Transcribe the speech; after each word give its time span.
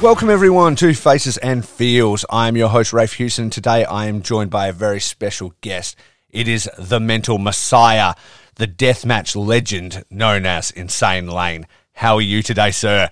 Welcome 0.00 0.30
everyone 0.30 0.76
to 0.76 0.94
Faces 0.94 1.38
and 1.38 1.66
Feels. 1.66 2.24
I 2.30 2.46
am 2.46 2.56
your 2.56 2.68
host 2.68 2.92
Rafe 2.92 3.14
Houston. 3.14 3.50
Today 3.50 3.84
I 3.84 4.06
am 4.06 4.22
joined 4.22 4.48
by 4.48 4.68
a 4.68 4.72
very 4.72 5.00
special 5.00 5.54
guest. 5.60 5.96
It 6.30 6.46
is 6.46 6.70
the 6.78 7.00
mental 7.00 7.38
messiah, 7.38 8.14
the 8.54 8.68
deathmatch 8.68 9.34
legend 9.34 10.04
known 10.08 10.46
as 10.46 10.70
Insane 10.70 11.26
Lane. 11.26 11.66
How 11.94 12.14
are 12.14 12.22
you 12.22 12.44
today, 12.44 12.70
sir? 12.70 13.10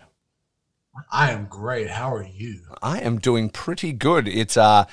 I 1.10 1.32
am 1.32 1.46
great. 1.46 1.90
How 1.90 2.14
are 2.14 2.22
you? 2.22 2.60
I 2.80 3.00
am 3.00 3.18
doing 3.18 3.50
pretty 3.50 3.92
good. 3.92 4.28
It's 4.28 4.56
uh 4.56 4.84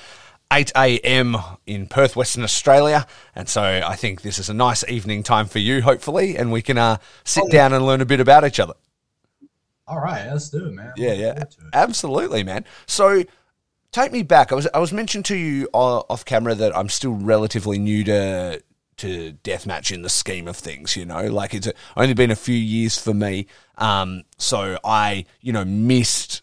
8 0.52 0.72
a.m. 0.76 1.36
in 1.64 1.86
Perth, 1.86 2.16
Western 2.16 2.42
Australia, 2.42 3.06
and 3.36 3.48
so 3.48 3.62
I 3.62 3.94
think 3.94 4.22
this 4.22 4.40
is 4.40 4.48
a 4.48 4.54
nice 4.54 4.84
evening 4.88 5.22
time 5.22 5.46
for 5.46 5.60
you, 5.60 5.82
hopefully, 5.82 6.36
and 6.36 6.50
we 6.50 6.60
can 6.60 6.76
uh, 6.76 6.98
sit 7.24 7.50
down 7.50 7.72
and 7.72 7.86
learn 7.86 8.00
a 8.00 8.04
bit 8.04 8.20
about 8.20 8.44
each 8.44 8.60
other. 8.60 8.74
All 9.86 10.00
right, 10.00 10.26
let's 10.30 10.48
do 10.50 10.66
it, 10.66 10.72
man. 10.72 10.92
Yeah, 10.96 11.08
Looking 11.10 11.20
yeah, 11.22 11.40
it. 11.42 11.56
absolutely, 11.72 12.42
man. 12.42 12.64
So, 12.86 13.24
take 13.92 14.12
me 14.12 14.22
back. 14.22 14.50
I 14.52 14.54
was 14.54 14.66
I 14.72 14.78
was 14.78 14.92
mentioned 14.92 15.24
to 15.26 15.36
you 15.36 15.68
uh, 15.74 16.00
off 16.08 16.24
camera 16.24 16.54
that 16.54 16.76
I'm 16.76 16.88
still 16.88 17.12
relatively 17.12 17.78
new 17.78 18.02
to 18.04 18.62
to 18.96 19.32
deathmatch 19.44 19.92
in 19.92 20.02
the 20.02 20.08
scheme 20.08 20.48
of 20.48 20.56
things. 20.56 20.96
You 20.96 21.04
know, 21.04 21.26
like 21.26 21.52
it's 21.54 21.68
only 21.96 22.14
been 22.14 22.30
a 22.30 22.36
few 22.36 22.56
years 22.56 22.98
for 22.98 23.12
me. 23.12 23.46
Um, 23.76 24.22
so 24.38 24.78
I 24.84 25.26
you 25.40 25.52
know 25.52 25.64
missed 25.64 26.42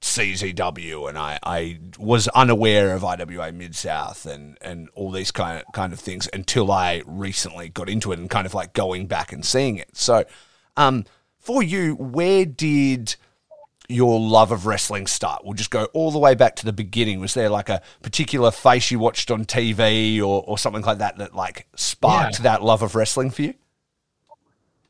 CZW 0.00 1.08
and 1.08 1.18
I, 1.18 1.38
I 1.42 1.80
was 1.98 2.28
unaware 2.28 2.94
of 2.94 3.04
IWA 3.04 3.52
Mid 3.52 3.74
South 3.74 4.26
and, 4.26 4.56
and 4.60 4.88
all 4.94 5.10
these 5.10 5.30
kind 5.30 5.58
of, 5.58 5.72
kind 5.72 5.92
of 5.92 5.98
things 5.98 6.28
until 6.32 6.70
I 6.70 7.02
recently 7.04 7.68
got 7.68 7.88
into 7.88 8.12
it 8.12 8.18
and 8.18 8.30
kind 8.30 8.46
of 8.46 8.54
like 8.54 8.72
going 8.72 9.06
back 9.06 9.32
and 9.32 9.44
seeing 9.44 9.76
it. 9.76 9.96
So, 9.96 10.24
um, 10.76 11.04
for 11.38 11.62
you, 11.62 11.94
where 11.94 12.44
did 12.44 13.16
your 13.88 14.20
love 14.20 14.52
of 14.52 14.66
wrestling 14.66 15.06
start? 15.06 15.44
We'll 15.44 15.54
just 15.54 15.70
go 15.70 15.84
all 15.94 16.10
the 16.10 16.18
way 16.18 16.34
back 16.34 16.56
to 16.56 16.64
the 16.66 16.72
beginning. 16.72 17.20
Was 17.20 17.34
there 17.34 17.48
like 17.48 17.68
a 17.68 17.80
particular 18.02 18.50
face 18.50 18.90
you 18.90 18.98
watched 18.98 19.30
on 19.30 19.44
TV 19.44 20.18
or, 20.20 20.44
or 20.46 20.58
something 20.58 20.82
like 20.82 20.98
that 20.98 21.16
that 21.18 21.34
like 21.34 21.66
sparked 21.74 22.38
Yeah. 22.38 22.42
that 22.44 22.62
love 22.62 22.82
of 22.82 22.94
wrestling 22.94 23.30
for 23.30 23.42
you? 23.42 23.54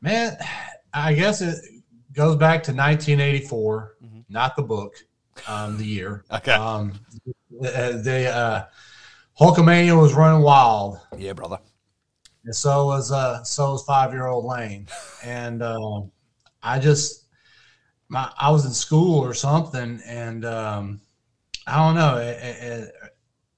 Man, 0.01 0.37
I 0.93 1.13
guess 1.13 1.41
it 1.41 1.55
goes 2.13 2.35
back 2.37 2.63
to 2.63 2.71
1984, 2.71 3.95
not 4.29 4.55
the 4.55 4.63
book, 4.63 4.95
um, 5.47 5.77
the 5.77 5.85
year. 5.85 6.23
Okay. 6.31 6.51
Um, 6.53 6.93
the 7.51 8.01
the, 8.03 8.29
uh, 8.29 8.65
Hulkamania 9.39 9.99
was 9.99 10.13
running 10.13 10.41
wild, 10.41 10.99
Yeah, 11.17 11.33
brother. 11.33 11.59
and 12.45 12.55
so 12.55 12.85
was 12.87 13.11
uh, 13.11 13.43
so 13.43 13.71
was 13.73 13.83
five 13.83 14.11
year 14.13 14.27
old 14.27 14.45
Lane, 14.45 14.87
and 15.23 15.61
uh, 15.61 16.01
I 16.63 16.79
just 16.79 17.25
my 18.07 18.31
I 18.39 18.49
was 18.51 18.65
in 18.65 18.71
school 18.71 19.19
or 19.19 19.33
something, 19.33 20.01
and 20.05 20.45
um, 20.45 21.01
I 21.67 21.77
don't 21.77 21.95
know, 21.95 22.17
it, 22.17 22.37
it, 22.41 22.63
it- 22.63 22.93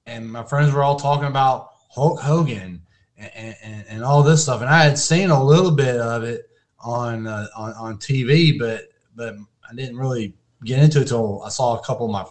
and 0.04 0.28
my 0.30 0.42
friends 0.42 0.72
were 0.72 0.82
all 0.82 0.96
talking 0.98 1.28
about 1.28 1.70
Hulk 1.88 2.18
Hogan 2.18 2.82
and, 3.16 3.54
and, 3.62 3.84
and 3.88 4.04
all 4.04 4.24
this 4.24 4.42
stuff, 4.42 4.60
and 4.60 4.68
I 4.68 4.82
had 4.82 4.98
seen 4.98 5.30
a 5.30 5.42
little 5.42 5.70
bit 5.70 5.96
of 5.96 6.24
it 6.24 6.50
on 6.80 7.28
uh, 7.28 7.46
on 7.56 7.72
on 7.74 7.96
TV, 7.98 8.58
but 8.58 8.88
but 9.14 9.36
I 9.70 9.74
didn't 9.74 9.96
really 9.96 10.34
get 10.64 10.80
into 10.80 10.98
it 10.98 11.02
until 11.02 11.42
I 11.44 11.50
saw 11.50 11.78
a 11.78 11.82
couple 11.84 12.06
of 12.06 12.12
my, 12.12 12.24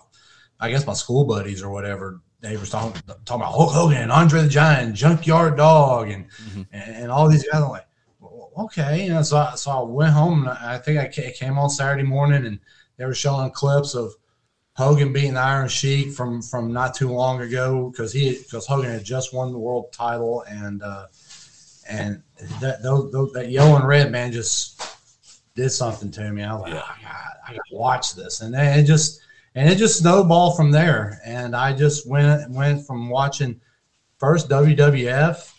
I 0.60 0.70
guess 0.70 0.86
my 0.86 0.94
school 0.94 1.24
buddies 1.24 1.64
or 1.64 1.70
whatever. 1.70 2.20
They 2.42 2.58
were 2.58 2.66
talking 2.66 3.02
talking 3.24 3.42
about 3.42 3.54
Hulk 3.54 3.72
Hogan, 3.72 4.12
Andre 4.12 4.42
the 4.42 4.50
Giant, 4.50 4.94
Junkyard 4.96 5.56
Dog, 5.56 6.10
and 6.10 6.26
and, 6.74 6.96
and 7.04 7.12
all 7.12 7.30
these 7.30 7.48
guys. 7.50 7.62
I'm 7.62 7.70
like, 7.70 7.88
okay, 8.58 9.06
you 9.06 9.10
know. 9.10 9.22
So 9.22 9.38
I, 9.38 9.56
so 9.56 9.72
I 9.72 9.82
went 9.84 10.14
home, 10.14 10.48
and 10.48 10.50
I 10.50 10.78
think 10.78 11.00
I 11.00 11.32
came 11.32 11.58
on 11.58 11.70
Saturday 11.70 12.04
morning, 12.04 12.46
and 12.46 12.60
they 12.98 13.06
were 13.06 13.14
showing 13.14 13.52
clips 13.52 13.96
of 13.96 14.14
Hogan 14.74 15.14
beating 15.14 15.38
Iron 15.38 15.68
Sheik 15.68 16.12
from 16.12 16.42
from 16.42 16.72
not 16.72 16.94
too 16.94 17.10
long 17.10 17.42
ago 17.42 17.90
because 17.90 18.14
he 18.14 18.38
because 18.38 18.66
Hogan 18.66 18.92
had 18.92 19.04
just 19.04 19.34
won 19.34 19.52
the 19.52 19.60
world 19.60 19.92
title, 19.92 20.44
and 20.48 20.82
uh, 20.82 21.08
and 21.90 22.24
that 22.60 22.82
those, 22.82 23.12
those, 23.12 23.34
that 23.34 23.50
yellow 23.50 23.76
and 23.76 23.88
red 23.88 24.12
man 24.12 24.32
just 24.32 24.82
did 25.56 25.70
something 25.70 26.12
to 26.12 26.32
me. 26.32 26.44
I 26.44 26.54
was 26.54 26.64
like, 26.64 26.74
oh, 26.74 26.96
God, 27.02 27.34
I 27.48 27.54
got 27.54 27.62
to 27.70 27.76
watch 27.76 28.16
this, 28.16 28.42
and 28.42 28.54
then 28.54 28.80
it 28.80 28.84
just 28.84 29.22
and 29.56 29.70
it 29.70 29.78
just 29.78 30.00
snowballed 30.00 30.56
from 30.56 30.72
there. 30.72 31.20
And 31.26 31.56
I 31.56 31.74
just 31.74 32.08
went 32.08 32.50
went 32.52 32.86
from 32.88 33.10
watching 33.10 33.60
first 34.18 34.50
WWF, 34.50 35.54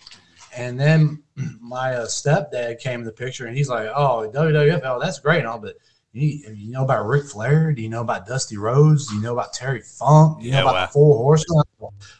and 0.56 0.80
then 0.80 1.22
my 1.60 1.94
uh, 1.94 2.06
stepdad 2.06 2.81
came 2.81 3.00
in 3.00 3.06
the 3.06 3.12
picture, 3.12 3.47
and 3.47 3.56
he's 3.56 3.69
like, 3.69 3.88
"Oh, 3.94 4.31
WWF, 4.32 4.82
oh, 4.84 5.00
that's 5.00 5.20
great, 5.20 5.38
and 5.38 5.47
all, 5.47 5.59
but." 5.59 5.76
You, 6.15 6.54
you 6.54 6.70
know 6.70 6.84
about 6.84 7.06
Ric 7.06 7.25
Flair? 7.25 7.72
Do 7.72 7.81
you 7.81 7.88
know 7.88 8.03
about 8.03 8.26
Dusty 8.26 8.59
Rhodes? 8.59 9.09
Do 9.09 9.15
you 9.15 9.22
know 9.22 9.32
about 9.32 9.54
Terry 9.54 9.81
Funk? 9.81 10.41
Do 10.41 10.44
you 10.44 10.53
Yeah, 10.53 10.59
know 10.60 10.66
about 10.66 10.75
wow. 10.75 10.87
the 10.87 10.92
Four 10.92 11.16
Horsemen? 11.16 11.62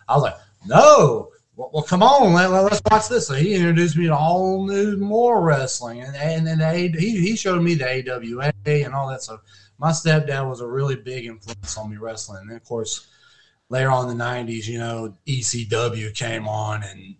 I 0.09 0.15
was 0.15 0.23
like, 0.23 0.37
no. 0.65 1.29
Well, 1.57 1.71
well 1.73 1.83
come 1.83 2.03
on, 2.03 2.33
let, 2.33 2.51
us 2.51 2.81
watch 2.91 3.09
this. 3.09 3.27
So 3.27 3.35
he 3.35 3.55
introduced 3.55 3.97
me 3.97 4.07
to 4.07 4.17
all 4.17 4.67
new 4.67 4.97
more 4.97 5.43
wrestling, 5.43 6.01
and 6.01 6.17
and 6.17 6.47
then 6.47 6.59
the 6.59 6.99
he 6.99 7.21
he 7.21 7.37
showed 7.37 7.63
me 7.63 7.75
the 7.75 8.11
AWA 8.11 8.53
and 8.65 8.95
all 8.95 9.09
that. 9.09 9.23
So 9.23 9.41
my 9.79 9.91
stepdad 9.91 10.49
was 10.49 10.61
a 10.61 10.67
really 10.67 10.97
big 10.97 11.27
influence 11.27 11.77
on 11.77 11.91
me 11.91 11.99
wrestling. 11.99 12.41
And 12.43 12.51
then 12.51 12.57
of 12.57 12.65
course, 12.65 13.07
later 13.69 13.91
on 13.91 14.09
in 14.09 14.17
the 14.17 14.25
'90s, 14.25 14.67
you 14.67 14.79
know, 14.79 15.15
ECW 15.27 16.15
came 16.15 16.49
on, 16.49 16.83
and 16.85 17.17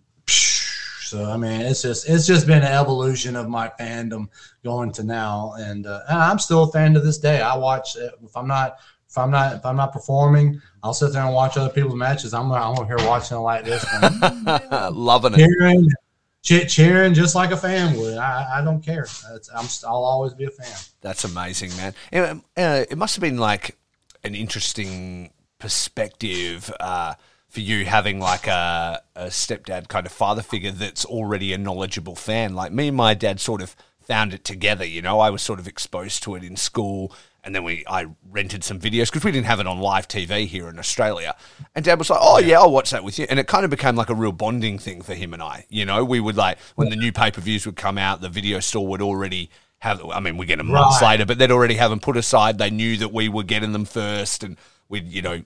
so 1.13 1.29
I 1.29 1.37
mean, 1.37 1.61
it's 1.61 1.83
just 1.83 2.09
it's 2.09 2.25
just 2.25 2.47
been 2.47 2.63
an 2.63 2.73
evolution 2.73 3.35
of 3.35 3.47
my 3.47 3.71
fandom 3.79 4.29
going 4.63 4.91
to 4.93 5.03
now, 5.03 5.53
and, 5.59 5.85
uh, 5.85 6.01
and 6.09 6.17
I'm 6.17 6.39
still 6.39 6.63
a 6.63 6.71
fan 6.71 6.95
to 6.95 6.99
this 6.99 7.19
day. 7.19 7.39
I 7.39 7.55
watch 7.55 7.95
if 7.95 8.35
I'm 8.35 8.47
not 8.47 8.77
if 9.07 9.15
I'm 9.15 9.29
not 9.29 9.57
if 9.57 9.63
I'm 9.63 9.75
not 9.75 9.93
performing, 9.93 10.59
I'll 10.81 10.95
sit 10.95 11.13
there 11.13 11.21
and 11.21 11.31
watch 11.31 11.55
other 11.55 11.71
people's 11.71 11.93
matches. 11.93 12.33
I'm 12.33 12.51
I'm 12.51 12.79
over 12.79 12.85
here 12.87 13.07
watching 13.07 13.37
it 13.37 13.41
like 13.41 13.63
this, 13.63 13.85
going, 13.85 14.43
Loving 14.95 15.35
it. 15.35 15.37
cheering, 15.37 15.87
che- 16.41 16.65
cheering 16.65 17.13
just 17.13 17.35
like 17.35 17.51
a 17.51 17.57
fan 17.57 17.95
would. 17.99 18.17
I, 18.17 18.59
I 18.59 18.63
don't 18.63 18.81
care. 18.81 19.03
It's, 19.03 19.51
I'm 19.55 19.67
I'll 19.87 20.03
always 20.03 20.33
be 20.33 20.45
a 20.45 20.49
fan. 20.49 20.75
That's 21.01 21.25
amazing, 21.25 21.77
man. 21.77 21.93
It, 22.11 22.41
uh, 22.57 22.85
it 22.89 22.97
must 22.97 23.15
have 23.15 23.21
been 23.21 23.37
like 23.37 23.77
an 24.23 24.33
interesting 24.33 25.29
perspective 25.59 26.73
uh, 26.79 27.13
for 27.53 27.59
you 27.59 27.85
having 27.85 28.19
like 28.19 28.47
a, 28.47 28.99
a 29.15 29.25
stepdad 29.27 29.87
kind 29.87 30.07
of 30.07 30.11
father 30.11 30.41
figure 30.41 30.71
that's 30.71 31.05
already 31.05 31.53
a 31.53 31.57
knowledgeable 31.59 32.15
fan. 32.15 32.55
Like 32.55 32.71
me 32.71 32.87
and 32.87 32.97
my 32.97 33.13
dad 33.13 33.39
sort 33.39 33.61
of 33.61 33.75
found 34.01 34.33
it 34.33 34.43
together. 34.43 34.83
You 34.83 35.03
know, 35.03 35.19
I 35.19 35.29
was 35.29 35.43
sort 35.43 35.59
of 35.59 35.67
exposed 35.67 36.23
to 36.23 36.33
it 36.33 36.43
in 36.43 36.55
school. 36.55 37.13
And 37.43 37.53
then 37.53 37.63
we, 37.63 37.83
I 37.87 38.07
rented 38.31 38.63
some 38.63 38.79
videos 38.79 39.05
because 39.11 39.23
we 39.23 39.31
didn't 39.31 39.45
have 39.45 39.59
it 39.59 39.67
on 39.67 39.77
live 39.79 40.07
TV 40.07 40.47
here 40.47 40.67
in 40.67 40.79
Australia. 40.79 41.35
And 41.75 41.85
Dad 41.85 41.99
was 41.99 42.09
like, 42.09 42.19
"Oh 42.23 42.39
yeah, 42.39 42.57
I'll 42.57 42.71
watch 42.71 42.89
that 42.91 43.03
with 43.03 43.19
you." 43.19 43.27
And 43.29 43.37
it 43.37 43.47
kind 43.47 43.65
of 43.65 43.69
became 43.69 43.95
like 43.97 44.09
a 44.09 44.15
real 44.15 44.31
bonding 44.31 44.79
thing 44.79 45.01
for 45.03 45.13
him 45.13 45.33
and 45.33 45.43
I. 45.43 45.65
You 45.69 45.85
know, 45.85 46.03
we 46.05 46.19
would 46.21 46.37
like 46.37 46.57
when 46.75 46.89
the 46.89 46.95
new 46.95 47.11
pay 47.11 47.29
per 47.31 47.41
views 47.41 47.65
would 47.67 47.75
come 47.75 47.97
out, 47.99 48.21
the 48.21 48.29
video 48.29 48.61
store 48.61 48.87
would 48.87 49.01
already 49.01 49.49
have. 49.79 50.01
I 50.09 50.21
mean, 50.21 50.37
we 50.37 50.45
get 50.45 50.57
them 50.57 50.67
months 50.67 51.01
Right. 51.01 51.11
later, 51.11 51.25
but 51.25 51.37
they'd 51.37 51.51
already 51.51 51.75
have 51.75 51.89
them 51.91 51.99
put 51.99 52.15
aside. 52.17 52.57
They 52.57 52.69
knew 52.71 52.95
that 52.97 53.11
we 53.13 53.27
were 53.27 53.43
getting 53.43 53.73
them 53.73 53.83
first, 53.85 54.41
and 54.43 54.57
we'd 54.87 55.09
you 55.09 55.21
know 55.21 55.43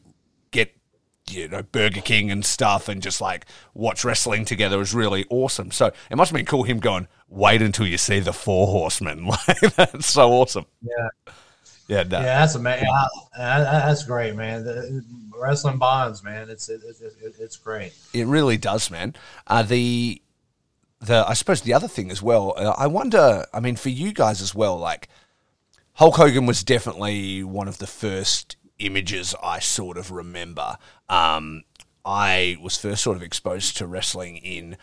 you 1.29 1.47
know 1.47 1.63
Burger 1.63 2.01
King 2.01 2.31
and 2.31 2.45
stuff, 2.45 2.87
and 2.87 3.01
just 3.01 3.21
like 3.21 3.45
watch 3.73 4.03
wrestling 4.03 4.45
together 4.45 4.77
was 4.77 4.93
really 4.93 5.25
awesome. 5.29 5.71
So 5.71 5.91
it 6.09 6.15
must 6.15 6.31
have 6.31 6.37
been 6.37 6.45
cool 6.45 6.63
him 6.63 6.79
going, 6.79 7.07
"Wait 7.29 7.61
until 7.61 7.87
you 7.87 7.97
see 7.97 8.19
the 8.19 8.33
Four 8.33 8.67
Horsemen." 8.67 9.29
Like 9.47 9.75
that's 9.75 10.07
so 10.07 10.31
awesome. 10.31 10.65
Yeah. 10.81 11.33
Yeah, 11.87 12.03
no. 12.03 12.19
Yeah, 12.19 12.39
that's 12.39 12.55
amazing. 12.55 12.89
That's 13.37 14.03
great, 14.03 14.35
man. 14.35 14.65
The, 14.65 15.05
wrestling 15.39 15.77
bonds, 15.77 16.23
man. 16.23 16.49
It's 16.49 16.69
it, 16.69 16.81
it, 16.83 16.97
it, 17.21 17.35
it's 17.39 17.55
great. 17.55 17.93
It 18.13 18.25
really 18.25 18.57
does, 18.57 18.91
man. 18.91 19.15
Uh, 19.45 19.63
the 19.63 20.21
the 20.99 21.25
I 21.27 21.33
suppose 21.33 21.61
the 21.61 21.73
other 21.73 21.87
thing 21.87 22.11
as 22.11 22.21
well. 22.21 22.53
Uh, 22.57 22.75
I 22.77 22.87
wonder. 22.87 23.45
I 23.53 23.59
mean, 23.59 23.75
for 23.75 23.89
you 23.89 24.11
guys 24.11 24.41
as 24.41 24.53
well, 24.53 24.77
like 24.77 25.07
Hulk 25.93 26.15
Hogan 26.15 26.45
was 26.45 26.63
definitely 26.63 27.43
one 27.43 27.67
of 27.67 27.77
the 27.77 27.87
first 27.87 28.56
images 28.79 29.35
I 29.41 29.59
sort 29.59 29.97
of 29.97 30.11
remember. 30.11 30.77
Um, 31.09 31.63
I 32.05 32.57
was 32.61 32.77
first 32.77 33.03
sort 33.03 33.17
of 33.17 33.23
exposed 33.23 33.77
to 33.77 33.87
wrestling 33.87 34.37
in 34.37 34.77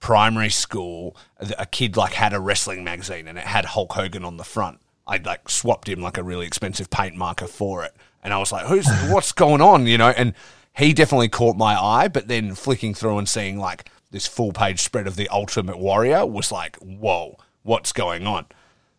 primary 0.00 0.50
school. 0.50 1.16
A 1.58 1.66
kid 1.66 1.96
like 1.96 2.14
had 2.14 2.32
a 2.32 2.40
wrestling 2.40 2.84
magazine 2.84 3.28
and 3.28 3.38
it 3.38 3.44
had 3.44 3.66
Hulk 3.66 3.92
Hogan 3.92 4.24
on 4.24 4.36
the 4.36 4.44
front. 4.44 4.80
I'd 5.06 5.26
like 5.26 5.48
swapped 5.48 5.88
him 5.88 6.00
like 6.00 6.18
a 6.18 6.22
really 6.22 6.46
expensive 6.46 6.90
paint 6.90 7.16
marker 7.16 7.46
for 7.46 7.82
it, 7.84 7.96
and 8.22 8.34
I 8.34 8.38
was 8.38 8.52
like, 8.52 8.66
"Who's 8.66 8.86
what's 9.08 9.32
going 9.32 9.62
on?" 9.62 9.86
You 9.86 9.98
know, 9.98 10.10
and 10.10 10.34
he 10.76 10.92
definitely 10.92 11.30
caught 11.30 11.56
my 11.56 11.74
eye. 11.74 12.08
But 12.08 12.28
then 12.28 12.54
flicking 12.54 12.92
through 12.94 13.18
and 13.18 13.28
seeing 13.28 13.58
like 13.58 13.90
this 14.10 14.26
full 14.26 14.52
page 14.52 14.80
spread 14.80 15.06
of 15.06 15.16
the 15.16 15.28
Ultimate 15.28 15.78
Warrior 15.78 16.26
was 16.26 16.52
like, 16.52 16.76
"Whoa, 16.76 17.38
what's 17.62 17.92
going 17.92 18.26
on?" 18.26 18.46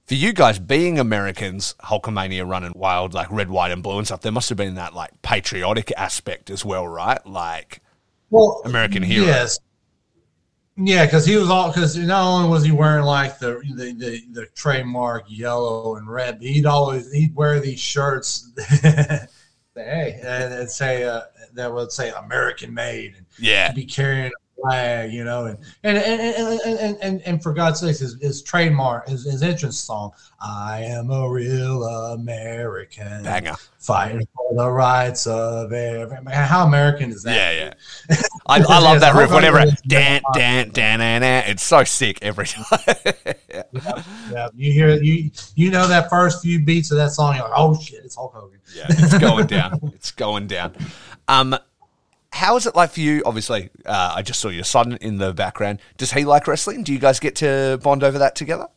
For 0.10 0.16
you 0.16 0.34
guys 0.34 0.58
being 0.58 0.98
Americans, 0.98 1.76
Hulkamania 1.84 2.50
running 2.50 2.74
wild, 2.76 3.14
like 3.14 3.30
red, 3.30 3.48
white, 3.48 3.72
and 3.72 3.84
blue 3.84 4.00
and 4.00 4.08
stuff, 4.08 4.22
there 4.22 4.32
must 4.32 4.50
have 4.50 4.58
been 4.58 4.74
that 4.74 4.96
like 4.96 5.22
patriotic 5.22 5.94
aspect 5.96 6.50
as 6.50 6.66
well, 6.66 6.88
right? 6.88 7.24
Like, 7.28 7.80
well, 8.32 8.64
American 8.66 9.04
hero. 9.04 9.28
Yes. 9.28 9.60
Yeah, 10.78 11.06
because 11.06 11.28
he 11.28 11.36
was 11.36 11.52
all 11.52 11.68
because 11.68 11.96
not 11.96 12.24
only 12.24 12.50
was 12.50 12.64
he 12.64 12.72
wearing 12.72 13.06
like 13.06 13.38
the, 13.38 13.62
the 13.76 13.94
the, 13.94 14.22
the 14.32 14.46
trademark 14.56 15.26
yellow 15.28 15.98
and 15.98 16.10
red, 16.10 16.42
he'd 16.42 16.66
always 16.66 17.12
he'd 17.12 17.36
wear 17.36 17.60
these 17.60 17.80
shirts. 17.80 18.52
hey, 19.76 20.20
and 20.24 20.72
say 20.72 21.04
uh, 21.04 21.22
that 21.54 21.72
would 21.72 21.92
say 21.92 22.10
American 22.10 22.74
made, 22.74 23.14
and 23.16 23.28
yeah, 23.38 23.72
be 23.74 23.86
carrying 23.86 24.32
flag, 24.62 25.12
you 25.12 25.24
know, 25.24 25.46
and 25.46 25.58
and 25.84 25.98
and 25.98 26.62
and, 26.66 26.98
and, 27.02 27.22
and, 27.22 27.44
for 27.44 27.54
God's 27.54 27.80
sakes, 27.80 28.00
his, 28.00 28.18
his 28.22 28.42
trademark, 28.42 29.08
his, 29.08 29.26
his 29.26 29.42
entrance 29.44 29.78
song, 29.78 30.12
"I 30.42 30.82
am 30.84 31.12
a 31.12 31.30
real 31.30 31.84
American," 31.84 33.24
banger, 33.24 33.56
fighting 33.80 34.28
for 34.36 34.56
the 34.56 34.70
rights 34.70 35.28
of 35.28 35.72
every. 35.74 36.18
How 36.32 36.66
American 36.66 37.12
is 37.12 37.24
that? 37.24 37.36
Yeah, 37.36 37.74
yeah. 38.10 38.22
I, 38.48 38.64
I 38.68 38.80
love 38.80 39.00
that 39.02 39.16
riff. 39.16 39.32
Whenever 39.32 39.66
dan 39.88 40.22
dan 40.34 40.70
dan 40.70 41.00
dan 41.00 41.24
it's 41.24 41.64
so 41.64 41.84
sick 41.84 42.20
every 42.22 42.48
time. 42.48 42.66
yeah. 43.50 43.64
yeah, 44.32 44.48
you 44.56 44.72
hear 44.72 45.02
you 45.02 45.32
you 45.56 45.72
know 45.72 45.88
that 45.88 46.10
first 46.10 46.42
few 46.42 46.64
beats 46.64 46.92
of 46.92 46.98
that 46.98 47.12
song, 47.12 47.36
you're 47.36 47.44
like, 47.44 47.54
oh 47.56 47.80
shit, 47.80 48.04
it's 48.04 48.16
Hulk 48.16 48.34
Hogan. 48.34 48.60
Yeah, 48.76 48.86
it's 48.90 49.18
going 49.18 49.48
down. 49.48 49.80
it's 49.96 50.12
going 50.12 50.48
down. 50.48 50.76
Um, 51.28 51.56
how 52.32 52.56
is 52.56 52.66
it 52.66 52.76
like 52.76 52.92
for 52.92 53.00
you? 53.00 53.24
Obviously, 53.26 53.70
uh, 53.86 54.14
I 54.16 54.22
just 54.22 54.40
saw 54.40 54.50
your 54.50 54.64
son 54.64 54.98
in 55.02 55.18
the 55.18 55.34
background. 55.34 55.80
Does 55.98 56.12
he 56.14 56.26
like 56.26 56.48
wrestling? 56.48 56.84
Do 56.84 56.94
you 56.94 57.00
guys 57.00 57.20
get 57.20 57.36
to 57.38 57.80
bond 57.84 58.04
over 58.04 58.20
that 58.20 58.36
together? 58.36 58.68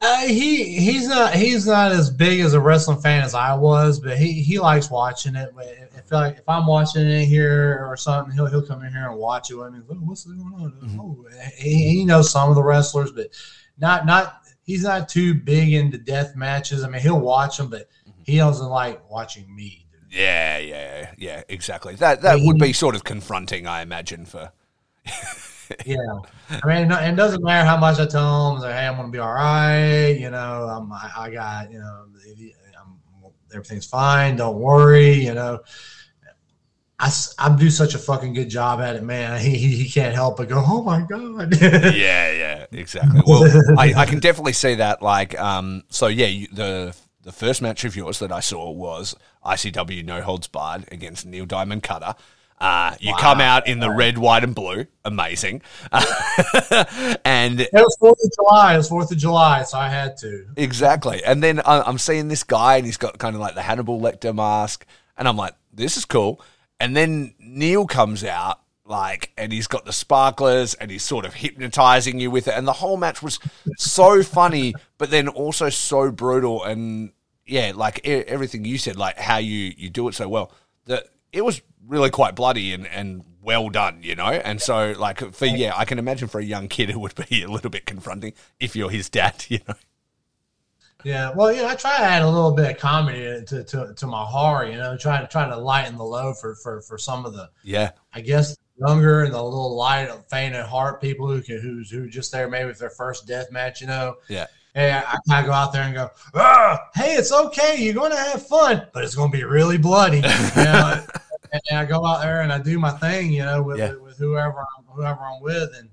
Uh, 0.00 0.26
he 0.26 0.78
he's 0.78 1.08
not 1.08 1.34
he's 1.34 1.66
not 1.66 1.90
as 1.90 2.08
big 2.08 2.38
as 2.38 2.54
a 2.54 2.60
wrestling 2.60 3.00
fan 3.00 3.24
as 3.24 3.34
I 3.34 3.54
was, 3.54 3.98
but 3.98 4.16
he, 4.16 4.32
he 4.32 4.60
likes 4.60 4.90
watching 4.90 5.34
it. 5.34 5.50
I 5.58 6.14
like 6.14 6.38
if 6.38 6.48
I'm 6.48 6.66
watching 6.66 7.04
it 7.04 7.24
here 7.24 7.84
or 7.84 7.96
something, 7.96 8.32
he'll 8.32 8.46
he'll 8.46 8.62
come 8.62 8.84
in 8.84 8.92
here 8.92 9.08
and 9.08 9.18
watch 9.18 9.50
it 9.50 9.56
with 9.56 9.72
me. 9.72 9.80
what's 9.88 10.24
going 10.24 10.38
on? 10.38 10.72
Mm-hmm. 10.80 11.00
Oh, 11.00 11.26
he, 11.56 11.90
he 11.90 12.04
knows 12.04 12.30
some 12.30 12.48
of 12.48 12.54
the 12.54 12.62
wrestlers, 12.62 13.10
but 13.10 13.30
not 13.76 14.06
not 14.06 14.42
he's 14.62 14.84
not 14.84 15.08
too 15.08 15.34
big 15.34 15.72
into 15.72 15.98
death 15.98 16.36
matches. 16.36 16.84
I 16.84 16.88
mean, 16.88 17.02
he'll 17.02 17.20
watch 17.20 17.56
them, 17.56 17.68
but 17.68 17.88
mm-hmm. 18.08 18.22
he 18.24 18.36
doesn't 18.36 18.68
like 18.68 19.10
watching 19.10 19.52
me 19.52 19.87
yeah, 20.10 20.58
yeah, 20.58 21.10
yeah, 21.18 21.42
exactly. 21.48 21.94
That 21.96 22.22
that 22.22 22.40
would 22.40 22.58
be 22.58 22.72
sort 22.72 22.94
of 22.94 23.04
confronting, 23.04 23.66
I 23.66 23.82
imagine. 23.82 24.24
For 24.24 24.52
yeah, 25.86 25.96
I 26.50 26.66
mean, 26.66 26.90
it 26.90 27.16
doesn't 27.16 27.42
matter 27.42 27.68
how 27.68 27.76
much 27.76 27.98
I 27.98 28.06
tell 28.06 28.52
them. 28.52 28.62
Like, 28.62 28.72
hey, 28.72 28.86
I'm 28.86 28.96
gonna 28.96 29.08
be 29.08 29.18
all 29.18 29.32
right. 29.32 30.10
You 30.10 30.30
know, 30.30 30.64
I'm, 30.64 30.92
I, 30.92 31.10
I 31.16 31.30
got, 31.30 31.70
you 31.70 31.78
know, 31.78 32.06
I'm, 32.80 32.98
everything's 33.52 33.86
fine. 33.86 34.36
Don't 34.36 34.58
worry. 34.58 35.12
You 35.12 35.34
know, 35.34 35.60
I, 36.98 37.12
I 37.38 37.54
do 37.54 37.70
such 37.70 37.94
a 37.94 37.98
fucking 37.98 38.32
good 38.34 38.48
job 38.48 38.80
at 38.80 38.96
it, 38.96 39.04
man. 39.04 39.40
He, 39.40 39.56
he, 39.56 39.76
he 39.76 39.88
can't 39.88 40.14
help 40.14 40.38
but 40.38 40.48
go, 40.48 40.62
oh 40.66 40.82
my 40.82 41.02
god. 41.02 41.56
yeah, 41.60 41.92
yeah, 41.94 42.66
exactly. 42.72 43.22
Well, 43.26 43.44
I, 43.78 43.94
I 43.94 44.06
can 44.06 44.18
definitely 44.18 44.54
see 44.54 44.76
that. 44.76 45.00
Like, 45.00 45.38
um, 45.38 45.84
so 45.90 46.08
yeah, 46.08 46.26
you, 46.26 46.48
the 46.52 46.96
the 47.22 47.32
first 47.32 47.62
match 47.62 47.84
of 47.84 47.94
yours 47.94 48.20
that 48.20 48.32
I 48.32 48.40
saw 48.40 48.70
was 48.70 49.14
ICW 49.54 50.04
No 50.04 50.20
Holds 50.20 50.46
Barred 50.46 50.86
against 50.92 51.26
Neil 51.26 51.46
Diamond 51.46 51.82
Cutter. 51.82 52.14
Uh, 52.60 52.94
you 52.98 53.12
wow. 53.12 53.18
come 53.18 53.40
out 53.40 53.68
in 53.68 53.78
the 53.78 53.90
red, 53.90 54.18
white, 54.18 54.42
and 54.42 54.54
blue. 54.54 54.86
Amazing. 55.04 55.62
and 55.92 57.60
it 57.60 57.70
was 57.72 57.96
Fourth 58.00 58.18
of 58.22 58.30
July. 58.34 58.74
It 58.74 58.78
was 58.78 58.88
Fourth 58.88 59.12
of 59.12 59.18
July, 59.18 59.62
so 59.62 59.78
I 59.78 59.88
had 59.88 60.16
to. 60.18 60.46
Exactly. 60.56 61.22
And 61.24 61.42
then 61.42 61.60
I'm 61.64 61.98
seeing 61.98 62.28
this 62.28 62.42
guy, 62.42 62.76
and 62.76 62.84
he's 62.84 62.96
got 62.96 63.18
kind 63.18 63.36
of 63.36 63.40
like 63.40 63.54
the 63.54 63.62
Hannibal 63.62 64.00
Lecter 64.00 64.34
mask, 64.34 64.84
and 65.16 65.28
I'm 65.28 65.36
like, 65.36 65.54
this 65.72 65.96
is 65.96 66.04
cool. 66.04 66.40
And 66.80 66.96
then 66.96 67.34
Neil 67.38 67.86
comes 67.86 68.24
out 68.24 68.60
like 68.84 69.32
and 69.36 69.52
he's 69.52 69.66
got 69.66 69.84
the 69.84 69.92
sparklers 69.92 70.74
and 70.74 70.90
he's 70.90 71.02
sort 71.02 71.24
of 71.24 71.34
hypnotizing 71.34 72.18
you 72.18 72.30
with 72.30 72.48
it 72.48 72.54
and 72.54 72.66
the 72.66 72.72
whole 72.72 72.96
match 72.96 73.22
was 73.22 73.38
so 73.76 74.22
funny 74.22 74.74
but 74.96 75.10
then 75.10 75.28
also 75.28 75.68
so 75.68 76.10
brutal 76.10 76.64
and 76.64 77.12
yeah, 77.48 77.72
like 77.74 78.06
everything 78.06 78.64
you 78.64 78.78
said, 78.78 78.96
like 78.96 79.18
how 79.18 79.38
you 79.38 79.72
you 79.76 79.90
do 79.90 80.08
it 80.08 80.14
so 80.14 80.28
well. 80.28 80.52
That 80.86 81.08
it 81.32 81.44
was 81.44 81.62
really 81.86 82.10
quite 82.10 82.34
bloody 82.34 82.72
and 82.72 82.86
and 82.86 83.24
well 83.42 83.68
done, 83.70 84.00
you 84.02 84.14
know. 84.14 84.26
And 84.26 84.60
so, 84.60 84.94
like 84.98 85.32
for 85.32 85.46
yeah, 85.46 85.72
I 85.74 85.84
can 85.84 85.98
imagine 85.98 86.28
for 86.28 86.40
a 86.40 86.44
young 86.44 86.68
kid, 86.68 86.90
it 86.90 87.00
would 87.00 87.14
be 87.28 87.42
a 87.42 87.48
little 87.48 87.70
bit 87.70 87.86
confronting 87.86 88.34
if 88.60 88.76
you're 88.76 88.90
his 88.90 89.08
dad, 89.08 89.46
you 89.48 89.60
know. 89.66 89.74
Yeah, 91.04 91.30
well, 91.32 91.52
you 91.52 91.62
know, 91.62 91.68
I 91.68 91.76
try 91.76 91.96
to 91.96 92.02
add 92.02 92.22
a 92.22 92.28
little 92.28 92.50
bit 92.50 92.72
of 92.72 92.78
comedy 92.78 93.44
to, 93.46 93.62
to, 93.62 93.94
to 93.94 94.06
my 94.08 94.24
horror, 94.24 94.68
you 94.68 94.76
know, 94.76 94.96
try 94.96 95.20
to 95.20 95.28
try 95.28 95.48
to 95.48 95.56
lighten 95.56 95.96
the 95.96 96.04
load 96.04 96.38
for 96.38 96.56
for 96.56 96.82
for 96.82 96.98
some 96.98 97.24
of 97.24 97.32
the 97.32 97.48
yeah, 97.62 97.92
I 98.12 98.20
guess 98.20 98.56
younger 98.78 99.22
and 99.22 99.32
the 99.32 99.42
little 99.42 99.76
light, 99.76 100.10
faint 100.28 100.54
at 100.54 100.66
heart 100.66 101.00
people 101.00 101.28
who 101.28 101.40
can 101.40 101.60
who's 101.60 101.90
who 101.90 102.08
just 102.08 102.32
there 102.32 102.48
maybe 102.48 102.66
with 102.66 102.78
their 102.78 102.90
first 102.90 103.26
death 103.26 103.50
match, 103.50 103.80
you 103.80 103.86
know. 103.86 104.16
Yeah 104.28 104.48
Hey, 104.78 104.92
I 104.92 105.18
kind 105.28 105.44
of 105.44 105.46
go 105.46 105.52
out 105.52 105.72
there 105.72 105.82
and 105.82 105.92
go, 105.92 106.08
ah, 106.34 106.78
hey, 106.94 107.14
it's 107.16 107.32
okay. 107.32 107.74
You're 107.82 107.94
going 107.94 108.12
to 108.12 108.16
have 108.16 108.46
fun, 108.46 108.86
but 108.94 109.02
it's 109.02 109.16
going 109.16 109.32
to 109.32 109.36
be 109.36 109.42
really 109.42 109.76
bloody. 109.76 110.18
You 110.18 110.22
know? 110.22 111.04
and 111.52 111.78
I 111.80 111.84
go 111.84 112.06
out 112.06 112.20
there 112.22 112.42
and 112.42 112.52
I 112.52 112.60
do 112.60 112.78
my 112.78 112.92
thing, 112.92 113.32
you 113.32 113.42
know, 113.42 113.60
with, 113.60 113.78
yeah. 113.78 113.94
with 113.94 114.18
whoever 114.18 114.60
I'm, 114.60 114.84
whoever 114.86 115.18
I'm 115.20 115.42
with, 115.42 115.70
and 115.76 115.88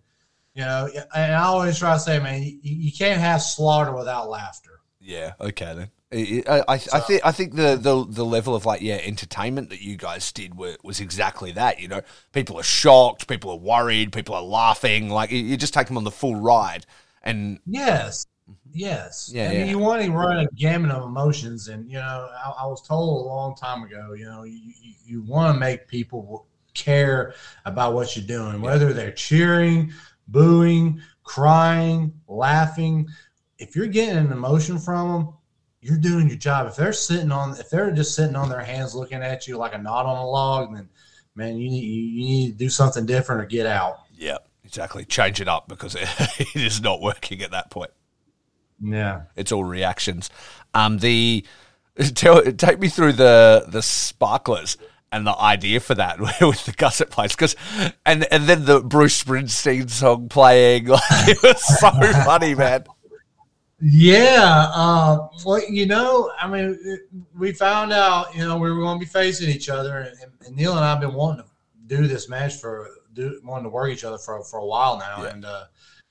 you 0.54 0.64
know, 0.64 0.88
and 1.16 1.34
I 1.34 1.46
always 1.46 1.80
try 1.80 1.96
to 1.96 2.00
say, 2.00 2.20
man, 2.20 2.44
you, 2.44 2.60
you 2.62 2.92
can't 2.92 3.20
have 3.20 3.42
slaughter 3.42 3.92
without 3.92 4.30
laughter. 4.30 4.82
Yeah. 5.02 5.34
Okay 5.42 5.74
then. 5.74 6.44
I, 6.48 6.64
I, 6.68 6.78
so, 6.78 6.96
I, 6.96 7.00
think 7.00 7.22
I 7.26 7.32
think 7.32 7.56
the, 7.56 7.76
the 7.82 8.06
the 8.08 8.24
level 8.24 8.54
of 8.56 8.68
like 8.68 8.82
yeah 8.82 9.00
entertainment 9.04 9.72
that 9.72 9.82
you 9.82 9.98
guys 9.98 10.32
did 10.32 10.56
were, 10.56 10.78
was 10.84 11.02
exactly 11.02 11.52
that 11.54 11.80
you 11.80 11.88
know 11.88 12.02
people 12.32 12.58
are 12.58 12.64
shocked 12.64 13.28
people 13.28 13.50
are 13.50 13.58
worried 13.58 14.14
people 14.14 14.34
are 14.34 14.44
laughing 14.44 15.10
like 15.10 15.32
you, 15.32 15.40
you 15.40 15.58
just 15.58 15.74
take 15.74 15.88
them 15.88 15.98
on 15.98 16.06
the 16.06 16.12
full 16.12 16.36
ride 16.36 16.86
and 17.24 17.60
yes 17.66 18.28
Mm-hmm. 18.50 18.70
Yes. 18.74 19.32
Yeah. 19.34 19.50
I 19.50 19.54
mean, 19.54 19.68
you 19.68 19.80
want 19.80 20.04
to 20.04 20.12
run 20.12 20.38
a 20.38 20.48
gamut 20.56 20.92
of 20.92 21.04
emotions, 21.04 21.68
and 21.68 21.90
you 21.90 21.98
know, 21.98 22.30
I, 22.44 22.64
I 22.64 22.66
was 22.68 22.86
told 22.88 23.26
a 23.26 23.28
long 23.28 23.56
time 23.56 23.84
ago, 23.84 24.14
you 24.14 24.26
know, 24.26 24.44
you, 24.44 24.60
you, 24.82 24.94
you 25.06 25.22
want 25.24 25.56
to 25.56 25.60
make 25.60 25.88
people 25.88 26.46
care 26.74 27.34
about 27.66 27.94
what 27.94 28.16
you're 28.16 28.28
doing, 28.28 28.62
whether 28.62 28.94
they're 28.94 29.12
cheering, 29.12 29.92
booing, 30.28 31.02
crying, 31.24 32.14
laughing. 32.28 33.08
If 33.58 33.76
you're 33.76 33.88
getting 33.88 34.18
an 34.18 34.32
emotion 34.32 34.78
from 34.78 35.12
them, 35.12 35.34
you're 35.82 35.98
doing 35.98 36.28
your 36.28 36.38
job. 36.38 36.68
If 36.68 36.76
they're 36.76 36.94
sitting 36.94 37.32
on, 37.32 37.58
if 37.60 37.70
they're 37.70 37.92
just 37.92 38.16
sitting 38.16 38.36
on 38.36 38.50
their 38.50 38.64
hands 38.64 38.94
looking 38.96 39.24
at 39.24 39.48
you 39.48 39.58
like 39.58 39.74
a 39.74 39.78
knot 39.78 40.06
on 40.06 40.18
a 40.18 40.28
log, 40.28 40.76
then 40.76 40.90
man, 41.36 41.58
you 41.58 41.70
need 41.70 41.84
you 41.84 42.26
need 42.26 42.52
to 42.52 42.58
do 42.58 42.70
something 42.70 43.06
different 43.06 43.42
or 43.42 43.46
get 43.46 43.66
out. 43.66 44.00
Yeah, 44.16 44.38
exactly. 44.64 45.06
Change 45.06 45.42
it 45.42 45.48
up 45.48 45.68
because 45.68 45.96
it, 45.96 46.08
it 46.40 46.56
is 46.56 46.82
not 46.82 47.02
working 47.02 47.42
at 47.42 47.52
that 47.52 47.72
point. 47.72 47.92
Yeah, 48.86 49.24
it's 49.36 49.52
all 49.52 49.64
reactions. 49.64 50.30
Um, 50.74 51.00
the 51.00 51.46
tell, 52.16 52.42
take 52.44 52.80
me 52.80 52.90
through 52.90 53.14
the 53.14 53.66
the 53.68 53.82
sparklers 53.82 54.78
and 55.12 55.26
the 55.26 55.36
idea 55.38 55.80
for 55.80 55.96
that 55.96 56.20
with 56.42 56.66
the 56.66 56.74
gusset 56.74 57.10
plates 57.10 57.36
because 57.36 57.56
and 58.06 58.26
and 58.32 58.44
then 58.46 58.66
the 58.66 58.82
Bruce 58.82 59.24
Springsteen 59.24 59.90
song 59.90 60.30
playing 60.30 60.88
like 60.88 61.02
it 61.28 61.42
was 61.42 61.80
so 61.80 61.90
funny, 62.24 62.54
man. 62.56 62.84
Yeah, 63.82 64.68
uh, 64.74 65.28
well, 65.46 65.62
you 65.70 65.86
know, 65.86 66.32
I 66.42 66.48
mean, 66.48 66.78
it- 66.82 67.02
we 67.38 67.52
found 67.52 67.92
out, 67.92 68.34
you 68.34 68.40
know, 68.40 68.58
we 68.58 68.72
were 68.72 68.80
going 68.80 68.98
to 68.98 69.06
be 69.06 69.10
facing 69.10 69.50
each 69.50 69.68
other, 69.68 69.98
and, 69.98 70.18
and 70.48 70.56
Neil 70.56 70.72
and 70.78 70.84
I 70.86 70.92
have 70.92 71.02
been 71.02 71.14
wanting 71.14 71.44
to 71.44 71.50
do 71.88 72.08
this 72.08 72.30
match 72.30 72.56
for, 72.56 72.90
do 73.14 73.40
wanting 73.44 73.66
to 73.66 73.70
work 73.70 73.92
each 73.92 74.06
other 74.06 74.18
for 74.18 74.42
for 74.46 74.60
a 74.60 74.66
while 74.66 74.98
now, 74.98 75.24
Yeah. 75.24 75.30
and 75.30 75.46
uh, 75.46 75.64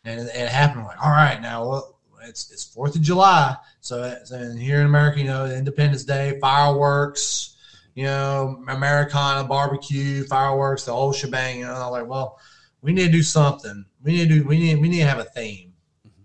and 0.05 0.21
it, 0.21 0.37
it 0.37 0.49
happened. 0.51 0.85
Like, 0.85 1.03
all 1.03 1.11
right, 1.11 1.41
now 1.41 1.83
it's 2.25 2.51
it's 2.51 2.65
Fourth 2.65 2.97
of 2.97 3.03
July, 3.03 3.57
so, 3.81 4.17
here 4.59 4.81
in 4.81 4.87
America, 4.87 5.19
you 5.19 5.27
know, 5.27 5.45
Independence 5.45 6.05
Day, 6.05 6.39
fireworks, 6.41 7.57
you 7.95 8.05
know, 8.05 8.65
Americana 8.67 9.47
barbecue, 9.47 10.25
fireworks, 10.25 10.87
the 10.87 10.93
whole 10.93 11.13
shebang. 11.13 11.59
You 11.59 11.67
know, 11.67 11.75
and 11.75 11.83
I'm 11.83 11.91
like, 11.91 12.07
well, 12.07 12.39
we 12.81 12.93
need 12.93 13.07
to 13.07 13.13
do 13.13 13.23
something. 13.23 13.85
We 14.03 14.13
need 14.13 14.29
to 14.31 14.41
do. 14.41 14.45
We 14.49 14.59
need 14.59 14.81
we 14.81 14.89
need 14.89 15.01
to 15.01 15.07
have 15.07 15.19
a 15.19 15.25
theme. 15.25 15.75
Mm-hmm. 16.07 16.23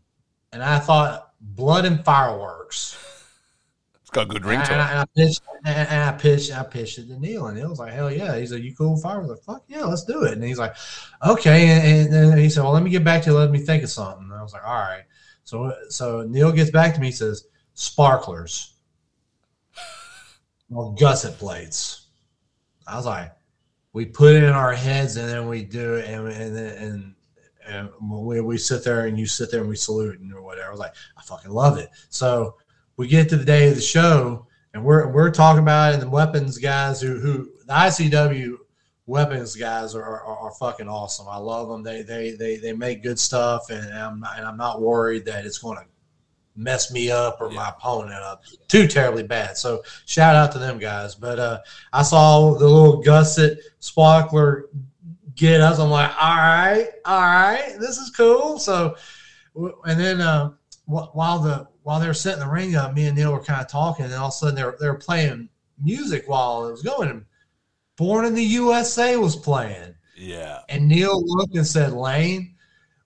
And 0.54 0.64
I 0.64 0.80
thought 0.80 1.34
blood 1.42 1.86
and 1.86 2.04
fireworks. 2.06 2.98
It's 4.02 4.10
got 4.10 4.24
a 4.24 4.30
good 4.30 4.46
ring 4.46 4.60
And, 4.60 4.68
to 4.68 4.74
it. 4.74 4.78
I, 4.78 4.90
and 4.92 5.00
I 5.00 5.06
pitched 5.16 5.42
and 5.66 6.04
I 6.04 6.12
pitched 6.14 6.58
I 6.58 6.64
pitched 6.64 6.98
it 6.98 7.08
to 7.10 7.20
Neil, 7.20 7.48
and 7.48 7.58
Neil 7.58 7.70
was 7.70 7.80
like, 7.80 7.92
"Hell 7.92 8.12
yeah!" 8.12 8.38
He's 8.38 8.54
like, 8.54 8.64
"You 8.64 8.74
cool 8.74 8.94
with 8.94 9.04
fireworks?" 9.04 9.28
I 9.28 9.32
was 9.32 9.48
like, 9.48 9.58
"Fuck 9.58 9.66
yeah, 9.68 9.84
let's 9.84 10.06
do 10.06 10.24
it." 10.24 10.32
And 10.34 10.44
he's 10.44 10.60
like, 10.60 10.76
"Okay." 11.28 11.68
And, 11.68 12.14
and 12.14 12.32
then 12.32 12.38
he 12.38 12.50
said, 12.50 12.64
"Well, 12.64 12.72
let 12.72 12.84
me 12.84 12.90
get 12.90 13.04
back 13.04 13.24
to 13.24 13.32
you. 13.32 13.38
Let 13.38 13.52
me 13.52 13.60
think 13.60 13.84
of 13.84 13.90
something." 13.90 14.24
And 14.24 14.34
I 14.34 14.42
was 14.42 14.54
like, 14.54 14.66
"All 14.66 14.74
right." 14.74 15.04
So 15.50 15.74
so 15.90 16.22
Neil 16.30 16.52
gets 16.52 16.70
back 16.70 16.94
to 16.94 17.00
me. 17.00 17.08
He 17.08 17.12
says, 17.12 17.48
"Sparklers." 17.74 18.76
Well, 20.72 20.92
gusset 20.92 21.40
plates. 21.40 22.10
I 22.86 22.96
was 22.96 23.08
like, 23.08 23.32
we 23.94 24.06
put 24.06 24.36
it 24.36 24.44
in 24.44 24.52
our 24.52 24.72
heads 24.72 25.16
and 25.16 25.28
then 25.28 25.48
we 25.48 25.64
do 25.64 25.96
it 25.96 26.08
and 26.08 26.28
and 26.28 26.56
and, 26.56 27.16
and 27.68 27.90
we, 28.00 28.40
we 28.42 28.60
sit 28.60 28.84
there 28.84 29.08
and 29.08 29.18
you 29.18 29.26
sit 29.26 29.50
there 29.50 29.62
and 29.62 29.70
we 29.70 29.76
salute 29.76 30.20
and 30.20 30.32
or 30.32 30.44
whatever. 30.44 30.68
I 30.68 30.70
was 30.70 30.80
like, 30.80 30.94
I 31.18 31.24
fucking 31.24 31.50
love 31.50 31.80
it. 31.80 31.90
So 32.10 32.56
we 32.98 33.08
get 33.08 33.30
to 33.30 33.36
the 33.36 33.44
day 33.44 33.68
of 33.68 33.74
the 33.74 33.82
show 33.82 34.46
and 34.76 34.86
we're 34.86 35.08
we're 35.08 35.32
talking 35.32 35.64
about 35.64 35.90
it 35.90 35.94
and 35.96 36.04
the 36.04 36.10
weapons 36.12 36.60
guys 36.60 37.02
who 37.02 37.20
who 37.20 37.50
the 37.66 37.74
ICW 37.74 38.58
weapons 39.10 39.56
guys 39.56 39.96
are, 39.96 40.04
are, 40.04 40.24
are 40.24 40.52
fucking 40.52 40.88
awesome. 40.88 41.28
I 41.28 41.38
love 41.38 41.68
them. 41.68 41.84
They 41.84 42.04
they 42.04 42.32
they 42.32 42.58
they 42.58 42.74
make 42.74 43.04
good 43.04 43.20
stuff 43.20 43.70
and 43.70 43.92
I'm 43.92 44.20
not, 44.20 44.38
and 44.38 44.48
I'm 44.48 44.58
not 44.58 44.82
worried 44.82 45.26
that 45.26 45.46
it's 45.46 45.58
going 45.58 45.78
to 45.78 45.84
mess 46.56 46.92
me 46.92 47.10
up 47.10 47.38
or 47.42 47.50
my 47.50 47.70
opponent 47.70 48.22
up 48.22 48.44
too 48.68 48.88
terribly 48.88 49.24
bad. 49.24 49.58
So 49.58 49.82
shout 50.06 50.36
out 50.36 50.52
to 50.52 50.60
them 50.60 50.78
guys. 50.78 51.16
But 51.16 51.40
uh, 51.40 51.60
I 51.92 52.04
saw 52.04 52.54
the 52.54 52.68
little 52.68 53.02
gusset 53.02 53.58
sparkler 53.80 54.70
get 55.36 55.62
us. 55.62 55.80
I'm 55.80 55.90
like, 55.90 56.12
all 56.22 56.36
right, 56.36 56.90
all 57.06 57.22
right, 57.22 57.76
this 57.80 57.98
is 57.98 58.12
cool. 58.12 58.60
So, 58.60 58.96
and 59.56 60.00
then 60.00 60.22
uh, 60.22 60.52
while 60.86 61.40
the 61.40 61.68
while 61.84 62.00
they 62.00 62.08
were 62.08 62.14
setting 62.14 62.42
the 62.42 62.48
ring 62.48 62.76
up, 62.76 62.94
me 62.94 63.08
and 63.08 63.18
Neil 63.18 63.32
were 63.32 63.44
kind 63.44 63.62
of 63.62 63.72
talking, 63.72 64.06
and 64.06 64.14
all 64.14 64.28
of 64.28 64.34
a 64.34 64.36
sudden 64.36 64.56
they 64.56 64.64
were, 64.64 64.78
they 64.80 64.88
were 64.88 64.96
playing 64.96 65.50
music 65.82 66.26
while 66.28 66.68
it 66.68 66.72
was 66.72 66.84
going. 66.84 67.10
And 67.10 67.26
Born 68.00 68.24
in 68.24 68.34
the 68.34 68.42
USA 68.42 69.18
was 69.18 69.36
playing. 69.36 69.94
Yeah. 70.16 70.62
And 70.70 70.88
Neil 70.88 71.22
looked 71.22 71.56
and 71.56 71.68
said, 71.68 71.92
Lane, 71.92 72.56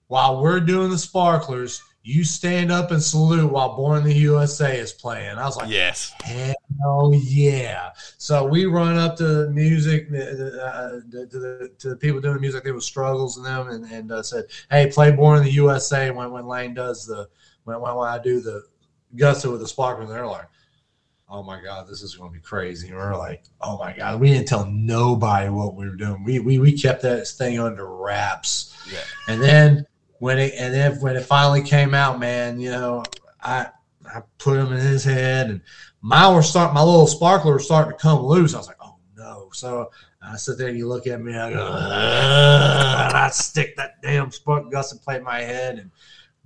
while 0.06 0.40
we're 0.40 0.60
doing 0.60 0.90
the 0.90 0.98
sparklers, 0.98 1.82
you 2.04 2.22
stand 2.22 2.70
up 2.70 2.92
and 2.92 3.02
salute 3.02 3.50
while 3.50 3.74
Born 3.74 3.98
in 3.98 4.04
the 4.04 4.14
USA 4.14 4.78
is 4.78 4.92
playing. 4.92 5.36
I 5.36 5.46
was 5.46 5.56
like, 5.56 5.68
Yes. 5.68 6.14
Hell 6.22 7.12
yeah! 7.14 7.90
So 8.18 8.46
we 8.46 8.66
run 8.66 8.96
up 8.96 9.16
to 9.16 9.24
the 9.24 9.50
music, 9.50 10.06
uh, 10.08 10.12
to, 10.12 11.00
the, 11.10 11.72
to 11.78 11.88
the 11.90 11.96
people 11.96 12.20
doing 12.20 12.34
the 12.34 12.40
music. 12.40 12.64
There 12.64 12.74
was 12.74 12.84
struggles 12.84 13.36
in 13.36 13.44
them, 13.44 13.68
and, 13.68 13.84
and 13.86 14.12
uh, 14.12 14.22
said, 14.22 14.46
"Hey, 14.70 14.90
play 14.90 15.12
Born 15.12 15.38
in 15.38 15.44
the 15.44 15.52
USA." 15.52 16.10
When 16.10 16.32
when 16.32 16.46
Lane 16.46 16.74
does 16.74 17.06
the 17.06 17.28
when 17.62 17.80
when, 17.80 17.94
when 17.94 18.08
I 18.08 18.18
do 18.18 18.40
the 18.40 18.64
gusto 19.16 19.52
with 19.52 19.60
the 19.60 19.68
sparkler, 19.68 20.06
they're 20.06 20.26
like, 20.26 20.48
"Oh 21.28 21.42
my 21.42 21.60
god, 21.62 21.88
this 21.88 22.02
is 22.02 22.16
going 22.16 22.30
to 22.30 22.38
be 22.38 22.42
crazy!" 22.42 22.88
And 22.88 22.96
we're 22.96 23.16
like, 23.16 23.44
"Oh 23.60 23.78
my 23.78 23.92
god!" 23.92 24.20
We 24.20 24.28
didn't 24.28 24.48
tell 24.48 24.66
nobody 24.66 25.48
what 25.48 25.74
we 25.74 25.88
were 25.88 25.96
doing. 25.96 26.24
We 26.24 26.38
we 26.38 26.58
we 26.58 26.72
kept 26.72 27.02
that 27.02 27.26
thing 27.26 27.58
under 27.58 27.86
wraps. 27.86 28.76
Yeah. 28.90 29.00
And 29.28 29.42
then 29.42 29.86
when 30.18 30.38
it 30.38 30.54
and 30.56 30.72
then 30.72 31.00
when 31.00 31.16
it 31.16 31.24
finally 31.24 31.62
came 31.62 31.94
out, 31.94 32.20
man, 32.20 32.60
you 32.60 32.70
know, 32.70 33.04
I 33.42 33.68
I 34.06 34.22
put 34.38 34.58
him 34.58 34.72
in 34.72 34.78
his 34.78 35.04
head, 35.04 35.50
and 35.50 35.60
mine 36.00 36.34
were 36.34 36.42
start 36.42 36.74
my 36.74 36.82
little 36.82 37.06
sparkler 37.06 37.54
was 37.54 37.64
starting 37.64 37.92
to 37.92 37.98
come 37.98 38.22
loose. 38.22 38.54
I 38.54 38.58
was 38.58 38.66
like, 38.66 38.76
oh 38.80 38.96
no! 39.16 39.50
So 39.52 39.90
I 40.22 40.36
sit 40.36 40.58
there 40.58 40.68
and 40.68 40.78
you 40.78 40.88
look 40.88 41.06
at 41.06 41.20
me, 41.20 41.36
I 41.36 41.52
go, 41.52 41.66
"Ugh," 41.66 43.08
and 43.08 43.16
I 43.16 43.28
stick 43.30 43.76
that 43.76 44.00
damn 44.02 44.30
spark 44.30 44.70
gusset 44.70 45.02
plate 45.02 45.18
in 45.18 45.24
my 45.24 45.40
head 45.40 45.78
and 45.78 45.90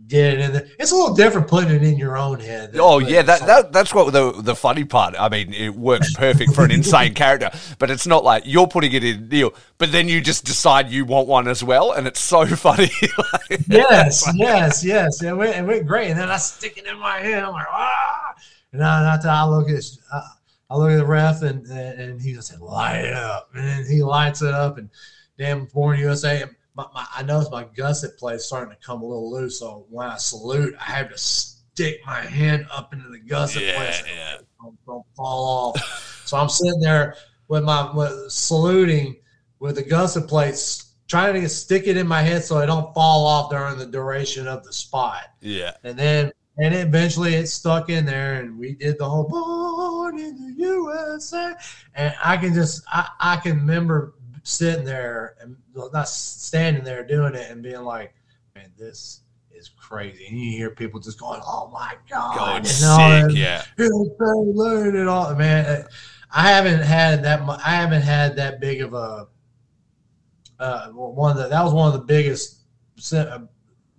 get 0.06 0.34
it 0.34 0.40
in 0.40 0.52
there. 0.52 0.66
It's 0.78 0.92
a 0.92 0.94
little 0.94 1.14
different 1.14 1.48
putting 1.48 1.70
it 1.70 1.82
in 1.82 1.98
your 1.98 2.16
own 2.16 2.40
head. 2.40 2.70
Oh 2.74 2.98
yeah, 2.98 3.22
that, 3.22 3.40
that 3.46 3.72
that's 3.72 3.92
what 3.92 4.12
the 4.12 4.32
the 4.32 4.54
funny 4.54 4.84
part. 4.84 5.14
I 5.18 5.28
mean, 5.28 5.52
it 5.52 5.74
works 5.74 6.12
perfect 6.14 6.54
for 6.54 6.64
an 6.64 6.70
insane 6.78 7.14
character, 7.14 7.50
but 7.78 7.90
it's 7.90 8.06
not 8.06 8.24
like 8.24 8.44
you're 8.46 8.68
putting 8.68 8.92
it 8.92 9.04
in 9.04 9.28
Neil, 9.28 9.52
but 9.76 9.92
then 9.92 10.08
you 10.08 10.20
just 10.20 10.44
decide 10.44 10.90
you 10.90 11.04
want 11.04 11.28
one 11.28 11.48
as 11.48 11.64
well, 11.64 11.92
and 11.92 12.06
it's 12.06 12.20
so 12.20 12.46
funny. 12.56 12.90
Like, 13.18 13.60
yes, 13.68 14.30
yes, 14.34 14.84
yes. 14.84 15.22
It 15.22 15.36
went, 15.36 15.56
it 15.56 15.64
went 15.64 15.86
great. 15.86 16.10
And 16.10 16.18
then 16.18 16.30
I 16.30 16.36
stick 16.36 16.78
it 16.78 16.86
in 16.86 16.98
my 16.98 17.18
head. 17.18 17.42
I'm 17.42 17.52
like, 17.52 17.66
ah. 17.70 18.34
And 18.72 18.84
I, 18.84 19.14
and 19.14 19.26
I, 19.26 19.46
look 19.46 19.68
at 19.70 19.82
I, 20.12 20.22
I 20.70 20.76
look 20.76 20.90
at 20.90 20.98
the 20.98 21.06
ref 21.06 21.42
and 21.42 21.66
and, 21.66 22.00
and 22.00 22.22
he 22.22 22.34
just 22.34 22.48
said, 22.48 22.60
light 22.60 23.04
it 23.04 23.14
up. 23.14 23.50
And 23.54 23.66
then 23.66 23.84
he 23.86 24.02
lights 24.02 24.42
it 24.42 24.54
up 24.54 24.78
and 24.78 24.90
damn 25.38 25.66
Born 25.66 25.98
USA. 25.98 26.44
My, 26.78 26.86
my, 26.94 27.06
I 27.16 27.22
noticed 27.24 27.50
my 27.50 27.66
gusset 27.76 28.16
plate 28.18 28.36
is 28.36 28.46
starting 28.46 28.70
to 28.74 28.80
come 28.86 29.02
a 29.02 29.04
little 29.04 29.30
loose. 29.32 29.58
So 29.58 29.84
when 29.90 30.06
I 30.08 30.16
salute, 30.16 30.74
I 30.80 30.84
have 30.92 31.10
to 31.10 31.18
stick 31.18 31.98
my 32.06 32.20
hand 32.20 32.66
up 32.72 32.92
into 32.94 33.08
the 33.08 33.18
gusset 33.18 33.62
Yeah, 33.64 33.74
plate. 33.76 33.94
so 33.94 34.06
yeah. 34.06 34.36
Don't, 34.62 34.78
don't 34.86 35.04
fall 35.16 35.74
off. 35.76 36.22
so 36.24 36.36
I'm 36.36 36.48
sitting 36.48 36.78
there 36.80 37.16
with 37.48 37.64
my 37.64 37.92
with, 37.94 38.30
saluting 38.30 39.16
with 39.58 39.74
the 39.74 39.82
gusset 39.82 40.28
plates 40.28 40.94
trying 41.08 41.40
to 41.42 41.48
stick 41.48 41.86
it 41.88 41.96
in 41.96 42.06
my 42.06 42.22
head 42.22 42.44
so 42.44 42.58
it 42.58 42.66
don't 42.66 42.94
fall 42.94 43.26
off 43.26 43.50
during 43.50 43.76
the 43.78 43.86
duration 43.86 44.46
of 44.46 44.62
the 44.62 44.72
spot. 44.72 45.22
yeah, 45.40 45.72
And 45.82 45.98
then 45.98 46.30
and 46.58 46.74
eventually 46.74 47.34
it 47.34 47.48
stuck 47.48 47.88
in 47.88 48.04
there 48.04 48.34
and 48.40 48.56
we 48.58 48.74
did 48.74 48.98
the 48.98 49.08
whole 49.08 49.24
born 49.28 50.18
in 50.18 50.36
the 50.36 50.62
USA. 50.62 51.54
And 51.94 52.14
I 52.22 52.36
can 52.36 52.52
just 52.54 52.82
I, 52.88 53.08
I 53.18 53.36
can 53.36 53.56
remember 53.56 54.14
sitting 54.48 54.84
there 54.84 55.34
and 55.40 55.56
well, 55.74 55.90
not 55.92 56.08
standing 56.08 56.82
there 56.84 57.04
doing 57.04 57.34
it 57.34 57.50
and 57.50 57.62
being 57.62 57.82
like, 57.82 58.14
man, 58.54 58.70
this 58.78 59.20
is 59.50 59.68
crazy. 59.68 60.26
And 60.26 60.38
you 60.40 60.50
hear 60.52 60.70
people 60.70 61.00
just 61.00 61.18
going, 61.20 61.40
Oh 61.44 61.68
my 61.72 61.94
god. 62.08 62.36
going 62.38 62.56
and 62.58 62.66
sick. 62.66 62.86
that- 62.86 63.32
Yeah, 63.34 63.62
it's 63.76 63.88
so 64.18 64.40
late 64.54 64.94
and 64.94 65.08
all 65.08 65.34
man 65.34 65.84
i 66.30 66.48
haven't 66.50 66.80
had 66.82 67.24
that 67.24 67.42
mu- 67.44 67.52
i 67.64 67.70
haven't 67.70 68.02
had 68.02 68.36
that 68.36 68.60
big 68.60 68.82
of 68.82 68.92
a 68.92 69.28
uh 70.60 70.88
one 70.90 71.30
of 71.30 71.42
the 71.42 71.48
that 71.48 71.62
was 71.64 71.72
one 71.72 71.86
of 71.86 71.94
the 71.94 72.04
biggest 72.04 72.60
uh, 73.14 73.38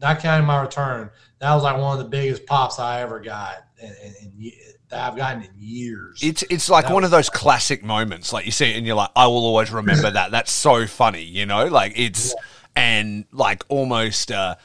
not 0.01 0.19
counting 0.19 0.45
my 0.45 0.61
return 0.61 1.09
that 1.39 1.53
was 1.55 1.63
like 1.63 1.75
one 1.77 1.97
of 1.97 2.03
the 2.03 2.09
biggest 2.09 2.45
pops 2.45 2.77
i 2.79 3.01
ever 3.01 3.19
got 3.19 3.63
in, 3.81 3.89
in, 4.21 4.31
ye- 4.37 4.61
that 4.89 5.11
i've 5.11 5.15
gotten 5.17 5.43
in 5.43 5.49
years 5.57 6.19
it's 6.21 6.43
it's 6.49 6.69
like 6.69 6.85
That 6.85 6.93
one 6.93 7.03
was- 7.03 7.07
of 7.07 7.11
those 7.11 7.29
classic 7.29 7.83
moments. 7.83 8.33
Like 8.33 8.45
you 8.45 8.51
see 8.51 8.71
it, 8.71 8.77
and 8.77 8.85
you're 8.85 8.95
like, 8.95 9.11
I 9.15 9.27
will 9.27 9.45
always 9.45 9.71
remember 9.71 10.09
that. 10.11 10.31
That's 10.31 10.51
so 10.51 10.85
funny, 10.87 11.23
you 11.23 11.45
know. 11.45 11.65
Like 11.67 11.93
it's 11.95 12.33
and 12.75 13.25
like 13.31 13.63
almost. 13.69 14.31
uh 14.31 14.55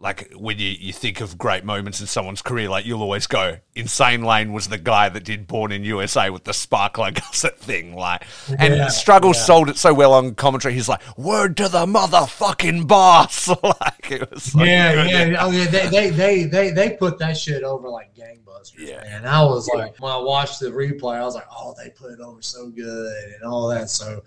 like 0.00 0.32
when 0.34 0.58
you, 0.58 0.70
you 0.70 0.94
think 0.94 1.20
of 1.20 1.36
great 1.36 1.62
moments 1.62 2.00
in 2.00 2.06
someone's 2.06 2.40
career, 2.40 2.70
like 2.70 2.86
you'll 2.86 3.02
always 3.02 3.26
go, 3.26 3.58
Insane 3.74 4.24
Lane 4.24 4.50
was 4.54 4.68
the 4.68 4.78
guy 4.78 5.10
that 5.10 5.24
did 5.24 5.46
Born 5.46 5.72
in 5.72 5.84
USA 5.84 6.30
with 6.30 6.44
the 6.44 6.54
sparkler 6.54 7.10
gusset 7.10 7.58
thing. 7.58 7.94
Like, 7.94 8.24
and 8.58 8.76
Yeah, 8.76 8.88
Struggles 8.88 9.36
yeah. 9.36 9.42
sold 9.44 9.68
it 9.68 9.76
so 9.76 9.92
well 9.92 10.14
on 10.14 10.34
commentary. 10.34 10.72
He's 10.72 10.88
like, 10.88 11.02
word 11.18 11.58
to 11.58 11.68
the 11.68 11.84
motherfucking 11.84 12.86
boss. 12.88 13.48
like, 13.62 14.10
it 14.10 14.30
was 14.30 14.54
yeah, 14.54 14.94
good. 14.94 15.10
yeah, 15.10 15.36
oh 15.38 15.50
yeah. 15.50 15.66
They, 15.66 15.88
they, 15.88 16.10
they, 16.10 16.44
they, 16.44 16.70
they 16.70 16.96
put 16.96 17.18
that 17.18 17.36
shit 17.36 17.62
over 17.62 17.90
like 17.90 18.14
gangbusters. 18.14 18.78
Yeah. 18.78 19.04
And 19.04 19.28
I 19.28 19.44
was 19.44 19.68
like, 19.74 20.00
when 20.00 20.12
I 20.12 20.18
watched 20.18 20.60
the 20.60 20.70
replay, 20.70 21.16
I 21.16 21.24
was 21.24 21.34
like, 21.34 21.46
oh, 21.54 21.74
they 21.76 21.90
put 21.90 22.10
it 22.12 22.20
over 22.20 22.40
so 22.40 22.70
good 22.70 23.32
and 23.34 23.44
all 23.44 23.68
that. 23.68 23.90
So, 23.90 24.22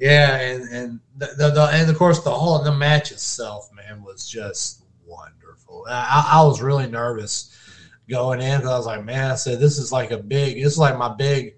yeah, 0.00 0.36
and 0.40 0.68
and 0.74 1.00
the, 1.16 1.26
the, 1.38 1.50
the 1.50 1.68
and 1.72 1.88
of 1.88 1.96
course 1.96 2.24
the 2.24 2.30
whole 2.30 2.60
the 2.60 2.72
match 2.72 3.12
itself, 3.12 3.70
man, 3.72 4.02
was 4.02 4.28
just 4.28 4.81
wonderful. 5.12 5.84
I, 5.88 6.30
I 6.34 6.42
was 6.44 6.60
really 6.62 6.86
nervous 6.88 7.56
going 8.08 8.40
in 8.40 8.58
because 8.58 8.72
I 8.72 8.76
was 8.76 8.86
like, 8.86 9.04
man, 9.04 9.30
I 9.30 9.34
said 9.36 9.60
this 9.60 9.78
is 9.78 9.92
like 9.92 10.10
a 10.10 10.18
big, 10.18 10.56
this 10.62 10.72
is 10.72 10.78
like 10.78 10.96
my 10.98 11.08
big 11.14 11.54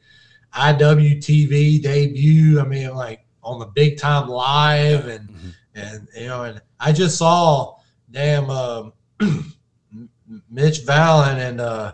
IWTV 0.55 1.83
debut. 1.83 2.61
I 2.61 2.65
mean, 2.65 2.95
like 2.95 3.25
on 3.43 3.59
the 3.59 3.67
big 3.67 3.99
time 3.99 4.29
live 4.29 5.07
and 5.07 5.29
Mhm. 5.29 5.55
and 5.75 6.09
you 6.17 6.27
know, 6.27 6.45
and 6.45 6.63
I 6.81 6.93
just 6.93 7.19
saw 7.19 7.77
damn 8.11 8.49
um, 8.51 8.93
Mitch 10.51 10.81
Vallon 10.85 11.39
and 11.39 11.61
uh, 11.61 11.93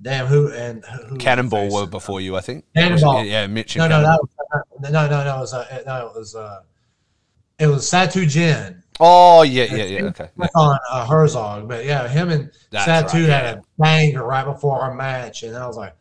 damn 0.00 0.26
who 0.26 0.52
and 0.52 0.84
who 1.08 1.16
Cannonball 1.16 1.72
were 1.72 1.86
before 1.86 2.20
you, 2.20 2.36
I 2.36 2.40
think. 2.40 2.64
Cannonball. 2.76 3.24
Yeah, 3.24 3.46
Mitch 3.46 3.76
and 3.76 3.88
No, 3.88 3.88
no, 3.88 4.04
Cannonball. 4.04 4.28
that 4.52 4.64
was, 4.80 4.90
no, 4.92 5.06
no, 5.06 5.08
no, 5.08 5.24
no. 5.24 5.36
It 5.36 5.40
was 5.40 5.54
uh, 5.54 5.82
no, 5.86 6.06
it 6.08 6.14
was 6.18 6.34
uh, 6.36 6.60
it 7.58 7.66
was 7.66 7.90
Satu 7.90 8.28
Jin 8.28 8.82
Oh 9.00 9.42
yeah, 9.42 9.64
yeah, 9.64 9.84
yeah. 9.84 10.02
Okay. 10.04 10.28
Yeah. 10.38 10.46
on 10.54 10.78
uh, 10.90 11.06
Herzog, 11.06 11.68
but 11.68 11.84
yeah, 11.84 12.06
him 12.08 12.30
and 12.30 12.50
That's 12.70 13.12
Satu 13.12 13.14
right, 13.14 13.28
had 13.28 13.44
a 13.56 13.62
banger 13.78 14.24
right 14.24 14.44
before 14.44 14.80
our 14.80 14.94
match, 14.94 15.42
and 15.42 15.56
I 15.56 15.66
was 15.66 15.76
like, 15.76 15.96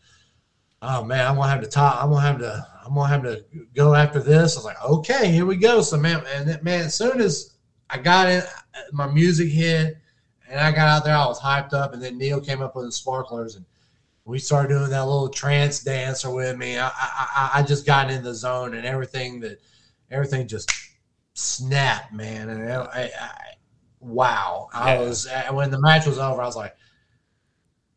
"Oh 0.81 1.03
man, 1.03 1.25
I'm 1.25 1.35
gonna 1.35 1.49
have 1.49 1.61
to 1.61 1.67
top. 1.67 2.03
I'm 2.03 2.09
gonna 2.11 2.21
have 2.21 2.39
to. 2.39 2.67
I'm 2.85 2.93
gonna 2.93 3.07
have 3.07 3.23
to 3.23 3.43
go 3.73 3.95
after 3.95 4.19
this." 4.21 4.55
I 4.55 4.59
was 4.59 4.65
like, 4.65 4.83
"Okay, 4.85 5.31
here 5.31 5.45
we 5.45 5.55
go." 5.55 5.81
So 5.81 5.97
man, 5.97 6.23
and 6.35 6.61
man, 6.63 6.81
as 6.85 6.93
soon 6.95 7.19
as 7.19 7.55
I 7.89 7.97
got 7.97 8.29
in, 8.29 8.43
my 8.91 9.07
music 9.07 9.49
hit, 9.49 9.97
and 10.47 10.59
I 10.59 10.71
got 10.71 10.87
out 10.87 11.03
there, 11.03 11.15
I 11.15 11.25
was 11.25 11.39
hyped 11.39 11.73
up, 11.73 11.93
and 11.93 12.01
then 12.01 12.19
Neil 12.19 12.39
came 12.41 12.61
up 12.61 12.75
with 12.75 12.85
the 12.85 12.91
sparklers, 12.91 13.55
and 13.55 13.65
we 14.25 14.37
started 14.37 14.69
doing 14.69 14.89
that 14.91 15.05
little 15.05 15.29
trance 15.29 15.83
dancer 15.83 16.29
with 16.29 16.57
me. 16.57 16.77
I, 16.77 16.87
I, 16.87 16.91
I- 17.35 17.49
I 17.55 17.63
just 17.63 17.85
got 17.87 18.11
in 18.11 18.23
the 18.23 18.35
zone, 18.35 18.75
and 18.75 18.85
everything 18.85 19.39
that, 19.39 19.59
everything 20.11 20.47
just 20.47 20.71
snapped, 21.33 22.13
man. 22.13 22.49
And 22.49 22.71
I, 22.71 22.81
I, 22.83 23.01
I 23.19 23.31
wow, 23.99 24.69
I 24.73 24.95
Yeah. 24.95 25.01
was 25.01 25.27
when 25.51 25.71
the 25.71 25.79
match 25.79 26.05
was 26.05 26.17
over, 26.17 26.41
I 26.41 26.45
was 26.45 26.55
like, 26.55 26.75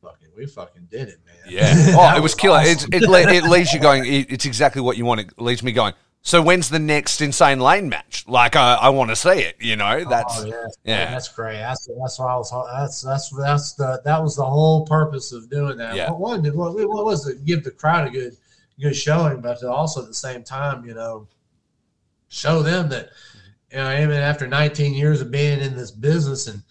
"Fucking, 0.02 0.28
we 0.36 0.46
fucking 0.46 0.88
did 0.90 1.08
it, 1.08 1.18
man." 1.26 1.36
Yeah. 1.48 1.94
Oh, 1.98 2.16
it 2.16 2.22
was 2.22 2.34
killer. 2.34 2.58
awesome. 2.58 2.90
It's, 2.92 3.04
it, 3.04 3.10
it 3.10 3.44
leaves 3.44 3.72
you 3.72 3.80
going. 3.80 4.04
It, 4.04 4.30
it's 4.30 4.44
exactly 4.46 4.82
what 4.82 4.96
you 4.96 5.04
want. 5.04 5.20
It 5.20 5.40
leaves 5.40 5.62
me 5.62 5.72
going. 5.72 5.94
So 6.22 6.42
when's 6.42 6.68
the 6.70 6.80
next 6.80 7.20
Insane 7.20 7.60
Lane 7.60 7.88
match? 7.88 8.24
Like, 8.26 8.56
I, 8.56 8.74
I 8.74 8.88
want 8.88 9.10
to 9.10 9.16
see 9.16 9.28
it. 9.38 9.56
You 9.60 9.76
know, 9.76 10.02
oh, 10.04 10.10
that's 10.10 10.40
oh, 10.40 10.46
yeah, 10.46 10.66
yeah. 10.82 11.10
that's 11.12 11.28
great. 11.28 11.58
That's 11.58 11.88
that's 12.00 12.18
why 12.18 12.32
I 12.32 12.36
was. 12.36 12.50
That's 12.50 13.00
that's 13.02 13.30
that's 13.30 13.74
the 13.74 14.02
that 14.04 14.20
was 14.20 14.34
the 14.34 14.44
whole 14.44 14.84
purpose 14.86 15.30
of 15.30 15.48
doing 15.48 15.76
that. 15.76 15.94
Yeah. 15.94 16.10
What, 16.10 16.42
one, 16.42 16.56
what, 16.56 16.74
what 16.74 17.04
was 17.04 17.28
it? 17.28 17.44
Give 17.44 17.62
the 17.62 17.70
crowd 17.70 18.08
a 18.08 18.10
good 18.10 18.36
good 18.80 18.96
showing, 18.96 19.40
but 19.40 19.62
also 19.62 20.02
at 20.02 20.08
the 20.08 20.14
same 20.14 20.42
time, 20.42 20.84
you 20.84 20.94
know, 20.94 21.28
show 22.28 22.62
them 22.62 22.88
that 22.90 23.10
you 23.70 23.78
know 23.78 23.92
even 23.92 24.12
after 24.12 24.46
19 24.46 24.94
years 24.94 25.20
of 25.20 25.30
being 25.30 25.60
in 25.60 25.76
this 25.76 25.90
business 25.90 26.46
and 26.46 26.62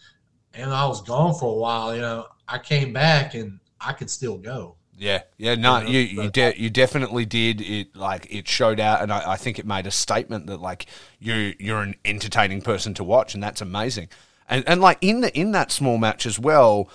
and 0.58 0.72
I 0.72 0.86
was 0.88 1.02
gone 1.02 1.34
for 1.36 1.50
a 1.52 1.58
while, 1.58 1.94
you 1.94 2.02
know, 2.02 2.28
I 2.48 2.58
came 2.58 2.94
back 2.94 3.34
and 3.34 3.60
I 3.80 3.94
could 3.94 4.10
still 4.10 4.38
go. 4.38 4.76
Yeah, 4.98 5.24
yeah, 5.38 5.56
no, 5.56 5.82
You 5.82 6.00
you 6.00 6.24
you, 6.24 6.30
de- 6.30 6.58
you 6.58 6.70
definitely 6.70 7.26
did. 7.26 7.60
It 7.60 7.96
like 7.98 8.28
it 8.34 8.48
showed 8.48 8.80
out, 8.80 9.02
and 9.02 9.12
I, 9.12 9.34
I 9.34 9.36
think 9.36 9.60
it 9.60 9.66
made 9.66 9.86
a 9.88 9.92
statement 9.92 10.48
that 10.48 10.62
like 10.62 10.86
you 11.20 11.54
you're 11.60 11.82
an 11.82 11.96
entertaining 12.06 12.62
person 12.62 12.94
to 12.94 13.04
watch, 13.04 13.34
and 13.34 13.44
that's 13.44 13.60
amazing. 13.60 14.08
And 14.48 14.64
and 14.66 14.80
like 14.80 14.98
in 15.02 15.20
the 15.20 15.38
in 15.38 15.52
that 15.52 15.74
small 15.74 15.98
match 15.98 16.26
as 16.26 16.40
well, 16.40 16.90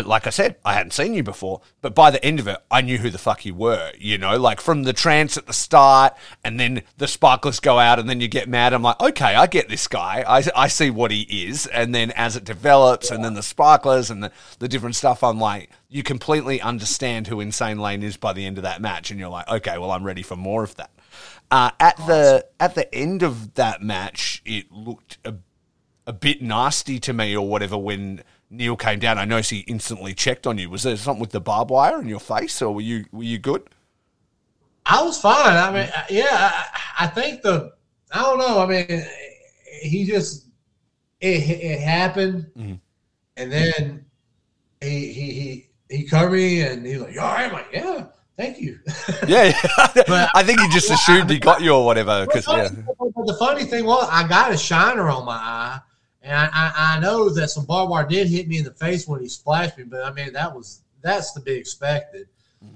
like 0.00 0.26
I 0.26 0.30
said, 0.30 0.56
I 0.64 0.74
hadn't 0.74 0.92
seen 0.92 1.14
you 1.14 1.22
before, 1.22 1.60
but 1.80 1.94
by 1.94 2.10
the 2.10 2.24
end 2.24 2.40
of 2.40 2.48
it, 2.48 2.58
I 2.70 2.80
knew 2.80 2.98
who 2.98 3.10
the 3.10 3.18
fuck 3.18 3.44
you 3.44 3.54
were. 3.54 3.92
You 3.98 4.18
know, 4.18 4.36
like 4.36 4.60
from 4.60 4.82
the 4.82 4.92
trance 4.92 5.36
at 5.36 5.46
the 5.46 5.52
start, 5.52 6.14
and 6.44 6.58
then 6.58 6.82
the 6.96 7.08
sparklers 7.08 7.60
go 7.60 7.78
out, 7.78 7.98
and 7.98 8.08
then 8.08 8.20
you 8.20 8.28
get 8.28 8.48
mad. 8.48 8.72
I'm 8.72 8.82
like, 8.82 9.00
okay, 9.00 9.34
I 9.34 9.46
get 9.46 9.68
this 9.68 9.86
guy. 9.88 10.24
I, 10.26 10.44
I 10.54 10.68
see 10.68 10.90
what 10.90 11.10
he 11.10 11.22
is. 11.46 11.66
And 11.66 11.94
then 11.94 12.10
as 12.12 12.36
it 12.36 12.44
develops, 12.44 13.10
and 13.10 13.24
then 13.24 13.34
the 13.34 13.42
sparklers 13.42 14.10
and 14.10 14.22
the, 14.22 14.32
the 14.58 14.68
different 14.68 14.96
stuff, 14.96 15.22
I'm 15.22 15.38
like, 15.40 15.70
you 15.88 16.02
completely 16.02 16.60
understand 16.60 17.26
who 17.26 17.40
Insane 17.40 17.78
Lane 17.78 18.02
is 18.02 18.16
by 18.16 18.32
the 18.32 18.44
end 18.44 18.58
of 18.58 18.62
that 18.64 18.80
match, 18.80 19.10
and 19.10 19.20
you're 19.20 19.28
like, 19.28 19.48
okay, 19.48 19.78
well, 19.78 19.90
I'm 19.90 20.04
ready 20.04 20.22
for 20.22 20.36
more 20.36 20.64
of 20.64 20.74
that. 20.76 20.90
Uh, 21.50 21.70
at 21.78 21.96
the 21.98 22.44
at 22.58 22.74
the 22.74 22.92
end 22.92 23.22
of 23.22 23.54
that 23.54 23.80
match, 23.80 24.42
it 24.44 24.70
looked 24.72 25.18
a 25.24 25.34
a 26.06 26.12
bit 26.12 26.40
nasty 26.40 27.00
to 27.00 27.12
me 27.12 27.36
or 27.36 27.46
whatever 27.46 27.76
when 27.76 28.22
Neil 28.50 28.76
came 28.76 28.98
down. 28.98 29.18
I 29.18 29.24
noticed 29.24 29.50
he 29.50 29.60
instantly 29.60 30.14
checked 30.14 30.46
on 30.46 30.56
you. 30.58 30.70
Was 30.70 30.84
there 30.84 30.96
something 30.96 31.20
with 31.20 31.30
the 31.30 31.40
barbed 31.40 31.70
wire 31.70 32.00
in 32.00 32.08
your 32.08 32.20
face, 32.20 32.62
or 32.62 32.72
were 32.74 32.80
you 32.80 33.04
were 33.12 33.22
you 33.24 33.38
good? 33.38 33.62
I 34.84 35.02
was 35.02 35.20
fine. 35.20 35.56
I 35.56 35.72
mean, 35.72 35.88
yeah, 36.10 36.28
I, 36.30 36.66
I 37.00 37.06
think 37.08 37.42
the 37.42 37.72
I 38.12 38.22
don't 38.22 38.38
know. 38.38 38.60
I 38.60 38.66
mean, 38.66 39.04
he 39.82 40.04
just 40.04 40.46
it 41.20 41.42
it 41.50 41.80
happened, 41.80 42.46
Mhm. 42.56 42.78
and 43.36 43.52
then 43.52 44.04
he 44.80 45.12
he 45.12 45.30
he 45.32 45.68
he 45.96 46.04
covered 46.04 46.32
me, 46.32 46.60
and 46.62 46.86
he's 46.86 46.98
like, 47.00 47.14
"You 47.14 47.20
all 47.20 47.32
right?" 47.34 47.46
I'm 47.46 47.52
like, 47.52 47.68
"Yeah, 47.72 48.04
thank 48.36 48.60
you." 48.60 48.78
Yeah, 49.26 49.52
But- 49.94 50.30
I 50.34 50.44
think 50.44 50.60
he 50.60 50.68
just 50.68 50.88
assumed 50.90 51.30
he 51.30 51.38
got 51.40 51.62
you 51.62 51.72
or 51.72 51.84
whatever. 51.84 52.24
Because 52.26 52.46
yeah, 52.46 52.68
the 52.68 53.36
funny 53.40 53.64
thing 53.64 53.86
was, 53.86 54.08
I 54.10 54.26
got 54.28 54.52
a 54.52 54.56
shiner 54.56 55.08
on 55.10 55.24
my 55.24 55.34
eye, 55.34 55.80
and 56.26 56.50
I, 56.52 56.72
I, 56.76 57.00
know 57.00 57.28
that 57.30 57.50
some 57.50 57.66
barbed 57.66 57.90
wire 57.90 58.06
did 58.06 58.26
hit 58.26 58.48
me 58.48 58.58
in 58.58 58.64
the 58.64 58.72
face 58.72 59.06
when 59.06 59.20
he 59.20 59.28
splashed 59.28 59.78
me. 59.78 59.84
But 59.84 60.02
I 60.02 60.12
mean, 60.12 60.32
that 60.32 60.52
was 60.52 60.82
that's 61.00 61.32
to 61.32 61.40
be 61.40 61.52
expected. 61.52 62.26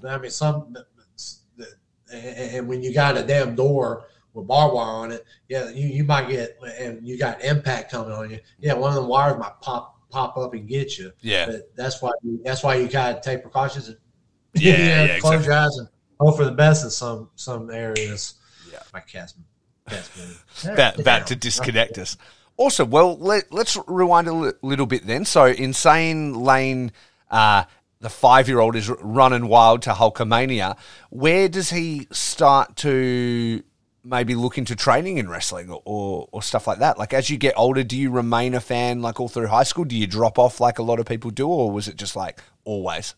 But 0.01 0.11
I 0.11 0.17
mean, 0.17 0.31
some 0.31 0.73
and, 2.13 2.55
and 2.55 2.67
when 2.67 2.81
you 2.81 2.93
got 2.93 3.17
a 3.17 3.23
damn 3.23 3.55
door 3.55 4.05
with 4.33 4.47
barbed 4.47 4.73
wire 4.73 4.85
on 4.85 5.11
it, 5.11 5.25
yeah, 5.49 5.69
you, 5.69 5.87
you 5.87 6.05
might 6.05 6.29
get 6.29 6.57
and 6.79 7.05
you 7.05 7.17
got 7.17 7.43
impact 7.43 7.91
coming 7.91 8.13
on 8.13 8.29
you. 8.29 8.39
Yeah, 8.59 8.73
one 8.73 8.89
of 8.89 8.95
the 8.95 9.07
wires 9.07 9.37
might 9.37 9.59
pop 9.61 9.97
pop 10.09 10.37
up 10.37 10.53
and 10.53 10.67
get 10.67 10.97
you. 10.97 11.11
yeah, 11.19 11.45
But 11.45 11.75
that's 11.75 12.01
why 12.01 12.11
that's 12.43 12.63
why 12.63 12.75
you 12.75 12.87
gotta 12.87 13.19
take 13.21 13.41
precautions. 13.41 13.89
And, 13.89 13.97
Yeah, 14.53 14.71
you 14.71 14.77
know, 14.77 15.13
yeah, 15.13 15.19
close 15.19 15.33
exactly. 15.33 15.45
your 15.45 15.53
eyes 15.55 15.77
and 15.77 15.87
hope 16.19 16.37
for 16.37 16.45
the 16.45 16.51
best 16.51 16.83
in 16.85 16.89
some 16.89 17.29
some 17.35 17.69
areas. 17.69 18.35
Yeah. 18.71 18.79
my 18.93 19.01
cat's 19.01 19.33
cat's 19.89 20.65
about, 20.65 20.99
about 20.99 21.27
to 21.27 21.35
disconnect 21.35 21.97
us. 21.97 22.17
Also, 22.61 22.85
well, 22.85 23.17
let, 23.17 23.51
let's 23.51 23.75
rewind 23.87 24.27
a 24.27 24.33
li- 24.33 24.51
little 24.61 24.85
bit 24.85 25.07
then. 25.07 25.25
So, 25.25 25.45
Insane 25.45 26.35
Lane, 26.35 26.91
uh, 27.31 27.63
the 28.01 28.09
five 28.09 28.47
year 28.47 28.59
old, 28.59 28.75
is 28.75 28.87
running 28.87 29.47
wild 29.47 29.81
to 29.81 29.93
Hulkamania. 29.93 30.77
Where 31.09 31.49
does 31.49 31.71
he 31.71 32.07
start 32.11 32.75
to 32.77 33.63
maybe 34.03 34.35
look 34.35 34.59
into 34.59 34.75
training 34.75 35.17
in 35.17 35.27
wrestling 35.27 35.71
or, 35.71 35.81
or, 35.85 36.29
or 36.31 36.43
stuff 36.43 36.67
like 36.67 36.77
that? 36.77 36.99
Like, 36.99 37.13
as 37.15 37.31
you 37.31 37.37
get 37.37 37.55
older, 37.57 37.83
do 37.83 37.97
you 37.97 38.11
remain 38.11 38.53
a 38.53 38.61
fan 38.61 39.01
like 39.01 39.19
all 39.19 39.27
through 39.27 39.47
high 39.47 39.63
school? 39.63 39.83
Do 39.83 39.97
you 39.97 40.05
drop 40.05 40.37
off 40.37 40.59
like 40.59 40.77
a 40.77 40.83
lot 40.83 40.99
of 40.99 41.07
people 41.07 41.31
do, 41.31 41.47
or 41.47 41.71
was 41.71 41.87
it 41.87 41.95
just 41.95 42.15
like 42.15 42.39
always? 42.63 43.15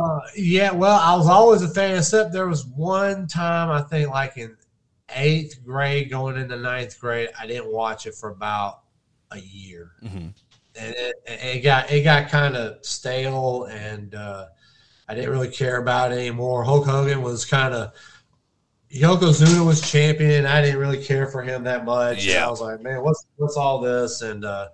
Uh, 0.00 0.20
yeah, 0.36 0.70
well, 0.70 1.00
I 1.00 1.16
was 1.16 1.28
always 1.28 1.62
a 1.62 1.68
fan, 1.68 1.98
except 1.98 2.32
there 2.32 2.46
was 2.46 2.64
one 2.64 3.26
time 3.26 3.70
I 3.70 3.82
think, 3.82 4.08
like 4.08 4.36
in 4.36 4.56
eighth 5.14 5.64
grade, 5.64 6.10
going 6.10 6.36
into 6.36 6.56
ninth 6.56 6.98
grade, 7.00 7.30
I 7.38 7.46
didn't 7.46 7.72
watch 7.72 8.06
it 8.06 8.14
for 8.14 8.30
about 8.30 8.80
a 9.30 9.38
year, 9.38 9.92
Mhm. 10.02 10.32
and 10.76 10.94
it, 10.94 11.14
it 11.26 11.60
got 11.62 11.90
it 11.90 12.02
got 12.02 12.28
kind 12.28 12.56
of 12.56 12.84
stale, 12.84 13.64
and 13.64 14.14
uh, 14.14 14.46
I 15.08 15.14
didn't 15.14 15.30
really 15.30 15.50
care 15.50 15.78
about 15.78 16.12
it 16.12 16.18
anymore. 16.18 16.64
Hulk 16.64 16.86
Hogan 16.86 17.22
was 17.22 17.44
kind 17.44 17.74
of 17.74 17.92
Yokozuna 18.90 19.66
was 19.66 19.82
champion. 19.82 20.46
I 20.46 20.62
didn't 20.62 20.80
really 20.80 21.02
care 21.02 21.26
for 21.26 21.42
him 21.42 21.64
that 21.64 21.84
much. 21.84 22.24
Yeah. 22.24 22.46
I 22.46 22.50
was 22.50 22.60
like, 22.60 22.80
man, 22.80 23.02
what's 23.02 23.26
what's 23.36 23.56
all 23.56 23.80
this? 23.80 24.22
And 24.22 24.44
uh, 24.44 24.68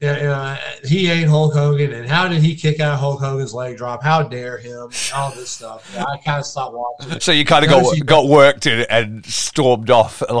yeah, 0.00 0.22
yeah, 0.22 0.58
he 0.84 1.10
ain't 1.10 1.28
Hulk 1.28 1.54
Hogan, 1.54 1.92
and 1.92 2.08
how 2.08 2.28
did 2.28 2.42
he 2.42 2.54
kick 2.54 2.78
out 2.78 2.98
Hulk 2.98 3.20
Hogan's 3.20 3.52
leg 3.52 3.76
drop? 3.76 4.02
How 4.02 4.22
dare 4.22 4.58
him? 4.58 4.90
All 5.14 5.32
this 5.32 5.50
stuff. 5.50 5.90
Yeah, 5.94 6.04
I 6.04 6.18
kind 6.18 6.38
of 6.38 6.46
stopped 6.46 6.74
watching. 6.74 7.20
So, 7.20 7.32
you 7.32 7.44
kind 7.44 7.64
of 7.64 7.70
got, 7.70 8.06
got 8.06 8.28
worked 8.28 8.66
and, 8.66 8.86
and 8.90 9.26
stormed 9.26 9.90
off. 9.90 10.22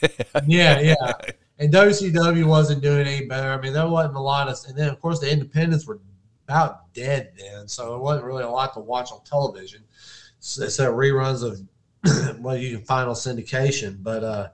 Like, 0.00 0.12
Yeah, 0.46 0.78
yeah. 0.80 1.12
And 1.58 1.72
WCW 1.72 2.44
wasn't 2.44 2.82
doing 2.82 3.06
any 3.06 3.26
better. 3.26 3.50
I 3.50 3.60
mean, 3.60 3.72
there 3.72 3.88
wasn't 3.88 4.16
a 4.16 4.20
lot 4.20 4.48
of, 4.48 4.58
and 4.68 4.76
then 4.76 4.88
of 4.88 5.00
course 5.00 5.20
the 5.20 5.30
independents 5.30 5.86
were 5.86 6.00
about 6.46 6.92
dead 6.92 7.32
then, 7.38 7.66
so 7.66 7.94
it 7.94 8.00
wasn't 8.00 8.26
really 8.26 8.44
a 8.44 8.48
lot 8.48 8.74
to 8.74 8.80
watch 8.80 9.10
on 9.10 9.24
television. 9.24 9.82
So, 10.38 10.64
except 10.64 10.92
reruns 10.92 11.42
of 11.42 12.38
what 12.40 12.60
you 12.60 12.76
can 12.76 12.84
find 12.84 13.08
on 13.08 13.14
syndication. 13.14 14.02
But 14.02 14.22
uh, 14.22 14.48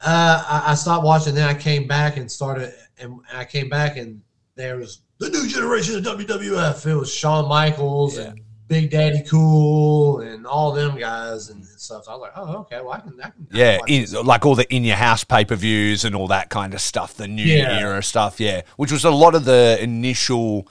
uh, 0.00 0.44
I, 0.48 0.72
I 0.72 0.74
stopped 0.74 1.04
watching. 1.04 1.34
Then 1.34 1.48
I 1.48 1.54
came 1.54 1.86
back 1.86 2.16
and 2.16 2.30
started, 2.30 2.72
and 2.98 3.20
I 3.32 3.44
came 3.44 3.68
back 3.68 3.96
and 3.96 4.20
there 4.56 4.76
was 4.76 5.00
the 5.18 5.30
new 5.30 5.46
generation 5.48 5.96
of 5.96 6.04
WWF. 6.04 6.86
It 6.86 6.94
was 6.94 7.12
Shawn 7.12 7.48
Michaels 7.48 8.16
Yeah. 8.16 8.24
and 8.30 8.40
Big 8.68 8.90
Daddy 8.90 9.22
Cool 9.28 10.20
and 10.20 10.46
all 10.46 10.72
them 10.72 10.98
guys 10.98 11.50
and 11.50 11.64
stuff. 11.66 12.04
So 12.04 12.12
I 12.12 12.14
was 12.16 12.20
like, 12.22 12.32
oh, 12.36 12.56
okay, 12.60 12.80
well 12.80 12.92
I 12.92 13.00
can, 13.00 13.10
I 13.20 13.30
can 13.30 13.46
I 13.50 13.50
can 13.50 13.56
Yeah, 13.56 13.78
in, 13.86 14.06
like 14.24 14.46
all 14.46 14.54
the 14.54 14.72
in 14.74 14.84
your 14.84 14.96
house 14.96 15.22
pay 15.24 15.44
per 15.44 15.54
views 15.54 16.04
and 16.04 16.14
all 16.16 16.28
that 16.28 16.48
kind 16.50 16.72
of 16.72 16.80
stuff, 16.80 17.14
the 17.14 17.28
new 17.28 17.42
Yeah. 17.44 17.78
era 17.78 18.02
stuff, 18.02 18.40
yeah, 18.40 18.62
which 18.76 18.90
was 18.92 19.04
a 19.04 19.10
lot 19.10 19.34
of 19.34 19.44
the 19.44 19.78
initial 19.82 20.66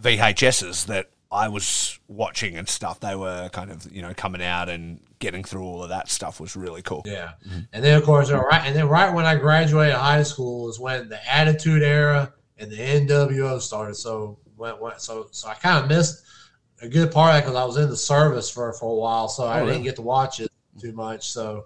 VHSs 0.00 0.86
that 0.86 1.10
I 1.36 1.48
was 1.48 1.98
watching 2.08 2.56
and 2.56 2.68
stuff. 2.68 3.00
They 3.00 3.14
were 3.14 3.48
kind 3.52 3.70
of 3.70 3.90
you 3.92 4.02
know 4.02 4.12
coming 4.14 4.42
out 4.42 4.68
and 4.68 5.00
getting 5.18 5.44
through 5.44 5.62
all 5.62 5.82
of 5.82 5.88
that 5.90 6.08
stuff 6.10 6.40
was 6.40 6.56
really 6.56 6.82
cool. 6.82 7.02
Yeah, 7.04 7.32
and 7.72 7.84
then 7.84 7.96
of 7.98 8.04
course, 8.04 8.30
right, 8.30 8.62
and 8.66 8.74
then 8.74 8.88
right 8.88 9.12
when 9.12 9.26
I 9.26 9.36
graduated 9.36 9.94
high 9.94 10.22
school 10.22 10.68
is 10.68 10.80
when 10.80 11.08
the 11.08 11.20
Attitude 11.32 11.82
Era 11.82 12.32
and 12.58 12.70
the 12.70 12.76
NWO 12.78 13.60
started. 13.60 13.94
So 13.94 14.38
when, 14.56 14.74
when 14.80 14.98
so 14.98 15.28
so 15.30 15.48
I 15.48 15.54
kind 15.54 15.82
of 15.82 15.88
missed 15.90 16.24
a 16.82 16.88
good 16.88 17.10
part 17.12 17.30
of 17.30 17.34
that 17.36 17.40
because 17.44 17.56
I 17.56 17.64
was 17.64 17.76
in 17.76 17.88
the 17.90 17.96
service 17.96 18.48
for 18.50 18.72
for 18.74 18.90
a 18.90 18.94
while, 18.94 19.28
so 19.28 19.44
I 19.44 19.58
Oh, 19.58 19.60
really? 19.60 19.72
didn't 19.72 19.84
get 19.84 19.96
to 19.96 20.02
watch 20.02 20.40
it 20.40 20.50
too 20.80 20.92
much. 20.92 21.30
So, 21.30 21.64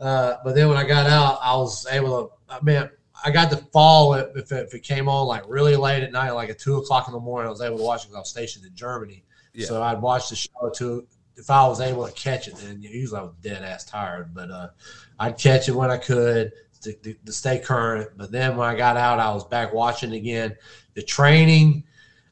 uh, 0.00 0.34
but 0.44 0.54
then 0.54 0.68
when 0.68 0.76
I 0.76 0.84
got 0.84 1.06
out, 1.08 1.38
I 1.42 1.56
was 1.56 1.86
able 1.90 2.28
to. 2.28 2.54
I 2.54 2.60
mean, 2.62 2.88
I 3.24 3.30
got 3.30 3.50
to 3.50 3.56
follow 3.56 4.14
it 4.14 4.32
if 4.36 4.52
it, 4.52 4.66
if 4.66 4.74
it 4.74 4.82
came 4.82 5.08
on 5.08 5.26
like 5.26 5.44
really 5.48 5.76
late 5.76 6.02
at 6.02 6.12
night, 6.12 6.30
like 6.32 6.50
at 6.50 6.58
two 6.58 6.76
o'clock 6.76 7.08
in 7.08 7.12
the 7.12 7.20
morning. 7.20 7.48
I 7.48 7.50
was 7.50 7.60
able 7.60 7.78
to 7.78 7.82
watch 7.84 8.04
it 8.04 8.08
because 8.08 8.16
I 8.16 8.20
was 8.20 8.30
stationed 8.30 8.64
in 8.64 8.74
Germany. 8.74 9.24
Yeah. 9.54 9.66
So 9.66 9.82
I'd 9.82 10.00
watch 10.00 10.28
the 10.28 10.36
show 10.36 10.70
to 10.76 11.06
if 11.36 11.50
I 11.50 11.66
was 11.66 11.80
able 11.80 12.06
to 12.06 12.12
catch 12.12 12.48
it. 12.48 12.56
Then 12.56 12.82
usually 12.82 13.20
I 13.20 13.22
was 13.22 13.34
dead 13.42 13.62
ass 13.62 13.84
tired, 13.84 14.34
but 14.34 14.50
uh, 14.50 14.68
I'd 15.18 15.38
catch 15.38 15.68
it 15.68 15.72
when 15.72 15.90
I 15.90 15.96
could 15.96 16.52
to, 16.82 16.92
to, 16.92 17.14
to 17.14 17.32
stay 17.32 17.58
current. 17.58 18.10
But 18.16 18.30
then 18.30 18.56
when 18.56 18.68
I 18.68 18.76
got 18.76 18.96
out, 18.96 19.18
I 19.18 19.32
was 19.32 19.44
back 19.44 19.72
watching 19.72 20.12
again. 20.12 20.56
The 20.94 21.02
training, 21.02 21.84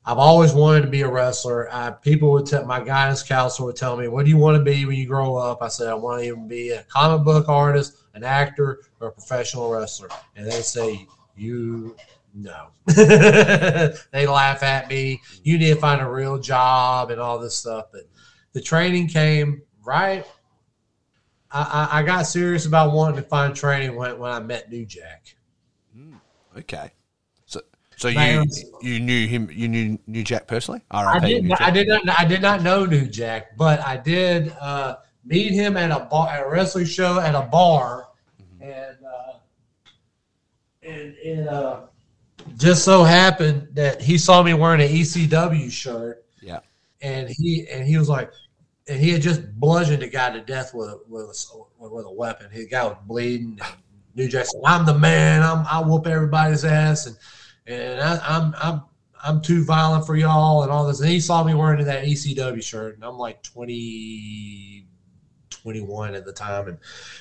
I've 0.07 0.19
always 0.19 0.53
wanted 0.53 0.83
to 0.83 0.89
be 0.89 1.01
a 1.01 1.09
wrestler. 1.09 1.73
I, 1.73 1.91
people 1.91 2.31
would 2.33 2.47
tell 2.47 2.67
my 2.67 2.83
guidance 2.85 3.23
counselor 3.23 3.67
would 3.67 3.77
tell 3.77 3.97
me, 3.97 4.09
"What 4.09 4.25
do 4.25 4.31
you 4.31 4.37
want 4.37 4.59
to 4.59 4.63
be 4.63 4.85
when 4.85 4.97
you 4.97 5.07
grow 5.07 5.37
up?" 5.37 5.63
I 5.63 5.69
said, 5.69 5.89
"I 5.89 5.95
want 5.95 6.21
to 6.21 6.27
even 6.27 6.47
be 6.47 6.71
a 6.71 6.83
comic 6.85 7.25
book 7.25 7.49
artist, 7.49 7.97
an 8.13 8.23
actor, 8.23 8.83
or 9.01 9.09
a 9.09 9.13
professional 9.13 9.71
wrestler." 9.71 10.09
And 10.37 10.47
they 10.47 10.61
say, 10.61 11.07
"You 11.37 11.97
no." 12.35 12.69
they 12.87 14.27
laugh 14.27 14.63
at 14.63 14.91
me. 14.91 15.23
You 15.43 15.57
need 15.57 15.75
to 15.75 15.81
find 15.81 16.03
a 16.03 16.09
real 16.09 16.39
job 16.39 17.11
and 17.11 17.19
all 17.19 17.39
this 17.39 17.57
stuff. 17.57 17.87
But 17.91 18.03
the 18.53 18.61
training 18.61 19.09
came 19.09 19.63
right. 19.83 20.27
I, 21.51 21.89
I, 21.93 22.03
got 22.03 22.27
serious 22.27 22.67
about 22.67 22.93
wanting 22.93 23.23
to 23.23 23.23
find 23.23 23.55
training 23.55 23.95
when, 23.95 24.19
when 24.19 24.33
I 24.33 24.41
met 24.41 24.73
New 24.73 24.85
Jack. 24.85 25.37
Mm, 25.97 26.19
okay. 26.59 26.91
So 28.05 28.11
you 28.11 28.45
you 28.83 29.01
knew 29.01 29.27
him 29.27 29.49
you 29.51 29.67
knew 29.67 29.99
New 30.07 30.23
Jack 30.23 30.47
personally? 30.47 30.83
I 30.91 31.19
did. 31.21 31.43
Not. 31.47 31.63
I 31.63 31.71
did 31.71 31.89
not. 31.89 32.03
I 32.07 32.27
did 32.27 32.43
not 32.43 32.63
know 32.63 32.85
New 32.85 33.07
Jack, 33.07 33.57
but 33.57 33.81
I 33.81 33.97
did 33.97 34.51
uh, 34.61 34.97
meet 35.25 35.53
him 35.53 35.79
at 35.79 35.91
a 35.91 36.05
bar, 36.05 36.29
at 36.29 36.45
a 36.45 36.47
wrestling 36.51 36.85
show 36.85 37.19
at 37.19 37.35
a 37.35 37.41
bar, 37.41 38.09
and 38.61 38.97
uh, 39.07 39.33
and 40.83 41.15
it 41.17 41.49
uh, 41.49 41.81
just 42.59 42.85
so 42.85 43.05
happened 43.05 43.69
that 43.73 44.03
he 44.03 44.19
saw 44.19 44.43
me 44.43 44.53
wearing 44.53 44.83
an 44.83 44.89
ECW 44.89 45.73
shirt, 45.73 46.27
Yeah. 46.43 46.61
and 47.01 47.31
he 47.31 47.67
and 47.73 47.87
he 47.87 47.97
was 47.97 48.11
like, 48.11 48.31
and 48.87 49.01
he 49.01 49.13
had 49.13 49.23
just 49.23 49.51
bludgeoned 49.59 50.03
a 50.03 50.09
guy 50.09 50.31
to 50.31 50.43
death 50.43 50.75
with 50.75 50.91
a, 50.91 50.99
with 51.09 51.25
a, 51.81 51.89
with 51.89 52.05
a 52.05 52.13
weapon. 52.13 52.51
His 52.51 52.67
guy 52.67 52.85
was 52.85 52.99
bleeding. 53.07 53.59
And 53.63 53.73
New 54.15 54.29
Jack 54.29 54.45
said, 54.45 54.61
"I'm 54.63 54.85
the 54.85 54.99
man. 54.99 55.43
I'm 55.43 55.65
I 55.67 55.81
whoop 55.81 56.07
everybody's 56.07 56.67
ass, 56.67 57.07
and 57.07 57.17
and 57.67 58.01
I, 58.01 58.21
I'm 58.23 58.55
I'm 58.59 58.83
I'm 59.23 59.41
too 59.41 59.65
violent 59.65 60.07
for 60.07 60.17
y'all 60.17 60.63
and 60.63 60.71
all 60.71 60.87
this." 60.87 61.01
And 61.01 61.09
he 61.09 61.21
saw 61.21 61.43
me 61.45 61.55
wearing 61.55 61.85
that 61.85 62.05
ECW 62.05 62.63
shirt, 62.63 62.97
and 62.97 63.05
I'm 63.05 63.19
like 63.19 63.43
20, 63.43 64.87
21 65.51 66.15
at 66.15 66.25
the 66.25 66.33
time, 66.33 66.69
and 66.69 66.79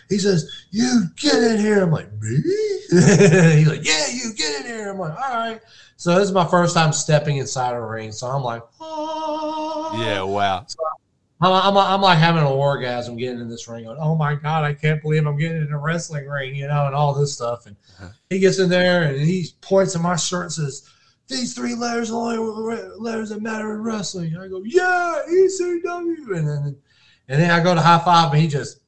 he 0.09 0.17
says, 0.17 0.65
"You 0.71 1.05
get 1.15 1.41
in 1.43 1.59
here." 1.59 1.83
I'm 1.83 1.91
like, 1.91 2.11
"Me?" 2.21 2.37
He's 2.89 3.67
like, 3.67 3.85
"Yeah, 3.85 4.07
you 4.11 4.33
get 4.35 4.61
in 4.61 4.67
here." 4.67 4.89
I'm 4.91 4.99
like, 4.99 5.17
"All 5.17 5.33
right." 5.33 5.61
So 5.95 6.15
this 6.15 6.27
is 6.27 6.33
my 6.33 6.47
first 6.47 6.75
time 6.75 6.91
stepping 6.91 7.37
inside 7.37 7.73
a 7.73 7.81
ring, 7.81 8.11
so 8.11 8.27
I'm 8.27 8.43
like, 8.43 8.63
"Oh." 8.81 9.93
Yeah, 9.95 10.23
wow. 10.23 10.65
I'm, 11.43 11.75
I'm, 11.75 11.77
I'm 11.77 12.01
like 12.01 12.17
having 12.17 12.41
an 12.41 12.47
orgasm 12.47 13.17
getting 13.17 13.39
in 13.39 13.49
this 13.49 13.67
ring. 13.67 13.83
Going, 13.85 13.97
oh 13.99 14.15
my 14.15 14.35
god, 14.35 14.63
I 14.63 14.73
can't 14.73 15.01
believe 15.01 15.25
I'm 15.25 15.37
getting 15.37 15.61
in 15.61 15.71
a 15.73 15.77
wrestling 15.77 16.25
ring, 16.27 16.55
you 16.55 16.67
know, 16.67 16.85
and 16.85 16.95
all 16.95 17.13
this 17.13 17.33
stuff. 17.33 17.65
And 17.65 17.75
Uh-huh. 17.99 18.09
he 18.29 18.39
gets 18.39 18.59
in 18.59 18.69
there 18.69 19.03
and 19.03 19.19
he 19.19 19.47
points 19.61 19.95
at 19.95 20.01
my 20.01 20.15
shirt 20.15 20.43
and 20.43 20.53
says, 20.53 20.89
"These 21.27 21.53
three 21.53 21.75
letters 21.75 22.11
are 22.11 22.33
the 22.33 22.39
only 22.39 22.81
letters 22.97 23.29
that 23.29 23.41
matter 23.41 23.73
in 23.73 23.81
wrestling." 23.81 24.37
I 24.37 24.47
go, 24.47 24.63
"Yeah, 24.65 25.21
ECW," 25.29 26.37
and 26.37 26.47
then 26.47 26.75
and 27.27 27.41
then 27.41 27.51
I 27.51 27.61
go 27.63 27.75
to 27.75 27.81
high 27.81 27.99
five 27.99 28.31
and 28.33 28.41
he 28.41 28.47
just 28.47 28.79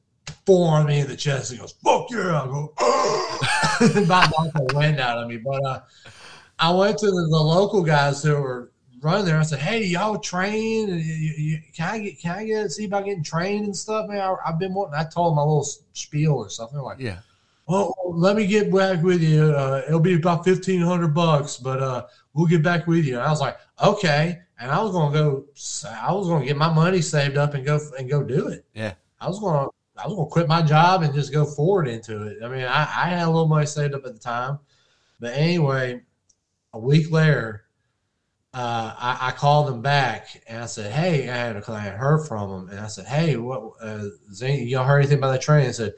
forearmed 0.44 0.88
me 0.88 1.00
in 1.00 1.08
the 1.08 1.16
chest. 1.16 1.52
He 1.52 1.58
goes, 1.58 1.74
"Fuck 1.84 2.10
yeah!" 2.10 2.42
I 2.42 2.46
go, 2.46 2.72
"Ugh." 2.78 3.42
about 4.04 4.30
knocked 4.30 4.54
the 4.54 4.74
wind 4.74 5.00
out 5.00 5.18
of 5.18 5.28
me. 5.28 5.36
But 5.36 5.64
uh, 5.64 5.80
I 6.58 6.70
went 6.70 6.98
to 6.98 7.06
the, 7.06 7.12
the 7.30 7.36
local 7.38 7.82
guys 7.82 8.22
who 8.22 8.34
were 8.36 8.70
running 9.00 9.26
there. 9.26 9.38
I 9.38 9.42
said, 9.42 9.58
"Hey, 9.58 9.84
y'all 9.84 10.18
train? 10.18 10.90
And 10.90 11.00
you- 11.00 11.14
you- 11.14 11.34
you- 11.52 11.62
Can 11.74 11.90
I 11.94 11.98
get? 11.98 12.20
Can 12.20 12.38
I 12.38 12.44
get 12.46 12.70
see 12.72 12.84
about 12.86 13.04
getting 13.04 13.22
trained 13.22 13.64
and 13.66 13.76
stuff? 13.76 14.08
Man, 14.08 14.20
I, 14.20 14.34
I've 14.46 14.58
been 14.58 14.74
wanting." 14.74 14.94
I 14.94 15.04
told 15.04 15.30
them 15.32 15.36
my 15.36 15.42
little 15.42 15.66
spiel 15.92 16.42
and 16.42 16.50
stuff. 16.50 16.70
They're 16.72 16.82
like, 16.82 16.98
Yeah. 17.00 17.18
"Oh, 17.68 17.92
let 18.06 18.36
me 18.36 18.46
get 18.46 18.72
back 18.72 19.02
with 19.02 19.22
you. 19.22 19.44
Uh, 19.52 19.82
it'll 19.86 20.00
be 20.00 20.14
about 20.14 20.44
fifteen 20.44 20.80
hundred 20.80 21.14
bucks, 21.14 21.56
but 21.56 21.82
uh, 21.82 22.06
we'll 22.34 22.46
get 22.46 22.62
back 22.62 22.86
with 22.86 23.04
you." 23.04 23.14
And 23.16 23.22
I 23.22 23.30
was 23.30 23.40
like, 23.40 23.56
"Okay." 23.82 24.38
And 24.58 24.70
I 24.70 24.82
was 24.82 24.92
gonna 24.92 25.12
go. 25.12 25.44
I 25.86 26.12
was 26.12 26.28
gonna 26.28 26.46
get 26.46 26.56
my 26.56 26.72
money 26.72 27.02
saved 27.02 27.36
up 27.36 27.52
and 27.54 27.64
go 27.64 27.78
and 27.98 28.08
go 28.08 28.22
do 28.22 28.48
it. 28.48 28.64
Yeah. 28.74 28.94
I 29.20 29.28
was 29.28 29.38
gonna. 29.38 29.68
I 29.98 30.06
was 30.06 30.14
gonna 30.14 30.28
quit 30.28 30.48
my 30.48 30.62
job 30.62 31.02
and 31.02 31.12
just 31.14 31.32
go 31.32 31.44
forward 31.44 31.88
into 31.88 32.22
it. 32.26 32.38
I 32.44 32.48
mean, 32.48 32.64
I, 32.64 32.80
I 32.82 33.08
had 33.10 33.24
a 33.26 33.30
little 33.30 33.48
money 33.48 33.64
saved 33.66 33.94
up 33.94 34.04
at 34.06 34.12
the 34.14 34.18
time, 34.18 34.58
but 35.20 35.32
anyway, 35.34 36.02
a 36.74 36.78
week 36.78 37.10
later, 37.10 37.64
uh, 38.56 38.94
I, 38.98 39.18
I 39.28 39.30
called 39.32 39.68
them 39.68 39.82
back 39.82 40.42
and 40.48 40.62
I 40.62 40.66
said, 40.66 40.90
"Hey, 40.90 41.28
I 41.28 41.36
had, 41.36 41.62
I 41.68 41.78
had 41.78 41.92
heard 41.94 42.26
from 42.26 42.50
them, 42.50 42.68
and 42.70 42.80
I 42.80 42.86
said, 42.86 43.04
"Hey, 43.04 43.36
what? 43.36 43.72
Uh, 43.82 44.04
Zane, 44.32 44.66
y'all 44.66 44.84
heard 44.84 45.00
anything 45.00 45.18
about 45.18 45.32
that 45.32 45.42
train?" 45.42 45.68
I 45.68 45.72
said, 45.72 45.92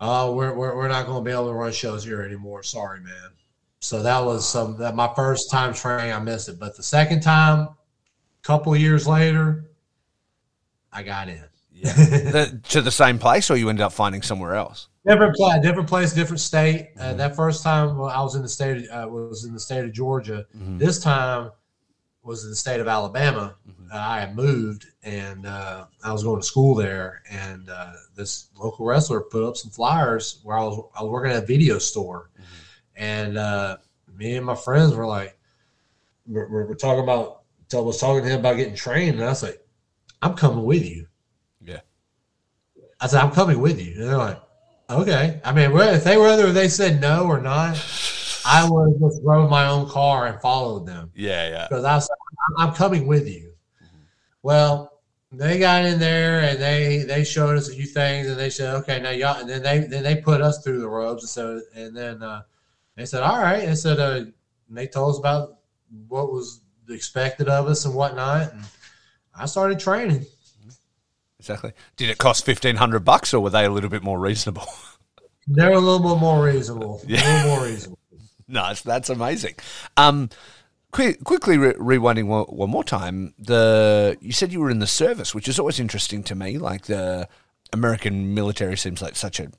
"Oh, 0.00 0.34
we're, 0.34 0.54
we're, 0.56 0.74
we're 0.76 0.88
not 0.88 1.06
going 1.06 1.22
to 1.24 1.24
be 1.24 1.32
able 1.32 1.46
to 1.46 1.52
run 1.54 1.70
shows 1.70 2.04
here 2.04 2.22
anymore. 2.22 2.64
Sorry, 2.64 3.00
man." 3.00 3.30
So 3.78 4.02
that 4.02 4.24
was 4.24 4.48
some 4.48 4.76
that 4.78 4.96
my 4.96 5.08
first 5.14 5.52
time 5.52 5.72
training. 5.72 6.12
I 6.12 6.18
missed 6.18 6.48
it, 6.48 6.58
but 6.58 6.76
the 6.76 6.82
second 6.82 7.20
time, 7.20 7.60
a 7.60 7.76
couple 8.42 8.74
years 8.76 9.06
later, 9.06 9.70
I 10.92 11.04
got 11.04 11.28
in. 11.28 11.44
Yeah. 11.72 11.92
The- 12.32 12.60
to 12.70 12.82
the 12.82 12.90
same 12.90 13.20
place 13.20 13.52
or 13.52 13.56
you 13.56 13.68
ended 13.68 13.84
up 13.84 13.92
finding 13.92 14.22
somewhere 14.22 14.56
else? 14.56 14.88
Different 15.06 15.36
place, 15.36 15.62
different 15.62 15.88
place, 15.88 16.12
different 16.12 16.40
state. 16.40 16.88
Uh, 16.98 17.14
that 17.14 17.36
first 17.36 17.62
time 17.62 17.96
well, 17.96 18.10
I 18.10 18.20
was 18.20 18.34
in 18.34 18.42
the 18.42 18.48
state, 18.48 18.88
uh, 18.90 19.06
was 19.08 19.44
in 19.44 19.54
the 19.54 19.60
state 19.60 19.84
of 19.84 19.92
Georgia. 19.92 20.44
This 20.52 21.00
time 21.00 21.52
was 22.22 22.44
in 22.44 22.50
the 22.50 22.56
state 22.56 22.80
of 22.80 22.88
Alabama. 22.88 23.54
Uh, 23.92 23.96
I 23.96 24.20
had 24.20 24.36
moved 24.36 24.86
and 25.02 25.46
uh, 25.46 25.86
I 26.04 26.12
was 26.12 26.22
going 26.22 26.40
to 26.40 26.46
school 26.46 26.74
there. 26.74 27.22
And 27.30 27.70
uh, 27.70 27.92
this 28.16 28.48
local 28.56 28.84
wrestler 28.86 29.20
put 29.20 29.44
up 29.44 29.56
some 29.56 29.70
flyers 29.70 30.40
where 30.42 30.58
I 30.58 30.62
was 30.62 30.84
I 30.98 31.02
was 31.02 31.10
working 31.10 31.32
at 31.32 31.42
a 31.42 31.46
video 31.46 31.78
store, 31.78 32.30
and 32.96 33.38
uh, 33.38 33.78
me 34.14 34.36
and 34.36 34.44
my 34.44 34.54
friends 34.54 34.94
were 34.94 35.06
like, 35.06 35.38
we're, 36.26 36.48
we're, 36.50 36.66
we're 36.66 36.74
talking 36.74 37.02
about. 37.02 37.42
I 37.72 37.76
was 37.80 38.00
talking 38.00 38.22
to 38.24 38.28
him 38.30 38.40
about 38.40 38.56
getting 38.56 38.74
trained, 38.74 39.16
and 39.16 39.24
I 39.24 39.28
was 39.28 39.42
like, 39.42 39.64
"I'm 40.22 40.34
coming 40.34 40.64
with 40.64 40.84
you." 40.84 41.06
Yeah. 41.64 41.80
I 43.00 43.06
said, 43.06 43.20
I'm 43.22 43.30
coming 43.30 43.60
with 43.60 43.80
you. 43.80 43.92
And 43.94 44.04
they're 44.04 44.16
like, 44.16 44.40
okay. 44.90 45.40
I 45.44 45.52
mean, 45.52 45.70
whe- 45.72 45.94
if 45.94 46.04
they 46.04 46.16
whether 46.16 46.50
they 46.52 46.68
said 46.68 47.00
no 47.00 47.26
or 47.26 47.40
not, 47.40 47.76
I 48.48 48.68
would 48.68 48.92
have 48.92 49.00
just 49.00 49.22
drove 49.22 49.50
my 49.50 49.68
own 49.68 49.88
car 49.88 50.26
and 50.26 50.40
followed 50.40 50.86
them 50.86 51.10
Yeah, 51.14 51.48
yeah. 51.48 51.66
because 51.68 51.84
I 51.84 51.94
was 51.94 52.08
like, 52.08 52.68
I'm 52.68 52.74
coming 52.74 53.06
with 53.06 53.28
you. 53.28 53.52
Well, 54.42 55.00
they 55.30 55.58
got 55.58 55.84
in 55.84 55.98
there 55.98 56.40
and 56.40 56.58
they 56.58 57.04
they 57.06 57.24
showed 57.24 57.56
us 57.56 57.68
a 57.68 57.74
few 57.74 57.84
things 57.84 58.28
and 58.28 58.38
they 58.38 58.48
said, 58.48 58.74
okay, 58.76 59.00
now 59.00 59.10
y'all, 59.10 59.38
and 59.40 59.48
then 59.48 59.62
they 59.62 59.80
then 59.80 60.02
they 60.02 60.16
put 60.16 60.40
us 60.40 60.62
through 60.62 60.80
the 60.80 60.88
ropes 60.88 61.22
and 61.22 61.28
so 61.28 61.60
and 61.74 61.94
then 61.94 62.22
uh, 62.22 62.42
they 62.96 63.04
said, 63.04 63.22
all 63.22 63.38
right, 63.38 63.64
and 63.64 63.76
said, 63.76 63.98
uh, 64.00 64.24
they 64.70 64.86
told 64.86 65.14
us 65.14 65.18
about 65.18 65.58
what 66.08 66.32
was 66.32 66.62
expected 66.88 67.48
of 67.48 67.66
us 67.66 67.84
and 67.84 67.94
whatnot, 67.94 68.52
and 68.52 68.62
I 69.34 69.44
started 69.46 69.78
training. 69.78 70.24
Exactly. 71.38 71.72
Did 71.96 72.10
it 72.10 72.18
cost 72.18 72.44
fifteen 72.46 72.76
hundred 72.76 73.00
bucks 73.00 73.34
or 73.34 73.40
were 73.40 73.50
they 73.50 73.66
a 73.66 73.70
little 73.70 73.90
bit 73.90 74.02
more 74.02 74.18
reasonable? 74.18 74.66
They're 75.46 75.72
a 75.72 75.78
little 75.78 76.14
bit 76.14 76.20
more 76.20 76.44
reasonable. 76.44 77.00
A 77.08 77.12
little 77.12 77.56
more 77.56 77.64
reasonable. 77.64 77.97
nice. 78.52 78.82
That's 78.82 79.10
amazing. 79.10 79.54
Um 79.96 80.30
quick, 80.92 81.22
quickly 81.24 81.58
re- 81.58 81.74
rewinding 81.74 82.26
one, 82.26 82.44
one 82.44 82.70
more 82.70 82.84
time. 82.84 83.34
The 83.38 84.16
you 84.20 84.32
said 84.32 84.52
you 84.52 84.60
were 84.60 84.70
in 84.70 84.78
the 84.78 84.86
service, 84.86 85.34
which 85.34 85.48
is 85.48 85.58
always 85.58 85.80
interesting 85.80 86.22
to 86.24 86.34
me. 86.34 86.58
Like 86.58 86.86
the 86.86 87.28
American 87.72 88.34
military 88.34 88.76
seems 88.76 89.02
like 89.02 89.16
such 89.16 89.40
a, 89.40 89.50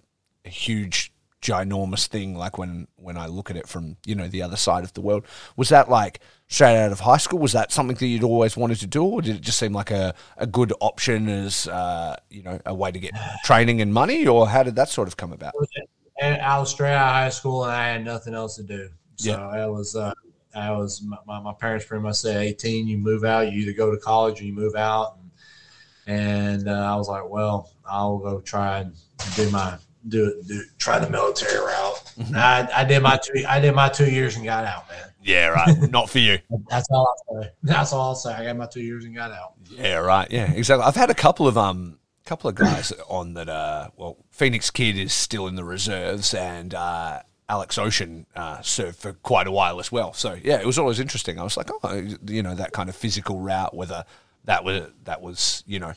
a 0.45 0.49
huge 0.49 1.11
ginormous 1.41 2.07
thing 2.07 2.35
like 2.35 2.57
when 2.57 2.85
when 2.97 3.15
I 3.15 3.27
look 3.27 3.49
at 3.49 3.55
it 3.55 3.65
from 3.67 3.95
you 4.05 4.13
know 4.13 4.27
the 4.27 4.41
other 4.41 4.57
side 4.57 4.83
of 4.83 4.93
the 4.93 4.99
world 4.99 5.23
was 5.55 5.69
that 5.69 5.89
like 5.89 6.19
straight 6.47 6.75
out 6.77 6.91
of 6.91 6.99
high 6.99 7.17
school 7.17 7.39
was 7.39 7.53
that 7.53 7.71
something 7.71 7.95
that 7.95 8.05
you'd 8.05 8.23
always 8.25 8.57
wanted 8.57 8.79
to 8.81 8.87
do 8.87 9.05
or 9.05 9.21
did 9.21 9.37
it 9.37 9.41
just 9.41 9.57
seem 9.57 9.71
like 9.71 9.89
a, 9.89 10.13
a 10.35 10.45
good 10.45 10.73
option 10.81 11.29
as 11.29 11.65
uh, 11.69 12.17
you 12.29 12.43
know 12.43 12.59
a 12.65 12.73
way 12.73 12.91
to 12.91 12.99
get 12.99 13.13
training 13.45 13.79
and 13.79 13.93
money 13.93 14.27
or 14.27 14.49
how 14.49 14.63
did 14.63 14.75
that 14.75 14.89
sort 14.89 15.07
of 15.07 15.15
come 15.15 15.31
about 15.31 15.53
and 16.19 16.41
I 16.41 16.59
was 16.59 16.69
straight 16.69 16.93
out 16.93 17.07
of 17.07 17.13
high 17.13 17.29
school 17.29 17.63
and 17.63 17.71
I 17.71 17.87
had 17.87 18.03
nothing 18.03 18.33
else 18.33 18.55
to 18.57 18.63
do. 18.63 18.89
So 19.15 19.31
Yeah. 19.31 19.47
I 19.47 19.67
was, 19.67 19.95
uh, 19.95 20.13
I 20.55 20.71
was, 20.71 21.01
my, 21.01 21.39
my, 21.39 21.53
parents 21.53 21.85
pretty 21.85 22.01
much 22.01 22.17
said, 22.17 22.37
18, 22.37 22.87
you 22.87 22.97
move 22.97 23.23
out, 23.23 23.51
you 23.51 23.59
either 23.61 23.73
go 23.73 23.91
to 23.91 23.97
college 23.97 24.41
or 24.41 24.45
you 24.45 24.53
move 24.53 24.75
out. 24.75 25.17
And, 26.07 26.19
and 26.19 26.69
uh, 26.69 26.93
I 26.93 26.95
was 26.95 27.07
like, 27.07 27.27
well, 27.29 27.71
I'll 27.85 28.17
go 28.17 28.41
try 28.41 28.79
and 28.79 28.93
do 29.35 29.49
my, 29.51 29.77
do 30.07 30.27
it, 30.27 30.47
do, 30.47 30.63
try 30.77 30.99
the 30.99 31.09
military 31.09 31.59
route. 31.59 32.13
I, 32.35 32.67
I 32.73 32.83
did 32.83 33.03
my 33.03 33.17
two, 33.23 33.43
I 33.47 33.59
did 33.59 33.73
my 33.73 33.89
two 33.89 34.09
years 34.09 34.35
and 34.35 34.43
got 34.43 34.65
out, 34.65 34.89
man. 34.89 35.09
yeah 35.21 35.47
right 35.47 35.91
not 35.91 36.09
for 36.09 36.19
you 36.19 36.39
That's 36.69 36.87
all 36.89 37.07
I'll 37.07 37.41
say. 37.41 37.49
That's 37.63 37.93
all 37.93 38.01
I'll 38.09 38.15
say. 38.15 38.33
I 38.33 38.43
got 38.43 38.57
my 38.57 38.65
two 38.65 38.81
years 38.81 39.05
and 39.05 39.13
got 39.13 39.31
out. 39.31 39.53
Yeah, 39.69 39.95
right. 39.95 40.29
Yeah, 40.31 40.51
exactly. 40.51 40.85
I've 40.85 40.95
had 40.95 41.09
a 41.09 41.15
couple 41.15 41.47
of 41.47 41.57
um, 41.57 41.98
couple 42.29 42.47
of 42.47 42.55
guys 42.55 42.93
on 43.09 43.33
that. 43.33 43.49
Uh, 43.49 43.89
well, 43.97 44.17
Phoenix 44.29 44.69
Kid 44.69 44.95
is 44.95 45.11
still 45.11 45.47
in 45.47 45.55
the 45.55 45.63
reserves, 45.63 46.35
and 46.35 46.75
uh, 46.75 47.21
Alex 47.49 47.79
Ocean 47.79 48.27
uh, 48.35 48.61
served 48.61 48.97
for 48.97 49.13
quite 49.13 49.47
a 49.47 49.51
while 49.51 49.79
as 49.79 49.91
well. 49.91 50.13
So 50.13 50.37
yeah, 50.43 50.59
it 50.59 50.65
was 50.65 50.77
always 50.77 50.99
interesting. 50.99 51.39
I 51.39 51.43
was 51.43 51.57
like, 51.57 51.69
oh, 51.83 52.03
you 52.27 52.43
know, 52.43 52.53
that 52.53 52.71
kind 52.71 52.87
of 52.87 52.95
physical 52.95 53.39
route, 53.39 53.73
whether 53.73 54.05
that 54.45 54.63
was 54.63 54.89
that 55.05 55.21
was 55.21 55.63
you 55.65 55.79
know 55.79 55.93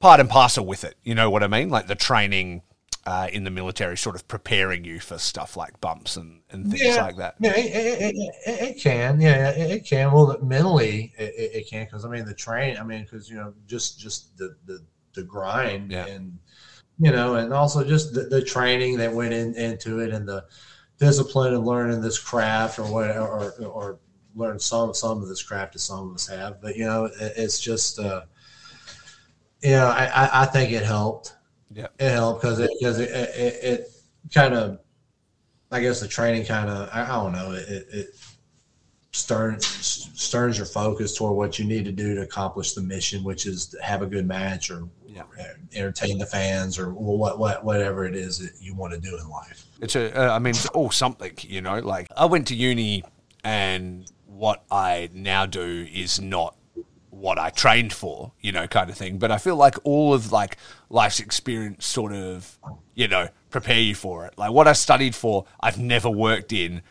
part 0.00 0.18
and 0.18 0.28
parcel 0.28 0.66
with 0.66 0.82
it. 0.82 0.96
You 1.04 1.14
know 1.14 1.30
what 1.30 1.44
I 1.44 1.46
mean? 1.46 1.70
Like 1.70 1.86
the 1.86 1.94
training 1.94 2.62
uh, 3.06 3.28
in 3.32 3.44
the 3.44 3.50
military 3.50 3.96
sort 3.96 4.16
of 4.16 4.26
preparing 4.26 4.84
you 4.84 4.98
for 4.98 5.16
stuff 5.16 5.56
like 5.56 5.80
bumps 5.80 6.16
and, 6.16 6.40
and 6.50 6.70
things 6.70 6.82
Yeah. 6.82 7.02
like 7.02 7.16
that. 7.16 7.36
Yeah, 7.38 7.56
it, 7.56 7.66
it, 7.66 8.14
it, 8.46 8.60
it, 8.70 8.82
can. 8.82 9.20
Yeah, 9.20 9.50
it, 9.50 9.70
it 9.70 9.86
can. 9.86 10.12
Well, 10.12 10.36
mentally, 10.42 11.14
it 11.16 11.68
can 11.70 11.84
because 11.84 12.04
I 12.04 12.08
mean 12.08 12.24
the 12.24 12.34
train. 12.34 12.76
I 12.76 12.82
mean 12.82 13.04
because 13.04 13.30
you 13.30 13.36
know 13.36 13.54
just 13.66 13.98
just 14.00 14.36
the 14.36 14.56
the, 14.66 14.84
the 15.14 15.22
grind 15.22 15.90
Yeah. 15.92 16.06
and 16.06 16.38
you 16.98 17.10
know 17.10 17.36
and 17.36 17.52
also 17.52 17.84
just 17.84 18.14
the, 18.14 18.22
the 18.22 18.42
training 18.42 18.98
that 18.98 19.12
went 19.12 19.32
in, 19.32 19.54
into 19.54 20.00
it 20.00 20.12
and 20.12 20.28
the 20.28 20.44
discipline 20.98 21.54
of 21.54 21.64
learning 21.64 22.00
this 22.00 22.18
craft 22.18 22.78
or 22.78 22.84
what 22.84 23.16
or 23.16 23.52
or 23.64 23.98
learn 24.34 24.58
some 24.58 24.92
some 24.94 25.22
of 25.22 25.28
this 25.28 25.42
craft 25.42 25.72
that 25.72 25.78
some 25.80 26.08
of 26.10 26.14
us 26.14 26.26
have. 26.26 26.60
But 26.60 26.76
you 26.76 26.84
know 26.84 27.06
it, 27.06 27.32
it's 27.36 27.60
just 27.60 27.98
uh, 27.98 28.22
you 29.62 29.72
know 29.72 29.86
I, 29.86 30.06
I 30.06 30.42
I 30.42 30.44
think 30.46 30.72
it 30.72 30.84
helped. 30.84 31.34
Yeah. 31.72 31.88
it 31.98 32.10
helped 32.10 32.42
because 32.42 32.58
it 32.58 32.70
because 32.78 32.98
it 32.98 33.10
it, 33.10 33.64
it 33.64 33.88
kind 34.32 34.54
of 34.54 34.80
I 35.70 35.80
guess 35.80 36.00
the 36.00 36.08
training 36.08 36.46
kind 36.46 36.68
of 36.70 36.88
I, 36.92 37.02
I 37.02 37.08
don't 37.08 37.32
know 37.32 37.52
it, 37.52 37.68
it, 37.68 38.08
it 39.10 39.16
stirs 39.16 39.66
stirs 40.14 40.56
your 40.56 40.66
focus 40.66 41.16
toward 41.16 41.36
what 41.36 41.58
you 41.58 41.64
need 41.64 41.84
to 41.84 41.92
do 41.92 42.14
to 42.14 42.22
accomplish 42.22 42.72
the 42.74 42.82
mission, 42.82 43.24
which 43.24 43.46
is 43.46 43.66
to 43.66 43.78
have 43.82 44.02
a 44.02 44.06
good 44.06 44.26
match 44.26 44.70
or 44.70 44.88
Yeah. 45.06 45.22
entertain 45.74 46.18
the 46.18 46.26
fans 46.26 46.78
or 46.78 46.92
what 46.92 47.38
what 47.38 47.64
whatever 47.64 48.04
it 48.04 48.14
is 48.14 48.38
that 48.38 48.52
you 48.60 48.74
want 48.74 48.92
to 48.92 49.00
do 49.00 49.16
in 49.16 49.28
life. 49.28 49.66
It's 49.80 49.96
a, 49.96 50.16
uh, 50.16 50.34
I 50.34 50.38
mean, 50.38 50.50
it's 50.50 50.66
all 50.66 50.90
something, 50.90 51.32
you 51.42 51.60
know. 51.60 51.78
Like 51.78 52.08
I 52.16 52.26
went 52.26 52.48
to 52.48 52.54
uni, 52.54 53.04
and 53.44 54.10
what 54.26 54.64
I 54.70 55.08
now 55.12 55.46
do 55.46 55.86
is 55.92 56.20
not 56.20 56.56
what 57.10 57.38
I 57.38 57.50
trained 57.50 57.92
for, 57.92 58.32
you 58.40 58.52
know, 58.52 58.68
kind 58.68 58.90
of 58.90 58.96
thing. 58.96 59.18
But 59.18 59.32
I 59.32 59.38
feel 59.38 59.56
like 59.56 59.76
all 59.82 60.14
of 60.14 60.30
like 60.30 60.56
life's 60.88 61.18
experience 61.18 61.84
sort 61.86 62.12
of, 62.12 62.58
you 62.94 63.08
know, 63.08 63.28
prepare 63.50 63.80
you 63.80 63.94
for 63.94 64.26
it. 64.26 64.34
Like 64.38 64.52
what 64.52 64.68
I 64.68 64.72
studied 64.72 65.14
for, 65.16 65.44
I've 65.60 65.78
never 65.78 66.08
worked 66.10 66.52
in, 66.52 66.82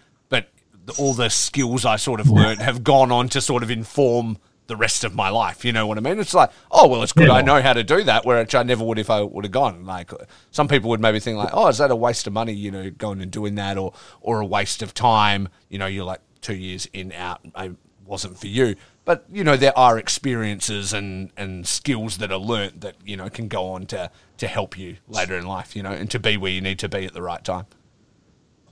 all 0.98 1.14
the 1.14 1.30
skills 1.30 1.86
I 1.86 1.96
sort 1.98 2.20
of 2.20 2.30
learned 2.30 2.62
have 2.62 2.84
gone 2.84 3.12
on 3.12 3.30
to 3.30 3.42
sort 3.42 3.64
of 3.64 3.72
inform 3.72 4.38
the 4.68 4.76
rest 4.76 5.04
of 5.04 5.16
my 5.16 5.30
life. 5.30 5.66
You 5.66 5.72
know 5.72 5.88
what 5.88 5.98
I 5.98 6.02
mean? 6.02 6.20
It's 6.20 6.34
like, 6.34 6.52
oh 6.72 6.88
well, 6.88 7.04
it's 7.04 7.14
good 7.14 7.30
I 7.30 7.42
know 7.42 7.62
how 7.62 7.74
to 7.74 7.84
do 7.84 8.04
that, 8.04 8.26
which 8.26 8.54
I 8.54 8.64
never 8.64 8.84
would 8.84 9.00
if 9.00 9.10
I 9.10 9.22
would 9.22 9.46
have 9.46 9.52
gone. 9.52 9.86
Like 9.86 10.12
some 10.52 10.68
people 10.68 10.90
would 10.90 11.02
maybe 11.02 11.20
think 11.20 11.38
like, 11.38 11.50
oh, 11.54 11.68
is 11.68 11.80
that 11.80 11.92
a 11.92 11.96
waste 11.96 12.28
of 12.28 12.34
money? 12.34 12.54
You 12.54 12.72
know, 12.72 12.90
going 12.92 13.22
and 13.22 13.32
doing 13.32 13.56
that, 13.56 13.78
or 13.78 13.94
or 14.22 14.40
a 14.42 14.46
waste 14.46 14.82
of 14.82 14.94
time? 14.94 15.50
You 15.70 15.80
know, 15.80 15.88
you're 15.88 16.06
like 16.06 16.22
two 16.42 16.56
years 16.56 16.88
in 16.94 17.12
out. 17.14 17.42
I 17.56 17.72
wasn't 18.06 18.38
for 18.38 18.48
you. 18.48 18.76
But 19.06 19.26
you 19.32 19.44
know, 19.44 19.56
there 19.56 19.78
are 19.78 19.98
experiences 19.98 20.94
and, 20.94 21.32
and 21.38 21.66
skills 21.66 22.18
that 22.18 22.32
are 22.32 22.38
learnt 22.38 22.82
that 22.82 22.96
you 23.06 23.16
know 23.16 23.30
can 23.30 23.48
go 23.48 23.70
on 23.70 23.86
to 23.88 24.12
to 24.38 24.48
help 24.48 24.78
you 24.78 24.98
later 25.08 25.38
in 25.38 25.46
life. 25.46 25.76
You 25.76 25.84
know, 25.84 25.92
and 25.92 26.12
to 26.12 26.20
be 26.20 26.38
where 26.38 26.52
you 26.52 26.62
need 26.62 26.80
to 26.80 26.90
be 26.90 27.06
at 27.06 27.14
the 27.14 27.22
right 27.22 27.44
time. 27.44 27.66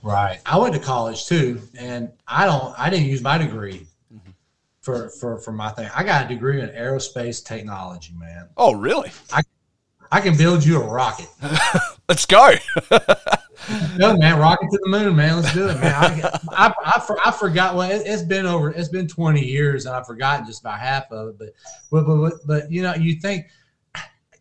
Right. 0.06 0.40
I 0.46 0.56
went 0.56 0.72
to 0.74 0.78
college 0.78 1.26
too, 1.26 1.60
and 1.76 2.12
I 2.28 2.46
don't. 2.46 2.78
I 2.78 2.90
didn't 2.90 3.06
use 3.06 3.22
my 3.22 3.38
degree 3.38 3.88
mm-hmm. 4.14 4.30
for 4.80 5.08
for 5.08 5.38
for 5.38 5.50
my 5.50 5.70
thing. 5.70 5.90
I 5.96 6.04
got 6.04 6.26
a 6.26 6.28
degree 6.28 6.60
in 6.60 6.68
aerospace 6.68 7.44
technology, 7.44 8.14
man. 8.16 8.48
Oh, 8.56 8.74
really? 8.76 9.10
I 10.12 10.20
can 10.20 10.36
build 10.36 10.64
you 10.64 10.80
a 10.80 10.86
rocket. 10.86 11.26
Let's 12.08 12.24
go. 12.24 12.54
No, 13.96 14.16
man, 14.16 14.38
rocket 14.38 14.68
to 14.70 14.78
the 14.84 14.88
moon, 14.88 15.16
man. 15.16 15.36
Let's 15.42 15.52
do 15.52 15.66
it, 15.66 15.80
man. 15.80 15.92
I, 15.92 16.38
I, 16.50 16.72
I, 16.84 17.16
I 17.24 17.30
forgot. 17.32 17.74
Well, 17.74 17.90
it, 17.90 18.02
it's 18.06 18.22
been 18.22 18.46
over. 18.46 18.70
It's 18.70 18.90
been 18.90 19.08
twenty 19.08 19.44
years, 19.44 19.86
and 19.86 19.96
I've 19.96 20.06
forgotten 20.06 20.46
just 20.46 20.60
about 20.60 20.78
half 20.78 21.10
of 21.10 21.40
it. 21.40 21.54
But, 21.90 22.06
but, 22.06 22.16
but, 22.16 22.32
but 22.46 22.70
you 22.70 22.82
know, 22.82 22.94
you 22.94 23.14
think 23.14 23.46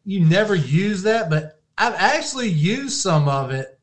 you 0.03 0.19
never 0.19 0.53
use 0.53 1.01
that, 1.03 1.31
but 1.31 1.59
I've 1.77 1.95
actually 1.95 2.49
used 2.49 3.01
some 3.01 3.27
of 3.27 3.49
it 3.49 3.74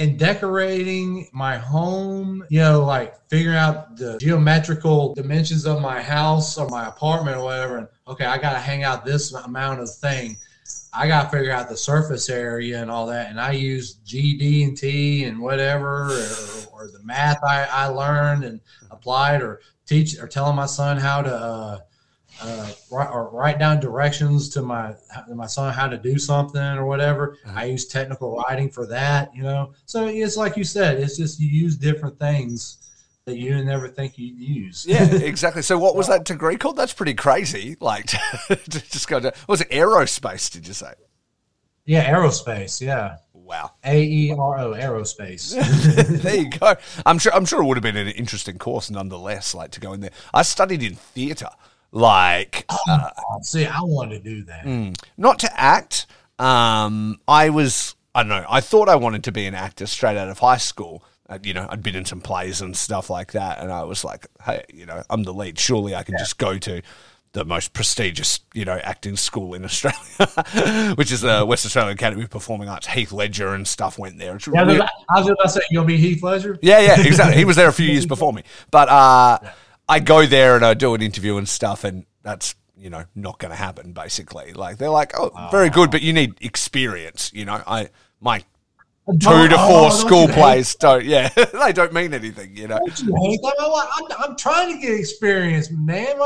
in 0.00 0.16
decorating 0.16 1.28
my 1.30 1.58
home. 1.58 2.42
You 2.48 2.60
know, 2.60 2.84
like 2.84 3.14
figuring 3.28 3.58
out 3.58 3.98
the 3.98 4.16
geometrical 4.18 5.14
dimensions 5.14 5.66
of 5.66 5.82
my 5.82 6.00
house 6.00 6.56
or 6.56 6.66
my 6.68 6.88
apartment 6.88 7.36
or 7.36 7.44
whatever. 7.44 7.76
And 7.76 7.88
okay, 8.08 8.24
I 8.24 8.38
got 8.38 8.54
to 8.54 8.58
hang 8.58 8.82
out 8.82 9.04
this 9.04 9.32
amount 9.34 9.80
of 9.80 9.94
thing. 9.94 10.38
I 10.94 11.06
got 11.06 11.24
to 11.24 11.36
figure 11.36 11.52
out 11.52 11.68
the 11.68 11.76
surface 11.76 12.30
area 12.30 12.80
and 12.80 12.90
all 12.90 13.06
that. 13.06 13.28
And 13.28 13.38
I 13.38 13.52
use 13.52 13.96
GD 14.06 14.64
and 14.64 14.76
T 14.76 15.24
and 15.24 15.38
whatever, 15.38 16.06
or, 16.06 16.28
or 16.72 16.88
the 16.90 17.00
math 17.04 17.44
I, 17.44 17.68
I 17.70 17.86
learned 17.86 18.44
and 18.44 18.60
applied, 18.90 19.42
or 19.42 19.60
teach 19.84 20.18
or 20.18 20.26
telling 20.26 20.56
my 20.56 20.66
son 20.66 20.96
how 20.96 21.20
to 21.20 21.34
uh, 21.34 21.78
uh, 22.42 22.72
write, 22.90 23.10
or 23.10 23.30
write 23.30 23.58
down 23.58 23.80
directions 23.80 24.48
to 24.50 24.62
my 24.62 24.94
to 25.28 25.34
my 25.34 25.46
son 25.46 25.72
how 25.72 25.88
to 25.88 25.96
do 25.96 26.18
something 26.18 26.60
or 26.60 26.86
whatever. 26.86 27.36
I 27.54 27.66
use 27.66 27.86
technical 27.86 28.36
writing 28.36 28.70
for 28.70 28.86
that, 28.86 29.34
you 29.34 29.42
know. 29.42 29.72
So 29.86 30.06
it's 30.06 30.36
like 30.36 30.56
you 30.56 30.64
said, 30.64 31.00
it's 31.00 31.16
just 31.16 31.40
you 31.40 31.48
use 31.48 31.76
different 31.76 32.18
things 32.18 32.78
that 33.26 33.36
you 33.36 33.50
didn't 33.50 33.68
ever 33.68 33.88
think 33.88 34.18
you'd 34.18 34.38
use. 34.38 34.86
Yeah, 34.88 35.04
exactly. 35.12 35.62
So, 35.62 35.78
what 35.78 35.94
was 35.96 36.08
that 36.08 36.24
degree 36.24 36.56
called? 36.56 36.76
That's 36.76 36.94
pretty 36.94 37.14
crazy. 37.14 37.76
Like, 37.80 38.06
to 38.48 38.56
just 38.66 39.08
go 39.08 39.20
to 39.20 39.32
was 39.48 39.60
it 39.60 39.70
aerospace? 39.70 40.50
Did 40.50 40.66
you 40.66 40.74
say? 40.74 40.92
yeah, 41.86 42.10
aerospace. 42.10 42.80
Yeah, 42.80 43.16
Wow. 43.50 43.72
A 43.84 44.00
E 44.00 44.32
R 44.32 44.58
O, 44.60 44.74
aerospace. 44.74 45.56
there 46.22 46.36
you 46.36 46.50
go. 46.50 46.76
I'm 47.04 47.18
sure. 47.18 47.34
I'm 47.34 47.44
sure 47.44 47.60
it 47.60 47.66
would 47.66 47.76
have 47.76 47.82
been 47.82 47.96
an 47.96 48.06
interesting 48.06 48.58
course, 48.58 48.92
nonetheless. 48.92 49.56
Like 49.56 49.72
to 49.72 49.80
go 49.80 49.92
in 49.92 50.00
there. 50.00 50.12
I 50.32 50.42
studied 50.42 50.84
in 50.84 50.94
theatre. 50.94 51.48
Like, 51.92 52.66
uh, 52.88 53.10
See, 53.42 53.66
I 53.66 53.80
wanted 53.80 54.22
to 54.24 54.30
do 54.30 54.42
that. 54.44 54.96
not 55.16 55.38
to 55.40 55.60
act. 55.60 56.06
Um, 56.38 57.20
I 57.28 57.50
was. 57.50 57.94
I 58.14 58.22
don't 58.22 58.28
know. 58.30 58.44
I 58.48 58.60
thought 58.60 58.88
I 58.88 58.96
wanted 58.96 59.24
to 59.24 59.32
be 59.32 59.46
an 59.46 59.54
actor 59.54 59.86
straight 59.86 60.16
out 60.16 60.28
of 60.28 60.38
high 60.38 60.56
school. 60.56 61.04
Uh, 61.28 61.38
you 61.42 61.54
know, 61.54 61.66
I'd 61.70 61.82
been 61.82 61.94
in 61.94 62.04
some 62.04 62.20
plays 62.20 62.60
and 62.60 62.76
stuff 62.76 63.08
like 63.10 63.32
that, 63.32 63.60
and 63.60 63.70
I 63.70 63.84
was 63.84 64.04
like, 64.04 64.26
"Hey, 64.44 64.64
you 64.72 64.84
know, 64.86 65.02
I'm 65.10 65.22
the 65.22 65.32
lead. 65.32 65.58
Surely 65.58 65.94
I 65.94 66.02
can 66.02 66.16
just 66.18 66.38
go 66.38 66.58
to 66.58 66.82
the 67.32 67.44
most 67.44 67.72
prestigious, 67.72 68.40
you 68.54 68.64
know, 68.64 68.78
acting 68.82 69.16
school 69.16 69.54
in 69.54 69.64
Australia, 69.64 70.94
which 70.96 71.12
is 71.12 71.20
the 71.20 71.44
West 71.46 71.64
Australian 71.64 71.92
Academy 71.94 72.24
of 72.24 72.30
Performing 72.30 72.68
Arts. 72.68 72.88
Heath 72.88 73.12
Ledger 73.12 73.54
and 73.54 73.68
stuff 73.68 73.96
went 74.00 74.18
there. 74.18 74.34
It's 74.34 74.48
Yeah, 74.48 74.62
I 74.62 74.64
was, 74.64 74.80
I 74.80 75.20
was 75.20 75.26
about 75.28 75.42
to 75.44 75.48
say, 75.50 75.60
you'll 75.70 75.84
be 75.84 75.96
Heath 75.96 76.22
Ledger. 76.24 76.58
yeah, 76.62 76.80
yeah, 76.80 77.00
exactly. 77.00 77.36
He 77.36 77.44
was 77.44 77.54
there 77.54 77.68
a 77.68 77.72
few 77.72 77.86
years 77.92 78.06
before 78.06 78.32
me. 78.32 78.42
But 78.72 78.88
uh, 78.88 79.38
I 79.90 79.98
go 79.98 80.24
there 80.24 80.54
and 80.54 80.64
I 80.64 80.74
do 80.74 80.94
an 80.94 81.02
interview 81.02 81.36
and 81.36 81.48
stuff, 81.48 81.82
and 81.82 82.06
that's 82.22 82.54
you 82.76 82.90
know 82.90 83.04
not 83.16 83.38
going 83.38 83.50
to 83.50 83.56
happen. 83.56 83.92
Basically, 83.92 84.52
like 84.52 84.78
they're 84.78 84.88
like, 84.88 85.12
oh, 85.18 85.48
very 85.50 85.68
oh. 85.68 85.72
good, 85.72 85.90
but 85.90 86.00
you 86.00 86.12
need 86.12 86.34
experience. 86.40 87.32
You 87.34 87.44
know, 87.44 87.60
I 87.66 87.90
my 88.20 88.44
two 89.18 89.48
to 89.48 89.56
Oh, 89.58 89.68
four 89.68 89.88
don't 89.88 89.98
school 89.98 90.28
plays 90.28 90.76
don't. 90.76 91.04
Yeah, 91.04 91.28
they 91.52 91.72
don't 91.72 91.92
mean 91.92 92.14
anything. 92.14 92.56
You 92.56 92.68
know. 92.68 92.78
don't 92.78 93.00
you 93.00 93.16
hate 93.16 93.40
that? 93.42 93.54
I'm, 93.58 94.30
I'm, 94.30 94.36
trying 94.36 94.72
to 94.72 94.80
get 94.80 94.96
experience, 94.98 95.70
man. 95.72 96.18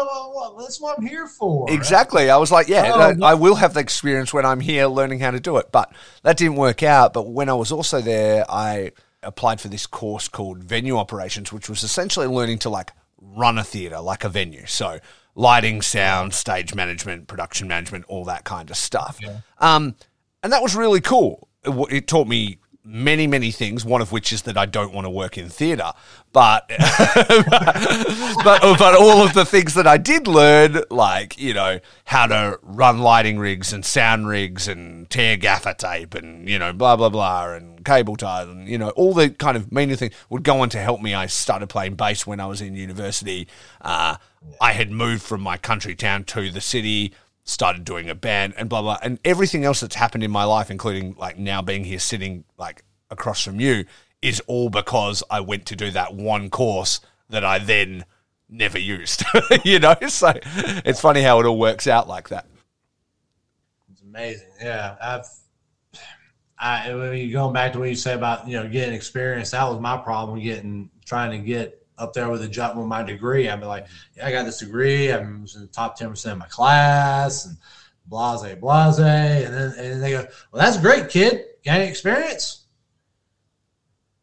That's 0.58 0.78
what 0.78 0.98
I'm 0.98 1.06
here 1.06 1.26
for. 1.26 1.70
Exactly. 1.72 2.28
I 2.28 2.36
was 2.36 2.52
like, 2.52 2.68
yeah, 2.68 2.92
Oh. 2.94 3.24
I 3.24 3.32
will 3.32 3.54
have 3.54 3.72
the 3.72 3.80
experience 3.80 4.34
when 4.34 4.44
I'm 4.44 4.60
here 4.60 4.86
learning 4.86 5.20
how 5.20 5.30
to 5.30 5.40
do 5.40 5.56
it. 5.56 5.72
But 5.72 5.90
that 6.22 6.36
didn't 6.36 6.56
work 6.56 6.82
out. 6.82 7.14
But 7.14 7.30
when 7.30 7.48
I 7.48 7.54
was 7.54 7.72
also 7.72 8.02
there, 8.02 8.44
I 8.48 8.92
applied 9.22 9.60
for 9.60 9.68
this 9.68 9.86
course 9.86 10.28
called 10.28 10.62
venue 10.62 10.98
operations, 10.98 11.50
which 11.50 11.70
was 11.70 11.82
essentially 11.82 12.26
learning 12.26 12.58
to 12.58 12.68
like 12.68 12.92
run 13.36 13.58
a 13.58 13.64
theater, 13.64 14.00
like 14.00 14.24
a 14.24 14.28
venue. 14.28 14.66
So 14.66 14.98
lighting, 15.34 15.82
sound, 15.82 16.34
stage 16.34 16.74
management, 16.74 17.26
production 17.26 17.68
management, 17.68 18.04
all 18.08 18.24
that 18.26 18.44
kind 18.44 18.70
of 18.70 18.76
stuff. 18.76 19.18
Um, 19.58 19.96
and 20.42 20.52
that 20.52 20.62
was 20.62 20.76
really 20.76 21.00
cool. 21.00 21.48
It, 21.64 21.92
it 21.92 22.06
taught 22.06 22.28
me 22.28 22.58
many, 22.84 23.26
many 23.26 23.50
things. 23.50 23.84
One 23.84 24.02
of 24.02 24.12
which 24.12 24.32
is 24.32 24.42
that 24.42 24.56
I 24.56 24.66
don't 24.66 24.92
want 24.92 25.06
to 25.06 25.10
work 25.10 25.38
in 25.38 25.48
theatre, 25.48 25.92
but 26.32 26.68
but 26.68 28.60
but 28.78 28.94
all 28.94 29.24
of 29.24 29.34
the 29.34 29.44
things 29.44 29.74
that 29.74 29.86
I 29.86 29.96
did 29.96 30.26
learn, 30.26 30.82
like 30.90 31.38
you 31.38 31.54
know 31.54 31.80
how 32.04 32.26
to 32.26 32.58
run 32.62 32.98
lighting 32.98 33.38
rigs 33.38 33.72
and 33.72 33.84
sound 33.84 34.28
rigs 34.28 34.68
and 34.68 35.08
tear 35.08 35.36
gaffer 35.36 35.74
tape 35.74 36.14
and 36.14 36.48
you 36.48 36.58
know 36.58 36.72
blah 36.72 36.96
blah 36.96 37.08
blah 37.08 37.54
and 37.54 37.84
cable 37.84 38.16
ties 38.16 38.48
and 38.48 38.68
you 38.68 38.78
know 38.78 38.90
all 38.90 39.14
the 39.14 39.30
kind 39.30 39.56
of 39.56 39.72
meaning 39.72 39.96
things 39.96 40.14
would 40.28 40.42
go 40.42 40.60
on 40.60 40.68
to 40.70 40.78
help 40.78 41.00
me. 41.00 41.14
I 41.14 41.26
started 41.26 41.68
playing 41.68 41.94
bass 41.94 42.26
when 42.26 42.40
I 42.40 42.46
was 42.46 42.60
in 42.60 42.74
university. 42.76 43.48
Uh, 43.80 44.16
I 44.60 44.72
had 44.72 44.90
moved 44.90 45.22
from 45.22 45.40
my 45.40 45.56
country 45.56 45.94
town 45.94 46.24
to 46.24 46.50
the 46.50 46.60
city. 46.60 47.14
Started 47.44 47.84
doing 47.84 48.08
a 48.08 48.14
band 48.14 48.54
and 48.56 48.68
blah 48.68 48.80
blah 48.80 48.98
and 49.02 49.18
everything 49.24 49.64
else 49.64 49.80
that's 49.80 49.96
happened 49.96 50.24
in 50.24 50.30
my 50.30 50.44
life, 50.44 50.70
including 50.70 51.14
like 51.18 51.38
now 51.38 51.60
being 51.60 51.84
here 51.84 51.98
sitting 51.98 52.44
like 52.56 52.82
across 53.10 53.44
from 53.44 53.60
you, 53.60 53.84
is 54.22 54.40
all 54.46 54.70
because 54.70 55.22
I 55.30 55.40
went 55.40 55.66
to 55.66 55.76
do 55.76 55.90
that 55.90 56.14
one 56.14 56.48
course 56.48 57.00
that 57.28 57.44
I 57.44 57.58
then 57.58 58.06
never 58.48 58.78
used. 58.78 59.24
you 59.64 59.78
know, 59.78 59.94
so 60.08 60.32
it's 60.44 61.00
funny 61.00 61.20
how 61.20 61.40
it 61.40 61.46
all 61.46 61.58
works 61.58 61.86
out 61.86 62.08
like 62.08 62.30
that. 62.30 62.46
It's 63.92 64.02
amazing. 64.02 64.48
Yeah, 64.60 64.96
I've. 65.00 65.26
I 66.56 66.88
going 67.30 67.52
back 67.52 67.72
to 67.74 67.80
what 67.80 67.90
you 67.90 67.96
say 67.96 68.14
about 68.14 68.48
you 68.48 68.56
know 68.56 68.68
getting 68.68 68.94
experience, 68.94 69.50
that 69.50 69.68
was 69.68 69.80
my 69.80 69.98
problem 69.98 70.40
getting 70.40 70.88
trying 71.04 71.30
to 71.32 71.38
get 71.38 71.83
up 71.98 72.12
there 72.12 72.30
with 72.30 72.42
a 72.42 72.48
job 72.48 72.76
with 72.76 72.86
my 72.86 73.02
degree. 73.02 73.48
I'd 73.48 73.60
be 73.60 73.66
like, 73.66 73.86
yeah, 74.16 74.26
I 74.26 74.32
got 74.32 74.44
this 74.44 74.58
degree. 74.58 75.12
I'm 75.12 75.46
in 75.54 75.60
the 75.60 75.68
top 75.68 75.96
ten 75.96 76.10
percent 76.10 76.34
of 76.34 76.38
my 76.38 76.48
class, 76.48 77.46
and 77.46 77.56
blase 78.06 78.54
blase. 78.60 78.98
And 78.98 79.54
then 79.54 79.74
and 79.78 80.02
they 80.02 80.10
go, 80.10 80.26
well, 80.52 80.64
that's 80.64 80.78
great, 80.78 81.08
kid. 81.08 81.44
Got 81.64 81.80
any 81.80 81.88
experience? 81.88 82.64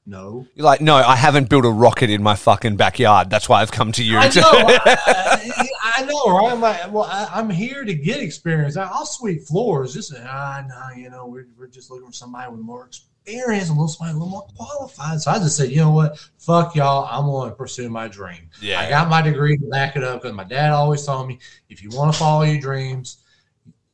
No. 0.05 0.47
You're 0.55 0.65
like, 0.65 0.81
no, 0.81 0.95
I 0.95 1.15
haven't 1.15 1.49
built 1.49 1.63
a 1.63 1.69
rocket 1.69 2.09
in 2.09 2.23
my 2.23 2.35
fucking 2.35 2.75
backyard. 2.75 3.29
That's 3.29 3.47
why 3.47 3.61
I've 3.61 3.71
come 3.71 3.91
to 3.93 4.03
you. 4.03 4.17
I 4.17 4.27
know, 4.27 4.41
I, 4.43 5.69
I 5.83 6.05
know, 6.05 6.37
right? 6.37 6.51
I'm 6.51 6.59
like, 6.59 6.91
well, 6.91 7.03
I, 7.03 7.39
am 7.39 7.49
here 7.49 7.85
to 7.85 7.93
get 7.93 8.19
experience. 8.19 8.77
I, 8.77 8.89
will 8.91 9.05
sweep 9.05 9.43
floors. 9.43 9.93
Just, 9.93 10.13
ah, 10.17 10.65
no, 10.67 10.99
you 10.99 11.09
know, 11.09 11.27
we're, 11.27 11.47
we're 11.57 11.67
just 11.67 11.91
looking 11.91 12.07
for 12.07 12.13
somebody 12.13 12.51
with 12.51 12.61
more 12.61 12.87
experience, 12.87 13.10
a 13.27 13.31
little 13.31 13.87
somebody 13.87 14.11
a 14.11 14.13
little 14.13 14.29
more 14.29 14.47
qualified. 14.55 15.21
So 15.21 15.31
I 15.31 15.39
just 15.39 15.57
said, 15.57 15.69
you 15.71 15.77
know 15.77 15.91
what? 15.91 16.17
Fuck 16.37 16.75
y'all. 16.75 17.07
I'm 17.09 17.25
going 17.25 17.49
to 17.49 17.55
pursue 17.55 17.89
my 17.89 18.07
dream. 18.07 18.49
Yeah. 18.61 18.79
I 18.79 18.89
got 18.89 19.09
my 19.09 19.21
degree 19.21 19.57
to 19.57 19.65
back 19.67 19.95
it 19.95 20.03
up 20.03 20.21
because 20.21 20.35
my 20.35 20.43
dad 20.43 20.71
always 20.71 21.05
told 21.05 21.27
me, 21.27 21.39
if 21.69 21.83
you 21.83 21.89
want 21.91 22.13
to 22.13 22.19
follow 22.19 22.43
your 22.43 22.59
dreams, 22.59 23.23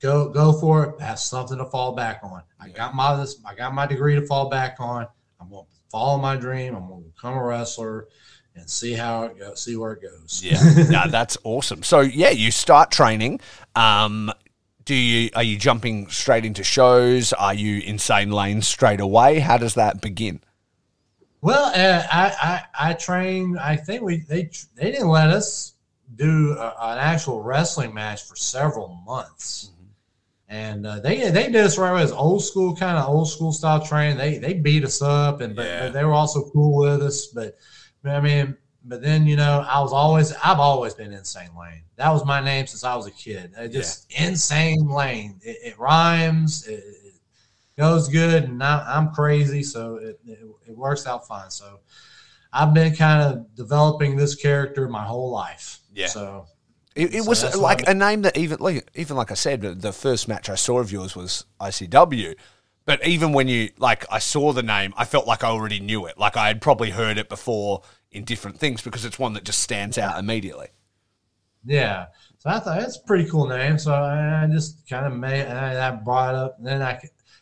go 0.02 0.30
go 0.30 0.54
for 0.54 0.86
it. 0.86 1.02
Have 1.02 1.20
something 1.20 1.58
to 1.58 1.66
fall 1.66 1.94
back 1.94 2.22
on. 2.24 2.42
I 2.60 2.70
got 2.70 2.96
my 2.96 3.16
this. 3.16 3.40
I 3.46 3.56
got 3.56 3.74
my 3.74 3.86
degree 3.86 4.16
to 4.16 4.26
fall 4.26 4.50
back 4.50 4.78
on. 4.80 5.08
I'm 5.40 5.50
going 5.50 5.66
to 5.66 5.72
follow 5.92 6.18
my 6.18 6.36
dream. 6.36 6.76
I'm 6.76 6.88
going 6.88 7.04
to 7.04 7.10
become 7.10 7.36
a 7.36 7.44
wrestler 7.44 8.08
and 8.56 8.70
see 8.70 8.94
how 8.94 9.24
it 9.26 9.38
goes, 9.38 9.62
see 9.62 9.76
where 9.76 9.94
it 9.94 10.02
goes. 10.02 10.42
Yeah, 10.44 10.60
no, 10.90 11.04
that's 11.10 11.38
awesome. 11.44 11.84
So 11.84 12.00
yeah, 12.02 12.32
you 12.32 12.50
start 12.52 12.92
training. 12.92 13.40
Um, 13.76 14.32
do 14.88 14.96
you 14.96 15.30
are 15.36 15.44
you 15.44 15.58
jumping 15.58 16.08
straight 16.08 16.46
into 16.46 16.64
shows? 16.64 17.34
Are 17.34 17.54
you 17.54 17.82
insane 17.82 18.32
lanes 18.32 18.68
straight 18.68 19.02
away? 19.02 19.40
How 19.40 19.58
does 19.58 19.76
that 19.76 20.02
begin? 20.02 20.40
Well, 21.42 21.66
uh, 21.66 22.08
I, 22.10 22.64
I 22.80 22.90
I 22.90 22.94
trained. 22.94 23.60
I 23.60 23.76
think 23.76 24.02
we 24.02 24.22
they 24.22 24.50
they 24.76 24.92
didn't 24.92 25.10
let 25.10 25.30
us 25.30 25.74
do 26.16 26.56
a, 26.58 26.74
an 26.80 26.98
actual 27.00 27.44
wrestling 27.44 27.94
match 27.94 28.24
for 28.24 28.38
several 28.38 29.04
months. 29.06 29.72
Mm-hmm. 29.74 29.84
And 30.48 30.88
uh, 30.88 31.00
they 31.02 31.30
they 31.32 31.52
did 31.52 31.58
us 31.58 31.78
right 31.78 31.92
away. 31.92 32.04
It 32.04 32.12
old 32.14 32.44
school 32.44 32.74
kind 32.74 32.98
of 32.98 33.10
old 33.10 33.30
school 33.30 33.52
style 33.52 33.86
training. 33.86 34.18
They 34.18 34.38
they 34.38 34.54
beat 34.54 34.86
us 34.86 35.02
up, 35.02 35.42
and 35.42 35.54
but, 35.54 35.68
but 35.80 35.94
they 35.94 36.06
were 36.06 36.14
also 36.14 36.50
cool 36.52 36.78
with 36.78 37.04
us. 37.04 37.28
But 37.28 37.58
I 38.06 38.22
mean, 38.22 38.56
but 38.88 39.02
then 39.02 39.28
you 39.28 39.36
know, 39.36 39.66
I 39.68 39.80
was 39.82 39.94
always 39.94 40.34
I've 40.44 40.60
always 40.60 40.94
been 40.94 41.14
insane 41.14 41.50
lane. 41.60 41.84
That 41.98 42.12
was 42.12 42.26
my 42.26 42.42
name 42.42 42.68
since 42.68 42.84
I 42.84 42.96
was 42.96 43.08
a 43.08 43.12
kid. 43.12 43.52
It 43.58 43.70
just 43.70 44.12
yeah. 44.12 44.28
insane 44.28 44.88
lane. 44.88 45.40
It, 45.44 45.58
it 45.64 45.80
rhymes. 45.80 46.68
It, 46.68 46.84
it, 46.84 47.04
goes 47.78 48.08
good, 48.08 48.46
and 48.46 48.64
I, 48.64 48.98
am 48.98 49.12
crazy, 49.12 49.62
so 49.62 49.98
it, 49.98 50.20
it 50.26 50.76
works 50.76 51.06
out 51.06 51.28
fine. 51.28 51.52
So 51.52 51.80
I've 52.52 52.74
been 52.74 52.96
kind 52.96 53.22
of 53.22 53.56
developing 53.56 54.16
this 54.16 54.34
character 54.34 54.90
my 54.90 55.04
whole 55.04 55.30
life. 55.30 55.80
Yeah. 55.94 56.08
So 56.08 56.48
it, 56.96 57.14
it 57.14 57.24
so 57.24 57.30
was 57.30 57.56
like 57.56 57.88
a 57.88 57.94
name 57.94 58.24
that 58.24 58.36
even 58.36 58.58
like 58.60 58.90
even 58.96 59.16
like 59.16 59.32
I 59.32 59.36
said, 59.36 59.62
the 59.62 59.94
first 59.94 60.28
match 60.28 60.50
I 60.50 60.56
saw 60.56 60.80
of 60.80 60.92
yours 60.92 61.16
was 61.16 61.46
ICW. 61.62 62.36
But 62.86 63.06
even 63.06 63.34
when 63.34 63.50
you 63.50 63.70
like, 63.78 64.06
I 64.10 64.20
saw 64.20 64.54
the 64.54 64.64
name, 64.64 64.94
I 64.96 65.04
felt 65.04 65.28
like 65.28 65.44
I 65.44 65.48
already 65.48 65.82
knew 65.82 66.06
it. 66.06 66.18
Like 66.18 66.38
I 66.38 66.48
had 66.48 66.62
probably 66.62 66.92
heard 66.92 67.18
it 67.18 67.28
before 67.28 67.82
in 68.12 68.24
different 68.24 68.58
things 68.58 68.82
because 68.82 69.06
it's 69.06 69.20
one 69.20 69.34
that 69.34 69.44
just 69.44 69.60
stands 69.60 69.98
out 69.98 70.20
immediately. 70.20 70.68
Yeah. 71.66 72.08
So 72.40 72.50
I 72.50 72.60
thought 72.60 72.80
that's 72.80 72.98
a 72.98 73.02
pretty 73.02 73.30
cool 73.30 73.48
name. 73.48 73.78
So 73.78 73.94
I 73.94 74.48
just 74.52 74.88
kind 74.90 75.06
of 75.06 75.14
made, 75.14 75.42
and 75.42 75.58
I, 75.58 75.92
brought 75.92 76.34
it 76.34 76.38
up. 76.38 76.58
And 76.58 76.68
then 76.68 76.82
I, 76.82 77.00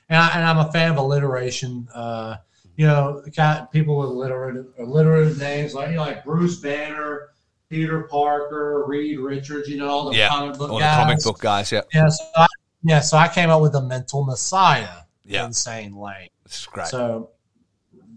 and, 0.10 0.22
I, 0.22 0.30
and 0.36 0.44
I'm 0.44 0.58
a 0.58 0.72
fan 0.72 0.92
of 0.92 0.98
alliteration. 0.98 1.88
Uh, 1.94 2.38
you 2.76 2.86
know, 2.86 3.24
people 3.72 3.98
with 4.00 4.10
alliterative, 4.10 4.68
alliterative 4.80 5.38
names 5.40 5.74
like 5.74 5.90
you 5.90 5.96
know, 5.96 6.02
like 6.02 6.26
Bruce 6.26 6.60
Banner, 6.60 7.30
Peter 7.70 8.04
Parker, 8.04 8.84
Reed 8.86 9.20
Richards. 9.20 9.70
You 9.70 9.78
know, 9.78 9.88
all 9.88 10.10
the 10.10 10.18
yeah. 10.18 10.28
comic 10.28 10.58
book 10.58 10.72
all 10.72 10.80
guys. 10.80 10.98
the 10.98 11.04
comic 11.04 11.24
book 11.24 11.40
guys. 11.40 11.72
Yeah. 11.72 11.82
Yeah. 11.94 12.10
So 12.10 12.24
I, 12.36 12.48
yeah. 12.84 13.00
So 13.00 13.18
I 13.18 13.28
came 13.28 13.50
up 13.50 13.62
with 13.62 13.72
the 13.72 13.82
Mental 13.82 14.26
Messiah. 14.26 15.04
Yeah. 15.24 15.46
Insane 15.46 15.96
Lane. 15.96 16.30
This 16.44 16.60
is 16.60 16.66
great. 16.66 16.88
So 16.88 17.32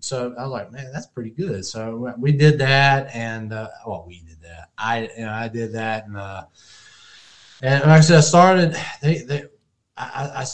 so 0.00 0.34
I 0.38 0.42
was 0.42 0.50
like, 0.50 0.72
man, 0.72 0.90
that's 0.92 1.06
pretty 1.06 1.30
good. 1.30 1.64
So 1.64 2.14
we 2.18 2.32
did 2.32 2.58
that, 2.58 3.14
and 3.14 3.52
uh, 3.52 3.68
well, 3.87 4.04
we 4.06 4.20
did 4.20 4.40
that. 4.42 4.70
I 4.78 5.08
you 5.16 5.24
know 5.24 5.32
I 5.32 5.48
did 5.48 5.72
that, 5.72 6.06
and 6.06 6.16
uh, 6.16 6.44
and 7.62 7.80
like 7.82 7.98
I 7.98 8.00
said, 8.00 8.18
I 8.18 8.20
started. 8.20 8.76
They 9.02 9.18
they 9.22 9.44
I, 9.96 10.42
I 10.42 10.46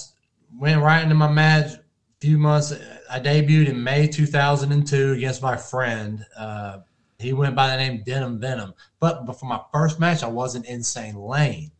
went 0.57 0.81
right 0.81 1.03
into 1.03 1.15
my 1.15 1.31
match. 1.31 1.73
A 1.75 1.81
few 2.21 2.39
months. 2.39 2.73
I 3.11 3.21
debuted 3.21 3.69
in 3.69 3.83
May 3.85 4.09
2002 4.09 5.13
against 5.13 5.43
my 5.43 5.57
friend. 5.57 6.25
Uh, 6.37 6.79
he 7.19 7.33
went 7.33 7.55
by 7.55 7.69
the 7.69 7.77
name 7.77 8.03
Denim 8.05 8.41
Venom. 8.41 8.75
But, 8.99 9.27
before 9.27 9.49
my 9.49 9.61
first 9.73 10.01
match, 10.01 10.23
I 10.23 10.29
wasn't 10.29 10.67
Insane 10.67 11.17
Lane 11.17 11.71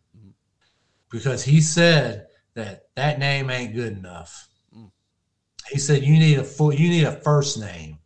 because 1.11 1.45
he 1.45 1.61
said 1.61 2.27
that 2.55 2.89
that 2.97 3.19
name 3.19 3.51
ain't 3.51 3.75
good 3.75 3.97
enough. 3.97 4.49
He 5.71 5.79
said, 5.79 6.03
"You 6.03 6.19
need 6.19 6.39
a 6.39 6.45
full. 6.45 6.73
You 6.73 6.89
need 6.89 7.05
a 7.05 7.13
first 7.13 7.59
name." 7.59 7.99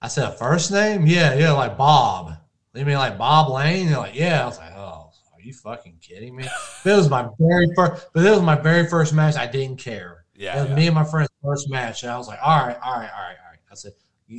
I 0.00 0.08
said, 0.08 0.28
"A 0.28 0.32
first 0.32 0.70
name? 0.70 1.06
Yeah, 1.06 1.34
yeah, 1.34 1.52
like 1.52 1.76
Bob. 1.76 2.36
You 2.74 2.84
mean 2.84 2.96
like 2.96 3.18
Bob 3.18 3.50
Lane?" 3.50 3.88
They're 3.88 3.98
like, 3.98 4.14
"Yeah." 4.14 4.42
I 4.42 4.46
was 4.46 4.58
like, 4.58 4.72
"Oh, 4.76 5.10
are 5.34 5.40
you 5.40 5.52
fucking 5.52 5.98
kidding 6.00 6.36
me?" 6.36 6.44
It 6.84 6.96
was 6.96 7.08
my 7.10 7.28
very 7.38 7.68
first. 7.74 8.08
But 8.12 8.24
it 8.24 8.30
was 8.30 8.42
my 8.42 8.56
very 8.56 8.86
first 8.88 9.12
match. 9.14 9.36
I 9.36 9.46
didn't 9.46 9.78
care. 9.78 10.24
Yeah, 10.34 10.58
it 10.58 10.60
was 10.60 10.70
yeah. 10.70 10.76
me 10.76 10.86
and 10.86 10.94
my 10.94 11.04
friend's 11.04 11.30
first 11.42 11.68
match. 11.70 12.02
And 12.02 12.12
I 12.12 12.18
was 12.18 12.28
like, 12.28 12.38
"All 12.42 12.66
right, 12.66 12.76
all 12.82 12.92
right, 12.92 13.10
all 13.10 13.22
right, 13.22 13.36
all 13.44 13.50
right." 13.50 13.58
I 13.70 13.74
said, 13.74 13.92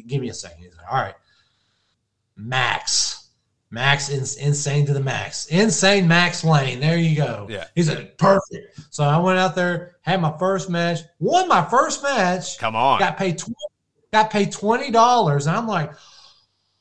"Give 0.08 0.22
me 0.22 0.30
a 0.30 0.34
second. 0.34 0.64
He's 0.64 0.78
like, 0.78 0.92
"All 0.92 1.02
right, 1.02 1.16
Max." 2.38 3.19
Max 3.72 4.10
in, 4.10 4.20
insane 4.46 4.86
to 4.88 4.94
the 4.94 5.00
max. 5.00 5.46
Insane 5.48 6.08
Max 6.08 6.44
Lane. 6.44 6.80
There 6.80 6.98
you 6.98 7.16
go. 7.16 7.46
Yeah. 7.50 7.66
He 7.76 7.84
said, 7.84 8.18
perfect. 8.18 8.80
So 8.90 9.04
I 9.04 9.18
went 9.20 9.38
out 9.38 9.54
there, 9.56 9.98
had 10.02 10.20
my 10.22 10.36
first 10.40 10.70
match, 10.70 11.00
won 11.20 11.48
my 11.48 11.64
first 11.66 12.02
match. 12.02 12.58
Come 12.58 12.76
on. 12.76 13.00
Got 13.00 13.18
paid 13.18 13.38
tw- 13.38 13.52
got 14.12 14.32
paid 14.32 14.52
twenty 14.52 14.90
dollars. 14.90 15.46
And 15.46 15.56
I'm 15.56 15.68
like, 15.68 15.92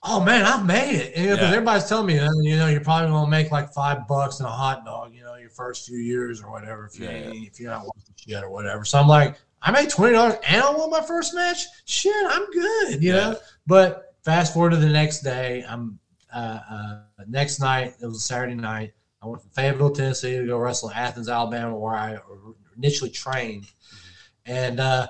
oh 0.02 0.24
man, 0.24 0.46
I've 0.46 0.64
made 0.64 0.94
it. 0.94 1.14
Because 1.14 1.38
everybody's 1.40 1.86
telling 1.88 2.06
me, 2.06 2.18
uh, 2.18 2.30
you 2.40 2.56
know, 2.56 2.68
you're 2.68 2.80
probably 2.80 3.10
gonna 3.10 3.30
make 3.30 3.50
like 3.50 3.70
five 3.74 4.08
bucks 4.08 4.40
and 4.40 4.46
a 4.48 4.50
hot 4.52 4.86
dog, 4.86 5.12
you 5.14 5.22
know, 5.22 5.34
your 5.34 5.50
first 5.50 5.86
few 5.86 5.98
years 5.98 6.42
or 6.42 6.50
whatever, 6.50 6.86
if 6.86 6.98
you 6.98 7.04
Yeah. 7.04 7.32
if 7.34 7.60
you're 7.60 7.70
not 7.70 7.84
watching 7.84 8.14
shit 8.16 8.42
or 8.42 8.48
whatever. 8.48 8.86
So 8.86 8.98
I'm 8.98 9.08
like, 9.08 9.36
I 9.60 9.72
made 9.72 9.90
twenty 9.90 10.14
dollars 10.14 10.36
and 10.48 10.62
I 10.62 10.70
won 10.70 10.88
my 10.88 11.02
first 11.02 11.34
match. 11.34 11.66
Shit, 11.84 12.14
I'm 12.30 12.50
good, 12.50 13.02
you 13.02 13.12
Yeah. 13.12 13.16
know. 13.32 13.36
But 13.66 14.14
fast 14.24 14.54
forward 14.54 14.70
to 14.70 14.76
the 14.76 14.88
next 14.88 15.20
day, 15.20 15.66
I'm 15.68 15.98
uh, 16.32 16.60
uh, 16.70 17.00
next 17.26 17.60
night, 17.60 17.94
it 18.00 18.06
was 18.06 18.18
a 18.18 18.20
Saturday 18.20 18.54
night. 18.54 18.92
I 19.22 19.26
went 19.26 19.42
from 19.42 19.50
Fayetteville, 19.50 19.90
Tennessee 19.90 20.38
to 20.38 20.46
go 20.46 20.58
wrestle 20.58 20.90
in 20.90 20.96
Athens, 20.96 21.28
Alabama, 21.28 21.76
where 21.76 21.94
I 21.94 22.18
initially 22.76 23.10
trained. 23.10 23.66
And 24.46 24.80
uh, 24.80 25.08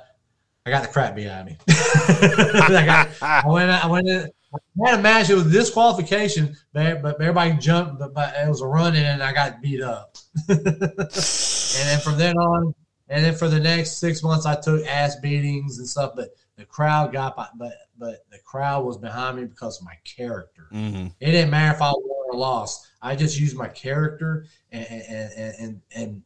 I 0.64 0.70
got 0.70 0.82
the 0.82 0.88
crap 0.88 1.14
beat 1.14 1.28
out 1.28 1.42
of 1.42 1.46
me. 1.46 1.56
I, 1.68 3.08
I 3.20 3.48
went, 3.48 3.70
I 3.70 3.86
went 3.86 4.08
in, 4.08 4.30
I 4.54 4.90
had 4.90 4.98
a 4.98 5.02
match. 5.02 5.30
It 5.30 5.34
was 5.34 5.52
disqualification, 5.52 6.56
but, 6.72 7.02
but 7.02 7.20
everybody 7.20 7.52
jumped, 7.58 7.98
but, 7.98 8.14
but 8.14 8.34
it 8.34 8.48
was 8.48 8.62
a 8.62 8.66
run 8.66 8.96
in, 8.96 9.04
and 9.04 9.22
I 9.22 9.32
got 9.32 9.60
beat 9.60 9.82
up. 9.82 10.16
and 10.48 10.64
then 10.64 12.00
from 12.00 12.16
then 12.16 12.36
on, 12.36 12.74
and 13.08 13.24
then 13.24 13.34
for 13.34 13.48
the 13.48 13.60
next 13.60 13.98
six 13.98 14.22
months, 14.22 14.46
I 14.46 14.58
took 14.58 14.86
ass 14.86 15.16
beatings 15.16 15.78
and 15.78 15.86
stuff. 15.86 16.12
But 16.16 16.30
the 16.58 16.66
crowd 16.66 17.12
got, 17.12 17.36
but 17.56 17.72
but 17.96 18.26
the 18.30 18.38
crowd 18.44 18.84
was 18.84 18.98
behind 18.98 19.36
me 19.36 19.44
because 19.44 19.78
of 19.78 19.86
my 19.86 19.96
character. 20.04 20.68
Mm-hmm. 20.72 21.06
It 21.20 21.30
didn't 21.30 21.50
matter 21.50 21.74
if 21.74 21.80
I 21.80 21.92
won 21.92 22.26
or 22.32 22.38
lost. 22.38 22.88
I 23.00 23.14
just 23.14 23.38
used 23.38 23.56
my 23.56 23.68
character, 23.68 24.46
and 24.72 24.84
and 24.90 25.54
and, 25.58 25.80
and 25.94 26.22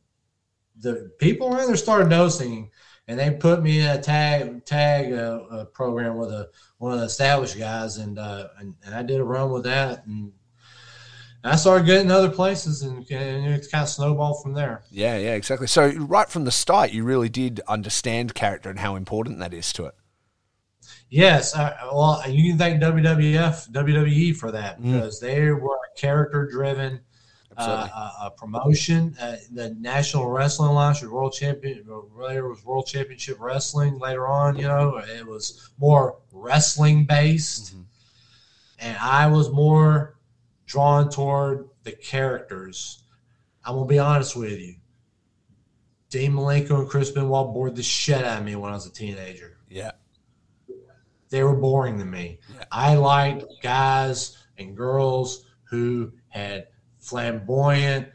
the 0.80 1.12
people 1.18 1.48
around 1.54 1.68
there 1.68 1.76
started 1.76 2.08
noticing, 2.08 2.70
and 3.06 3.18
they 3.18 3.30
put 3.30 3.62
me 3.62 3.80
in 3.80 3.86
a 3.86 4.00
tag 4.00 4.64
tag 4.64 5.12
uh, 5.12 5.40
uh, 5.50 5.64
program 5.66 6.16
with 6.16 6.30
a 6.30 6.48
one 6.78 6.94
of 6.94 7.00
the 7.00 7.04
established 7.06 7.58
guys, 7.58 7.98
and 7.98 8.18
uh, 8.18 8.48
and, 8.58 8.74
and 8.86 8.94
I 8.94 9.02
did 9.02 9.20
a 9.20 9.24
run 9.24 9.50
with 9.50 9.64
that, 9.64 10.06
and 10.06 10.32
I 11.44 11.56
started 11.56 11.84
getting 11.84 12.10
other 12.10 12.30
places, 12.30 12.80
and, 12.80 12.98
and 13.10 13.52
it's 13.52 13.68
kind 13.68 13.82
of 13.82 13.90
snowballed 13.90 14.42
from 14.42 14.54
there. 14.54 14.82
Yeah, 14.90 15.18
yeah, 15.18 15.34
exactly. 15.34 15.66
So 15.66 15.88
right 15.90 16.28
from 16.28 16.44
the 16.44 16.50
start, 16.50 16.92
you 16.92 17.04
really 17.04 17.28
did 17.28 17.60
understand 17.68 18.34
character 18.34 18.70
and 18.70 18.78
how 18.78 18.96
important 18.96 19.40
that 19.40 19.52
is 19.52 19.74
to 19.74 19.84
it. 19.86 19.94
Yes, 21.12 21.54
uh, 21.54 21.76
well, 21.92 22.22
you 22.26 22.50
can 22.50 22.58
thank 22.58 22.82
WWF, 22.82 23.70
WWE 23.70 24.34
for 24.34 24.50
that 24.50 24.82
because 24.82 25.20
they 25.20 25.50
were 25.50 25.76
a 25.76 26.00
character-driven 26.00 27.00
uh, 27.54 27.88
uh, 27.94 28.30
promotion. 28.30 29.14
Uh, 29.20 29.36
the 29.50 29.76
National 29.78 30.30
Wrestling 30.30 30.70
Alliance 30.70 31.02
was 31.02 31.10
world 31.10 31.34
champion. 31.34 31.84
Later 32.16 32.48
was 32.48 32.64
World 32.64 32.86
Championship 32.86 33.36
Wrestling. 33.40 33.98
Later 33.98 34.26
on, 34.26 34.56
you 34.56 34.66
know, 34.66 35.02
it 35.14 35.26
was 35.26 35.68
more 35.78 36.16
wrestling 36.32 37.04
based, 37.04 37.74
and 38.78 38.96
I 38.96 39.26
was 39.26 39.50
more 39.50 40.16
drawn 40.64 41.10
toward 41.10 41.68
the 41.82 41.92
characters. 41.92 43.02
I'm 43.66 43.74
gonna 43.74 43.86
be 43.86 43.98
honest 43.98 44.34
with 44.34 44.58
you. 44.58 44.76
Dean 46.08 46.32
Malenko 46.32 46.80
and 46.80 46.88
Chris 46.88 47.10
Benoit 47.10 47.52
bored 47.52 47.76
the 47.76 47.82
shit 47.82 48.24
out 48.24 48.38
of 48.38 48.44
me 48.46 48.56
when 48.56 48.70
I 48.70 48.74
was 48.74 48.86
a 48.86 48.92
teenager 48.92 49.58
Yeah. 49.68 49.92
They 51.32 51.42
were 51.42 51.56
boring 51.56 51.98
to 51.98 52.04
me. 52.04 52.38
I 52.70 52.94
liked 52.94 53.44
guys 53.62 54.36
and 54.58 54.76
girls 54.76 55.46
who 55.64 56.12
had 56.28 56.68
flamboyant, 57.00 58.08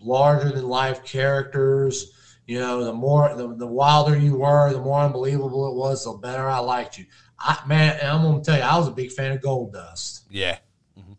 larger 0.00 0.50
than 0.50 0.68
life 0.68 1.04
characters, 1.04 2.12
You 2.46 2.58
know, 2.58 2.82
the 2.82 2.92
more 2.92 3.34
the, 3.36 3.54
the 3.54 3.66
wilder 3.66 4.16
you 4.18 4.36
were, 4.38 4.72
the 4.72 4.80
more 4.80 5.00
unbelievable 5.02 5.68
it 5.70 5.76
was, 5.76 6.04
the 6.04 6.12
better 6.14 6.48
I 6.48 6.58
liked 6.58 6.98
you. 6.98 7.04
I 7.38 7.58
man, 7.66 7.98
I'm 8.02 8.22
gonna 8.22 8.42
tell 8.42 8.56
you, 8.56 8.62
I 8.62 8.76
was 8.76 8.88
a 8.88 8.92
big 8.92 9.12
fan 9.12 9.32
of 9.32 9.40
Goldust. 9.40 10.22
Yeah. 10.30 10.58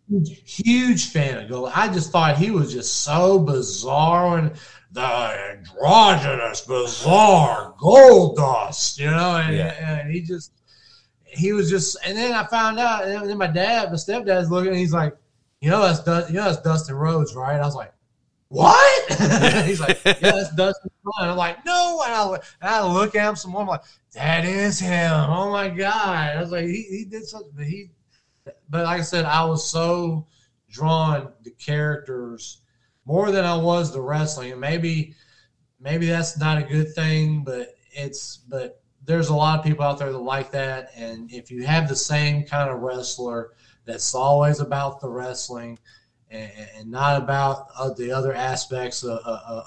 Huge, 0.09 0.41
huge 0.65 1.09
fan 1.11 1.37
of 1.37 1.49
Gold. 1.49 1.71
I 1.73 1.87
just 1.93 2.11
thought 2.11 2.37
he 2.37 2.51
was 2.51 2.73
just 2.73 2.99
so 3.03 3.39
bizarre 3.39 4.39
and 4.39 4.51
the 4.91 5.01
androgynous, 5.01 6.61
bizarre 6.61 7.75
Goldust, 7.79 8.97
you 8.99 9.09
know, 9.09 9.37
and, 9.37 9.55
Yeah. 9.55 9.99
and 9.99 10.11
he 10.11 10.21
just 10.21 10.51
he 11.39 11.53
was 11.53 11.69
just. 11.69 11.97
And 12.05 12.17
then 12.17 12.33
I 12.33 12.45
found 12.45 12.79
out, 12.79 13.07
and 13.07 13.29
then 13.29 13.37
my 13.37 13.47
dad, 13.47 13.89
my 13.89 13.95
stepdad's 13.95 14.51
looking, 14.51 14.73
he's 14.73 14.93
like, 14.93 15.15
you 15.61 15.69
know, 15.69 15.81
that's 15.81 16.03
Dust, 16.03 16.29
you 16.29 16.35
know, 16.35 16.45
that's 16.45 16.61
Dustin 16.61 16.95
Rhodes, 16.95 17.35
right? 17.35 17.59
I 17.59 17.65
was 17.65 17.75
like. 17.75 17.93
What? 18.51 19.13
he's 19.65 19.79
like, 19.79 20.03
yeah, 20.03 20.13
that's 20.13 20.55
Dustin. 20.55 20.89
Rhodes. 21.03 21.17
I'm 21.19 21.37
like, 21.37 21.63
no. 21.67 22.01
And 22.03 22.11
I, 22.11 22.33
and 22.33 22.41
I 22.61 22.83
look 22.83 23.15
at 23.15 23.29
him 23.29 23.35
some 23.35 23.51
more. 23.51 23.61
I'm 23.61 23.67
like, 23.67 23.83
that 24.13 24.43
is 24.43 24.79
him. 24.79 25.11
Oh 25.13 25.51
my 25.51 25.69
god! 25.69 26.35
I 26.35 26.41
was 26.41 26.51
like, 26.51 26.65
he, 26.65 26.81
he 26.89 27.05
did 27.05 27.27
something. 27.27 27.51
But 27.55 27.65
he, 27.65 27.91
but 28.69 28.85
like 28.85 28.99
I 28.99 29.03
said, 29.03 29.25
I 29.25 29.45
was 29.45 29.69
so 29.69 30.25
drawn 30.69 31.31
to 31.43 31.51
characters 31.51 32.61
more 33.05 33.31
than 33.31 33.45
I 33.45 33.55
was 33.55 33.91
the 33.91 34.01
wrestling. 34.01 34.51
And 34.51 34.61
maybe, 34.61 35.13
maybe 35.79 36.07
that's 36.07 36.37
not 36.39 36.57
a 36.57 36.63
good 36.63 36.93
thing, 36.93 37.43
but 37.43 37.75
it's 37.91 38.37
but 38.37 38.78
there's 39.09 39.29
a 39.29 39.35
lot 39.35 39.57
of 39.57 39.65
people 39.65 39.83
out 39.83 39.97
there 39.97 40.11
that 40.11 40.19
like 40.19 40.51
that. 40.51 40.91
And 40.95 41.31
if 41.31 41.49
you 41.49 41.63
have 41.63 41.89
the 41.89 41.95
same 41.95 42.43
kind 42.43 42.69
of 42.69 42.81
wrestler 42.81 43.53
that's 43.83 44.13
always 44.13 44.59
about 44.59 45.01
the 45.01 45.09
wrestling 45.09 45.79
and, 46.29 46.51
and 46.75 46.91
not 46.91 47.19
about 47.19 47.69
uh, 47.75 47.91
the 47.91 48.11
other 48.11 48.35
aspects 48.35 49.03
of 49.03 49.17
of, 49.25 49.65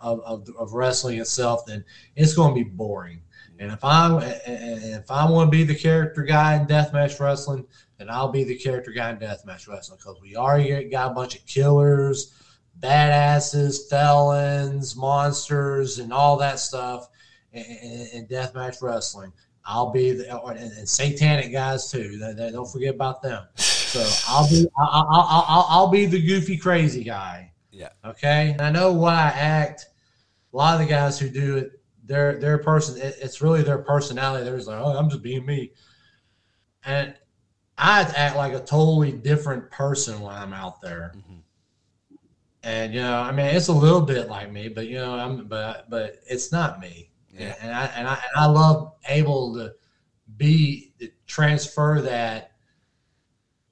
of 0.00 0.22
of 0.24 0.48
of 0.58 0.72
wrestling 0.72 1.20
itself, 1.20 1.66
then 1.66 1.84
it's 2.16 2.32
going 2.32 2.54
to 2.54 2.64
be 2.64 2.70
boring. 2.70 3.20
And 3.58 3.70
if 3.70 3.84
I 3.84 4.08
and 4.46 4.84
if 4.84 5.10
I 5.10 5.30
want 5.30 5.48
to 5.48 5.50
be 5.50 5.64
the 5.64 5.74
character 5.74 6.22
guy 6.22 6.56
in 6.56 6.66
deathmatch 6.66 7.20
wrestling, 7.20 7.66
then 7.98 8.08
I'll 8.08 8.32
be 8.32 8.44
the 8.44 8.56
character 8.56 8.90
guy 8.90 9.10
in 9.10 9.18
deathmatch 9.18 9.68
wrestling 9.68 9.98
because 9.98 10.18
we 10.22 10.34
already 10.34 10.88
got 10.88 11.10
a 11.10 11.14
bunch 11.14 11.36
of 11.36 11.44
killers, 11.44 12.32
badasses, 12.80 13.90
felons, 13.90 14.96
monsters, 14.96 15.98
and 15.98 16.10
all 16.10 16.38
that 16.38 16.58
stuff 16.58 17.10
in, 17.52 17.62
in, 17.64 18.06
in 18.12 18.26
deathmatch 18.26 18.82
wrestling. 18.82 19.32
I'll 19.64 19.90
be 19.90 20.12
the 20.12 20.42
and, 20.46 20.58
and 20.58 20.88
satanic 20.88 21.52
guys 21.52 21.90
too. 21.90 22.16
They- 22.18 22.32
they- 22.32 22.50
Don't 22.50 22.70
forget 22.70 22.94
about 22.94 23.22
them. 23.22 23.44
So 23.56 24.06
I'll 24.28 24.48
be 24.48 24.66
I, 24.78 24.82
I, 24.82 25.00
I, 25.00 25.44
I'll, 25.48 25.66
I'll 25.68 25.88
be 25.88 26.06
the 26.06 26.20
goofy 26.24 26.56
crazy 26.56 27.02
guy. 27.04 27.52
Yeah. 27.72 27.90
Okay. 28.04 28.50
And 28.52 28.60
I 28.60 28.70
know 28.70 28.92
why 28.92 29.14
I 29.14 29.28
act. 29.28 29.86
A 30.52 30.56
lot 30.56 30.74
of 30.74 30.80
the 30.80 30.86
guys 30.92 31.18
who 31.18 31.28
do 31.28 31.56
it, 31.58 31.80
their 32.04 32.38
their 32.40 32.58
person, 32.58 33.00
it, 33.00 33.16
it's 33.20 33.40
really 33.40 33.62
their 33.62 33.78
personality. 33.78 34.44
They're 34.44 34.56
just 34.56 34.68
like, 34.68 34.80
oh, 34.80 34.96
I'm 34.96 35.08
just 35.08 35.22
being 35.22 35.46
me. 35.46 35.72
And 36.84 37.14
I 37.78 38.02
act 38.02 38.36
like 38.36 38.52
a 38.52 38.60
totally 38.60 39.12
different 39.12 39.70
person 39.70 40.20
when 40.20 40.34
I'm 40.34 40.52
out 40.52 40.80
there. 40.80 41.12
Mm-hmm. 41.16 41.36
And 42.62 42.94
you 42.94 43.00
know, 43.00 43.16
I 43.18 43.32
mean, 43.32 43.46
it's 43.46 43.68
a 43.68 43.72
little 43.72 44.00
bit 44.02 44.28
like 44.28 44.50
me, 44.52 44.68
but 44.68 44.86
you 44.86 44.96
know, 44.96 45.14
I'm 45.14 45.46
but 45.46 45.88
but 45.88 46.16
it's 46.28 46.52
not 46.52 46.80
me. 46.80 47.09
Yeah. 47.40 47.54
And 47.62 47.72
I 47.72 47.86
and 47.96 48.06
I 48.06 48.12
and 48.12 48.36
I 48.36 48.46
love 48.46 48.92
able 49.08 49.54
to 49.54 49.72
be 50.36 50.92
to 50.98 51.08
transfer 51.26 52.02
that 52.02 52.52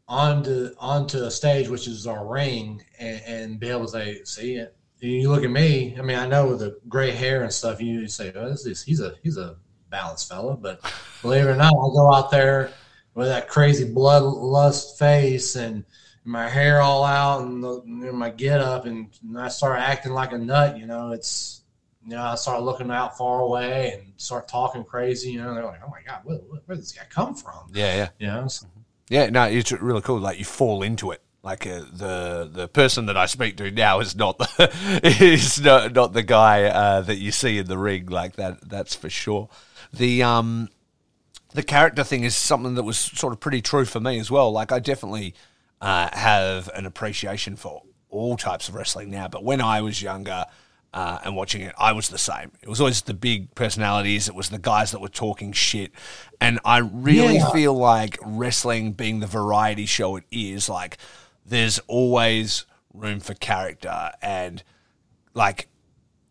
onto 0.09 0.71
onto 0.79 1.19
a 1.25 1.31
stage, 1.31 1.69
which 1.69 1.87
is 1.87 2.07
our 2.07 2.27
ring, 2.27 2.83
and, 2.99 3.21
and 3.27 3.61
be 3.61 3.69
able 3.69 3.85
to 3.85 3.89
say, 3.89 4.25
see 4.25 4.55
it. 4.57 4.75
You 5.01 5.31
look 5.31 5.45
at 5.45 5.51
me. 5.51 5.95
I 5.99 6.03
mean, 6.03 6.19
I 6.19 6.27
know 6.27 6.49
with 6.49 6.61
the 6.61 6.81
gray 6.89 7.11
hair 7.13 7.43
and 7.43 7.53
stuff, 7.53 7.81
you 7.81 8.09
say, 8.09 8.33
"Oh, 8.35 8.49
this 8.49 8.67
is 8.67 8.83
he's 8.83 9.01
a 9.01 9.15
he's 9.23 9.37
a 9.37 9.57
balanced 9.91 10.29
fella." 10.29 10.57
But 10.57 10.81
believe 11.23 11.45
it 11.45 11.51
or 11.51 11.55
not, 11.55 11.75
I'll 11.75 11.93
go 11.93 12.13
out 12.13 12.31
there 12.31 12.73
with 13.15 13.29
that 13.29 13.49
crazy 13.49 13.85
bloodlust 13.85 14.99
face 14.99 15.57
and 15.57 15.85
my 16.25 16.49
hair 16.49 16.81
all 16.81 17.05
out 17.05 17.43
and, 17.43 17.63
the, 17.63 17.81
and 17.83 18.19
my 18.19 18.31
get 18.31 18.61
up, 18.61 18.87
and, 18.87 19.09
and 19.23 19.39
I 19.39 19.49
start 19.49 19.79
acting 19.79 20.13
like 20.13 20.33
a 20.33 20.39
nut. 20.39 20.79
You 20.79 20.87
know, 20.87 21.13
it's 21.13 21.58
you 22.09 22.17
know, 22.17 22.23
I 22.23 22.35
start 22.37 22.63
looking 22.63 22.91
out 22.91 23.19
far 23.19 23.41
away 23.41 23.93
and 23.93 24.13
start 24.17 24.49
talking 24.49 24.83
crazy. 24.83 25.33
You 25.33 25.43
know, 25.43 25.55
they're 25.55 25.65
like, 25.65 25.81
"Oh 25.85 25.91
my 25.91 26.01
god, 26.07 26.21
where, 26.25 26.39
where, 26.39 26.61
where 26.65 26.75
did 26.77 26.83
this 26.83 26.93
guy 26.93 27.03
come 27.11 27.35
from?" 27.35 27.71
Yeah, 27.75 27.97
yeah. 27.97 28.09
You 28.19 28.27
know, 28.29 28.49
so- 28.49 28.67
Yeah, 29.11 29.29
no, 29.29 29.45
it's 29.45 29.71
really 29.73 30.01
cool. 30.01 30.19
Like 30.19 30.39
you 30.39 30.45
fall 30.47 30.83
into 30.83 31.11
it. 31.11 31.21
Like 31.43 31.67
uh, 31.67 31.83
the 31.93 32.51
the 32.53 32.67
person 32.69 33.07
that 33.07 33.17
I 33.17 33.27
speak 33.27 33.57
to 33.59 33.71
now 33.71 34.01
is 34.01 34.17
not 34.17 34.39
the 34.39 34.71
is 35.23 35.61
not, 35.61 35.93
not 35.93 36.13
the 36.15 36.23
guy 36.23 36.65
uh, 36.65 37.01
that 37.03 37.17
you 37.19 37.31
see 37.31 37.59
in 37.59 37.67
the 37.67 37.79
ring. 37.79 38.07
Like 38.07 38.37
that, 38.37 38.69
that's 38.69 38.95
for 38.95 39.11
sure. 39.11 39.49
The 39.93 40.23
um 40.23 40.69
the 41.55 41.63
character 41.63 42.05
thing 42.05 42.25
is 42.25 42.35
something 42.35 42.75
that 42.75 42.83
was 42.85 42.99
sort 42.99 43.33
of 43.33 43.41
pretty 43.41 43.61
true 43.63 43.85
for 43.85 44.01
me 44.01 44.19
as 44.19 44.31
well. 44.31 44.51
Like 44.51 44.73
I 44.73 44.79
definitely 44.79 45.35
uh, 45.81 46.09
have 46.13 46.69
an 46.75 46.87
appreciation 46.87 47.57
for 47.57 47.83
all 48.11 48.37
types 48.37 48.69
of 48.69 48.75
wrestling 48.75 49.11
now, 49.11 49.29
but 49.29 49.45
when 49.45 49.61
I 49.61 49.81
was 49.83 50.01
younger. 50.03 50.47
Uh, 50.99 51.21
and 51.25 51.37
watching 51.37 51.61
it, 51.61 51.73
I 51.79 51.93
was 51.93 52.09
the 52.09 52.19
same. 52.19 52.51
It 52.61 52.69
was 52.69 52.81
always 52.81 53.03
the 53.03 53.15
big 53.15 53.55
personalities. 53.55 54.27
It 54.27 54.35
was 54.35 54.49
the 54.49 54.59
guys 54.59 54.91
that 54.91 55.01
were 55.01 55.09
talking 55.09 55.53
shit, 55.53 55.93
and 56.41 56.59
I 56.65 56.79
really 56.79 57.37
Yeah. 57.37 57.51
feel 57.53 57.75
like 57.75 58.19
wrestling 58.25 58.95
being 58.95 59.21
the 59.21 59.29
variety 59.29 59.87
show 59.87 60.17
it 60.17 60.25
is, 60.33 60.69
like 60.69 60.99
there's 61.47 61.79
always 61.87 62.65
room 62.93 63.21
for 63.21 63.35
character 63.35 64.11
and 64.21 64.63
like 65.35 65.69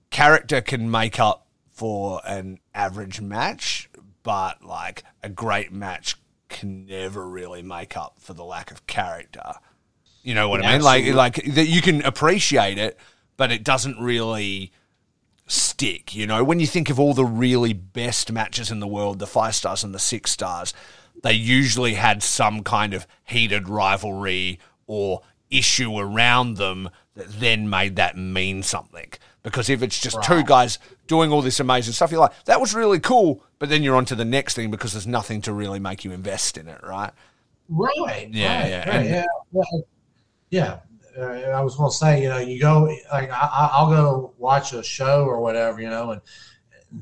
character 0.10 0.60
can 0.60 0.92
make 0.92 1.18
up 1.18 1.48
for 1.72 2.20
an 2.26 2.60
average 2.74 3.22
match, 3.22 3.90
but 4.24 4.64
like 4.66 5.04
a 5.24 5.30
great 5.30 5.72
match 5.72 6.16
can 6.50 6.86
never 6.86 7.26
really 7.30 7.62
make 7.62 7.96
up 7.96 8.16
for 8.20 8.34
the 8.34 8.44
lack 8.44 8.70
of 8.72 8.86
character. 8.88 9.54
You 10.24 10.34
know 10.36 10.50
what 10.50 10.66
I 10.66 10.74
mean? 10.74 10.82
Like 10.82 11.06
like 11.14 11.36
that 11.56 11.68
you 11.68 11.82
can 11.82 12.02
appreciate 12.04 12.78
it, 12.78 12.98
but 13.38 13.52
it 13.52 13.64
doesn't 13.64 14.00
really 14.00 14.72
stick. 15.48 16.16
You 16.16 16.28
know, 16.28 16.44
when 16.44 16.60
you 16.60 16.68
think 16.68 16.90
of 16.90 17.00
all 17.00 17.14
the 17.14 17.26
really 17.26 17.74
best 17.74 18.32
matches 18.32 18.70
in 18.70 18.80
the 18.80 18.88
world, 18.88 19.20
the 19.20 19.28
five 19.28 19.56
stars 19.56 19.84
and 19.84 19.96
the 19.96 20.00
six 20.00 20.32
stars, 20.32 20.74
they 21.24 21.34
usually 21.34 21.94
had 21.94 22.22
some 22.22 22.64
kind 22.64 22.94
of 22.94 23.08
heated 23.24 23.70
rivalry 23.70 24.60
or 24.86 25.22
issue 25.50 25.98
around 25.98 26.58
them 26.58 26.90
that 27.16 27.40
then 27.40 27.70
made 27.70 27.96
that 27.96 28.18
mean 28.18 28.64
something. 28.64 29.12
Because 29.44 29.70
if 29.70 29.82
it's 29.82 30.00
just 30.00 30.22
two 30.24 30.44
guys 30.44 30.78
doing 31.08 31.32
all 31.32 31.42
this 31.42 31.60
amazing 31.60 31.94
stuff, 31.94 32.12
you're 32.12 32.20
like, 32.20 32.44
that 32.46 32.60
was 32.60 32.76
really 32.76 33.00
cool, 33.00 33.44
but 33.60 33.70
then 33.70 33.82
you're 33.82 33.96
on 33.96 34.06
to 34.06 34.16
the 34.16 34.26
next 34.26 34.56
thing 34.56 34.70
because 34.70 34.92
there's 34.92 35.08
nothing 35.08 35.42
to 35.44 35.54
really 35.54 35.80
make 35.80 36.04
you 36.04 36.12
invest 36.12 36.58
in 36.58 36.68
it, 36.68 36.82
right? 36.84 37.12
Right. 37.70 38.30
Yeah, 38.32 38.62
right, 38.62 38.70
yeah, 38.70 38.92
right, 38.94 39.06
yeah. 39.06 39.26
Yeah. 39.54 39.64
yeah. 40.50 40.80
Uh, 41.18 41.24
I 41.52 41.62
was 41.62 41.76
going 41.76 41.90
to 41.90 41.96
say, 41.96 42.22
you 42.24 42.30
know, 42.30 42.38
you 42.38 42.60
go 42.60 42.84
like 43.12 43.32
I, 43.32 43.36
I- 43.52 43.70
I'll 43.74 43.90
go 43.90 44.34
watch 44.38 44.74
a 44.74 44.84
show 44.84 45.26
or 45.26 45.40
whatever, 45.42 45.82
you 45.82 45.90
know, 45.90 46.12
and 46.12 46.22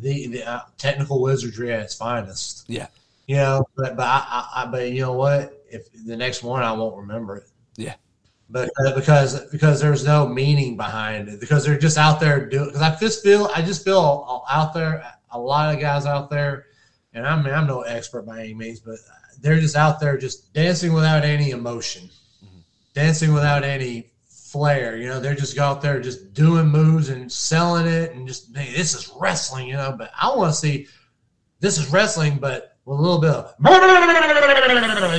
the 0.02 0.28
the 0.28 0.44
uh, 0.50 0.62
technical 0.78 1.22
wizardry 1.22 1.72
at 1.74 1.82
its 1.82 1.96
finest, 1.96 2.66
Yeah. 2.68 2.88
you 3.28 3.36
know. 3.38 3.66
But 3.76 3.96
but 3.98 4.06
I, 4.08 4.24
I, 4.30 4.64
I 4.64 4.66
but 4.68 4.90
you 4.92 5.02
know 5.02 5.14
what? 5.14 5.64
If 5.70 5.88
the 6.06 6.16
next 6.16 6.44
morning 6.44 6.68
I 6.68 6.72
won't 6.72 6.96
remember 6.98 7.38
it. 7.38 7.50
Yeah. 7.78 7.96
But 8.50 8.70
uh, 8.86 8.96
because 8.96 9.50
because 9.52 9.82
there's 9.82 10.06
no 10.06 10.28
meaning 10.28 10.78
behind 10.78 11.28
it 11.30 11.40
because 11.40 11.66
they're 11.66 11.78
just 11.80 11.98
out 11.98 12.20
there 12.20 12.48
doing 12.48 12.68
because 12.68 12.82
I 12.82 12.96
just 12.98 13.24
feel 13.24 13.50
I 13.56 13.62
just 13.62 13.84
feel 13.84 14.44
out 14.50 14.74
there 14.74 15.04
a 15.32 15.40
lot 15.40 15.74
of 15.74 15.82
guys 15.82 16.06
out 16.06 16.30
there 16.30 16.68
and 17.14 17.26
I'm 17.26 17.46
I'm 17.48 17.66
no 17.68 17.82
expert 17.82 18.26
by 18.26 18.42
any 18.42 18.54
means 18.54 18.80
but 18.80 18.96
they're 19.42 19.60
just 19.60 19.76
out 19.76 20.00
there 20.00 20.16
just 20.18 20.54
dancing 20.54 20.94
without 20.94 21.26
any 21.26 21.50
emotion 21.52 22.10
dancing 22.96 23.34
without 23.34 23.64
any 23.64 24.10
flair 24.28 24.96
you 24.98 25.08
know 25.08 25.20
they're 25.20 25.36
just 25.36 25.58
out 25.60 25.82
there 25.82 26.00
just 26.00 26.34
doing 26.34 26.66
moves 26.66 27.10
and 27.10 27.30
selling 27.32 27.86
it 27.86 28.14
and 28.14 28.26
just 28.26 28.56
hey, 28.56 28.74
this 28.74 28.96
is 28.96 29.12
wrestling 29.20 29.68
you 29.68 29.76
know 29.76 29.94
but 29.98 30.10
I 30.20 30.34
want 30.34 30.54
to 30.54 30.58
see 30.58 30.88
this 31.60 31.78
is 31.78 31.90
wrestling 31.90 32.38
but 32.38 32.78
with 32.86 32.98
a 32.98 33.02
little 33.02 33.20
bit 33.20 33.32
of 33.32 33.54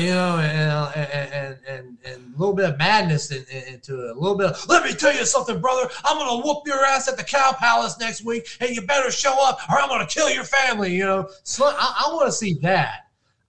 you 0.00 0.10
know 0.10 0.38
and 0.38 0.56
and 0.96 1.58
and, 1.68 1.98
and, 2.04 2.34
a 2.34 2.38
little 2.38 2.54
bit 2.54 2.70
of 2.70 2.78
madness 2.78 3.30
in, 3.30 3.44
in- 3.50 3.74
into 3.74 4.08
it 4.08 4.16
a 4.16 4.18
little 4.18 4.36
bit 4.36 4.48
of, 4.48 4.68
let 4.68 4.84
me 4.84 4.92
tell 4.92 5.14
you 5.14 5.24
something 5.24 5.58
brother. 5.60 5.90
I'm 6.04 6.18
gonna 6.18 6.42
whoop 6.42 6.66
your 6.66 6.84
ass 6.84 7.08
at 7.08 7.16
the 7.16 7.24
cow 7.24 7.54
palace 7.58 7.98
next 7.98 8.24
week 8.24 8.46
and 8.60 8.70
you 8.70 8.82
better 8.82 9.10
show 9.10 9.36
up 9.46 9.58
or 9.68 9.78
i'm 9.78 9.88
gonna 9.88 10.06
kill 10.06 10.30
your 10.30 10.44
family 10.44 10.94
you 10.94 11.04
know. 11.04 11.28
So 11.42 11.66
i, 11.66 12.06
I 12.06 12.14
want 12.14 12.26
to 12.26 12.32
see 12.32 12.54
that 12.62 13.05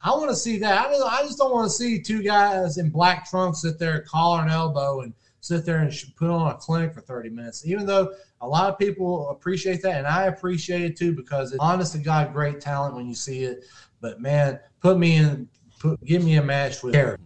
I 0.07 0.11
want 0.11 0.29
to 0.29 0.35
see 0.35 0.57
that. 0.59 0.85
I, 0.85 0.89
don't, 0.89 1.11
I 1.13 1.21
just 1.23 1.37
don't 1.37 1.51
want 1.51 1.69
to 1.69 1.75
see 1.75 2.01
two 2.01 2.23
guys 2.23 2.77
in 2.77 2.89
black 2.89 3.29
trunks 3.29 3.61
sit 3.61 3.77
there 3.77 4.01
collar 4.01 4.41
and 4.41 4.49
elbow 4.49 5.01
and 5.01 5.13
sit 5.41 5.65
there 5.65 5.79
and 5.79 5.93
put 6.15 6.29
on 6.29 6.49
a 6.51 6.55
clinic 6.55 6.93
for 6.93 7.01
30 7.01 7.29
minutes. 7.29 7.65
Even 7.67 7.85
though 7.85 8.13
a 8.41 8.47
lot 8.47 8.69
of 8.71 8.79
people 8.79 9.29
appreciate 9.29 9.81
that, 9.81 9.97
and 9.97 10.07
I 10.07 10.25
appreciate 10.25 10.83
it 10.83 10.95
too 10.97 11.13
because 11.13 11.51
it's 11.51 11.59
honest 11.59 11.91
to 11.93 11.97
God, 11.99 12.31
great 12.33 12.61
talent 12.61 12.95
when 12.95 13.07
you 13.07 13.15
see 13.15 13.43
it. 13.43 13.65
But 13.99 14.21
man, 14.21 14.59
put 14.79 14.97
me 14.97 15.17
in, 15.17 15.49
put 15.79 16.01
give 16.05 16.23
me 16.23 16.35
a 16.37 16.43
match 16.43 16.83
with 16.83 16.93
character 16.93 17.23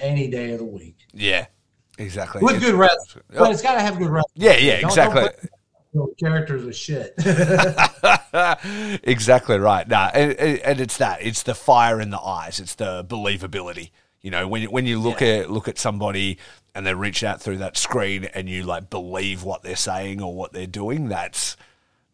any 0.00 0.26
day 0.28 0.52
of 0.52 0.58
the 0.58 0.64
week 0.64 0.96
Yeah. 1.12 1.46
Exactly. 1.98 2.42
with 2.42 2.56
It's- 2.56 2.70
good 2.70 2.78
wrestling. 2.78 3.24
But 3.30 3.52
it's 3.52 3.62
got 3.62 3.74
to 3.74 3.80
have 3.80 3.98
good 3.98 4.08
wrestling. 4.10 4.32
Yeah, 4.34 4.56
yeah, 4.56 4.80
Don't- 4.80 4.90
exactly. 4.90 5.20
don't 5.22 5.50
those 5.96 6.14
characters 6.18 6.66
are 6.66 6.72
shit. 6.72 7.14
exactly 9.02 9.58
right. 9.58 9.86
Nah, 9.88 10.10
and, 10.14 10.32
and 10.38 10.80
it's 10.80 10.98
that. 10.98 11.22
It's 11.22 11.42
the 11.42 11.54
fire 11.54 12.00
in 12.00 12.10
the 12.10 12.20
eyes. 12.20 12.60
It's 12.60 12.74
the 12.74 13.04
believability. 13.04 13.90
You 14.22 14.30
know, 14.30 14.48
when 14.48 14.64
when 14.64 14.86
you 14.86 14.98
look 15.00 15.22
at 15.22 15.50
look 15.50 15.68
at 15.68 15.78
somebody 15.78 16.38
and 16.74 16.84
they 16.86 16.94
reach 16.94 17.22
out 17.22 17.40
through 17.40 17.58
that 17.58 17.76
screen 17.76 18.24
and 18.24 18.48
you 18.48 18.64
like 18.64 18.90
believe 18.90 19.44
what 19.44 19.62
they're 19.62 19.76
saying 19.76 20.20
or 20.20 20.34
what 20.34 20.52
they're 20.52 20.66
doing, 20.66 21.08
that's 21.08 21.56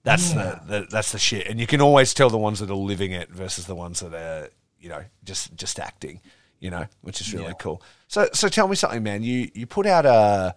that's 0.03 0.35
Yeah. 0.35 0.61
the, 0.67 0.81
the 0.81 0.87
that's 0.91 1.13
the 1.13 1.19
shit. 1.19 1.47
And 1.47 1.59
you 1.59 1.67
can 1.67 1.81
always 1.81 2.13
tell 2.13 2.29
the 2.29 2.39
ones 2.39 2.59
that 2.61 2.71
are 2.71 2.75
living 2.75 3.13
it 3.13 3.31
versus 3.31 3.67
the 3.67 3.75
ones 3.75 4.01
that 4.01 4.13
are 4.15 4.51
you 4.79 4.89
know 4.91 5.03
just 5.25 5.55
just 5.57 5.79
acting. 5.79 6.21
You 6.61 6.71
know, 6.71 6.87
which 7.01 7.21
is 7.21 7.33
really 7.33 7.47
Yeah. 7.47 7.53
cool. 7.55 7.83
So 8.09 8.29
so 8.35 8.49
tell 8.49 8.69
me 8.69 8.77
something, 8.77 9.03
man. 9.03 9.23
You 9.23 9.51
you 9.55 9.67
put 9.67 9.87
out 9.87 10.05
a 10.05 10.55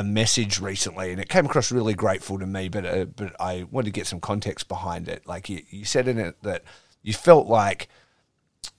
a 0.00 0.04
message 0.04 0.58
recently, 0.60 1.12
and 1.12 1.20
it 1.20 1.28
came 1.28 1.46
across 1.46 1.70
really 1.70 1.94
grateful 1.94 2.38
to 2.38 2.46
me. 2.46 2.68
But 2.68 2.86
uh, 2.86 3.04
but 3.04 3.36
I 3.38 3.66
wanted 3.70 3.86
to 3.86 3.90
get 3.92 4.06
some 4.06 4.20
context 4.20 4.66
behind 4.66 5.08
it. 5.08 5.26
Like 5.26 5.48
you, 5.48 5.62
you 5.70 5.84
said 5.84 6.08
in 6.08 6.18
it 6.18 6.42
that 6.42 6.64
you 7.02 7.12
felt 7.12 7.46
like 7.46 7.88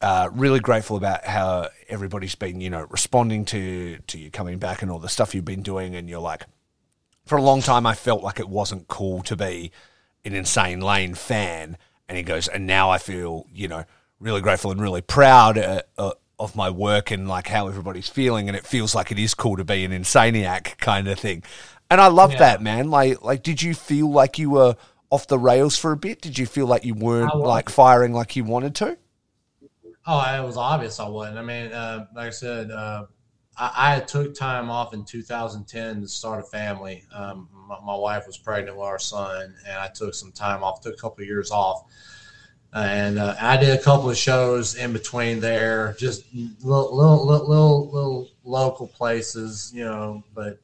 uh, 0.02 0.30
really 0.34 0.60
grateful 0.60 0.98
about 0.98 1.26
how 1.26 1.70
everybody's 1.88 2.36
been, 2.36 2.60
you 2.60 2.70
know, 2.70 2.88
responding 2.90 3.46
to 3.46 4.00
to 4.08 4.18
you 4.18 4.32
coming 4.32 4.58
back 4.58 4.82
and 4.82 4.92
all 4.92 5.00
the 5.00 5.10
stuff 5.10 5.36
you've 5.36 5.46
been 5.46 5.62
doing. 5.62 5.96
And 5.96 6.10
you're 6.10 6.20
like, 6.20 6.46
for 7.26 7.38
a 7.38 7.42
long 7.42 7.62
time, 7.62 7.86
I 7.86 7.94
felt 7.94 8.24
like 8.24 8.40
it 8.40 8.50
wasn't 8.50 8.88
cool 8.88 9.22
to 9.24 9.36
be 9.36 9.72
an 10.26 10.34
insane 10.34 10.82
lane 10.82 11.14
fan. 11.14 11.78
And 12.10 12.18
he 12.18 12.24
goes, 12.24 12.48
and 12.48 12.68
now 12.68 12.90
I 12.90 12.98
feel, 12.98 13.46
you 13.54 13.68
know, 13.68 13.86
really 14.20 14.42
grateful 14.42 14.72
and 14.72 14.82
really 14.82 15.02
proud 15.02 15.58
uh, 15.58 15.82
uh, 15.98 16.12
of 16.42 16.56
my 16.56 16.70
work 16.70 17.12
and 17.12 17.28
like 17.28 17.48
how 17.48 17.68
everybody's 17.68 18.10
feeling. 18.10 18.50
And 18.50 18.58
it 18.58 18.66
feels 18.66 18.96
like 18.96 19.12
it 19.12 19.20
is 19.20 19.34
cool 19.34 19.58
to 19.58 19.64
be 19.64 19.86
an 19.86 19.92
insaniac 19.92 20.78
kind 20.80 21.08
of 21.08 21.20
thing. 21.20 21.44
And 21.90 22.02
I 22.02 22.08
love 22.08 22.32
Yeah. 22.32 22.40
that, 22.40 22.62
man. 22.62 22.90
Like, 22.90 23.22
like, 23.24 23.44
did 23.44 23.62
you 23.62 23.74
feel 23.76 24.12
like 24.12 24.40
you 24.40 24.50
were 24.52 24.76
off 25.10 25.28
the 25.28 25.40
rails 25.40 25.78
for 25.78 25.92
a 25.92 25.98
bit? 25.98 26.22
Did 26.22 26.38
you 26.40 26.46
feel 26.48 26.68
like 26.68 26.86
you 26.86 26.96
weren't 26.96 27.40
like 27.42 27.70
firing 27.70 28.14
like 28.14 28.36
you 28.36 28.44
wanted 28.44 28.76
to? 28.76 28.98
Oh, 30.06 30.20
it 30.42 30.46
was 30.46 30.58
obvious 30.58 31.00
I 31.00 31.08
wasn't. 31.08 31.38
I 31.38 31.42
mean, 31.44 31.72
uh, 31.72 32.08
like 32.16 32.28
I 32.28 32.32
said, 32.32 32.72
uh, 32.72 33.06
I, 33.58 33.98
I 33.98 34.00
took 34.00 34.34
time 34.34 34.70
off 34.70 34.94
in 34.94 35.06
2010 35.06 36.02
to 36.02 36.08
start 36.08 36.40
a 36.42 36.44
family. 36.48 37.06
Um, 37.14 37.50
my, 37.68 37.78
my 37.86 37.96
wife 37.96 38.26
was 38.26 38.38
pregnant 38.38 38.78
with 38.78 38.86
our 38.86 39.00
son, 39.00 39.56
and 39.68 39.78
I 39.78 39.90
took 39.90 40.16
some 40.16 40.32
time 40.32 40.64
off. 40.64 40.82
Took 40.82 40.96
a 40.96 40.98
couple 40.98 41.22
of 41.22 41.28
years 41.28 41.52
off, 41.52 41.84
and 42.74 43.20
uh, 43.20 43.36
I 43.40 43.58
did 43.58 43.78
a 43.78 43.82
couple 43.82 44.10
of 44.10 44.18
shows 44.18 44.76
in 44.76 44.94
between 44.94 45.40
there, 45.40 45.96
just 46.00 46.24
little, 46.34 46.96
little, 46.96 47.26
little, 47.26 47.48
little, 47.48 47.92
little 47.92 48.30
local 48.44 48.88
places, 48.88 49.72
you 49.74 49.84
know. 49.84 50.24
But 50.34 50.60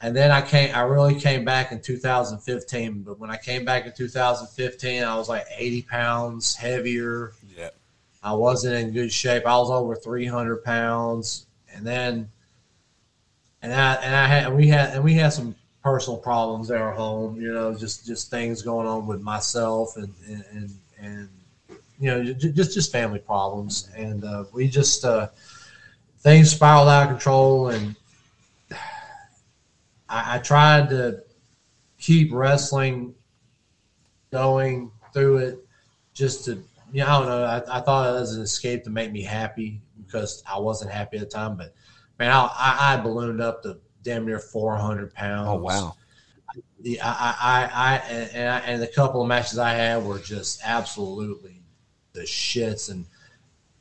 and 0.00 0.14
then 0.14 0.30
I 0.30 0.42
came. 0.42 0.74
I 0.74 0.82
really 0.82 1.14
came 1.18 1.44
back 1.44 1.72
in 1.72 1.80
2015. 1.80 3.02
But 3.02 3.18
when 3.18 3.30
I 3.30 3.36
came 3.36 3.64
back 3.64 3.86
in 3.86 3.92
2015, 3.92 5.02
I 5.02 5.16
was 5.16 5.28
like 5.28 5.44
80 5.56 5.82
pounds 5.82 6.54
heavier. 6.54 7.32
Yeah. 7.56 7.70
I 8.22 8.32
wasn't 8.32 8.74
in 8.74 8.92
good 8.92 9.12
shape. 9.12 9.46
I 9.46 9.56
was 9.56 9.70
over 9.70 9.94
300 9.94 10.64
pounds, 10.64 11.46
and 11.74 11.86
then, 11.86 12.30
and 13.60 13.72
I 13.72 13.94
and 13.96 14.14
I 14.14 14.26
had 14.26 14.54
we 14.54 14.68
had 14.68 14.94
and 14.94 15.04
we 15.04 15.12
had 15.14 15.32
some 15.34 15.54
personal 15.82 16.18
problems 16.18 16.70
at 16.70 16.80
our 16.80 16.92
home. 16.92 17.38
You 17.38 17.52
know, 17.52 17.74
just 17.74 18.06
just 18.06 18.30
things 18.30 18.62
going 18.62 18.86
on 18.86 19.06
with 19.06 19.20
myself 19.20 19.96
and 19.98 20.12
and 20.26 20.44
and, 20.52 20.70
and 21.04 21.28
you 21.98 22.10
know 22.10 22.24
ju- 22.32 22.52
just 22.52 22.74
just 22.74 22.92
family 22.92 23.18
problems, 23.18 23.88
and 23.96 24.24
uh, 24.24 24.44
we 24.52 24.68
just 24.68 25.04
uh, 25.04 25.28
things 26.18 26.50
spiraled 26.50 26.88
out 26.88 27.04
of 27.04 27.08
control, 27.08 27.68
and 27.68 27.94
I, 30.08 30.36
I 30.36 30.38
tried 30.38 30.88
to 30.90 31.22
keep 31.98 32.32
wrestling 32.32 33.14
going 34.30 34.90
through 35.12 35.38
it 35.38 35.58
just 36.12 36.44
to 36.46 36.62
yeah, 36.92 37.12
I 37.12 37.18
don't 37.18 37.28
know. 37.28 37.44
I, 37.44 37.78
I 37.78 37.80
thought 37.80 38.08
it 38.08 38.20
was 38.20 38.36
an 38.36 38.42
escape 38.42 38.84
to 38.84 38.90
make 38.90 39.10
me 39.10 39.22
happy 39.22 39.80
because 40.06 40.44
I 40.48 40.58
wasn't 40.58 40.92
happy 40.92 41.16
at 41.16 41.28
the 41.28 41.36
time. 41.36 41.56
But 41.56 41.74
man, 42.20 42.30
I, 42.30 42.44
I, 42.44 42.94
I 42.94 42.96
ballooned 42.98 43.40
up 43.40 43.62
to 43.64 43.78
damn 44.02 44.24
near 44.24 44.38
400 44.38 45.12
pounds. 45.12 45.48
Oh 45.50 45.56
wow. 45.56 45.96
The, 46.84 47.00
I, 47.00 47.10
I, 47.40 47.70
I, 47.72 47.96
and, 47.96 48.48
I, 48.48 48.58
and 48.60 48.82
the 48.82 48.86
couple 48.86 49.22
of 49.22 49.26
matches 49.26 49.58
I 49.58 49.70
had 49.70 50.04
were 50.04 50.18
just 50.18 50.60
absolutely 50.62 51.62
the 52.12 52.20
shits. 52.22 52.90
And 52.90 53.06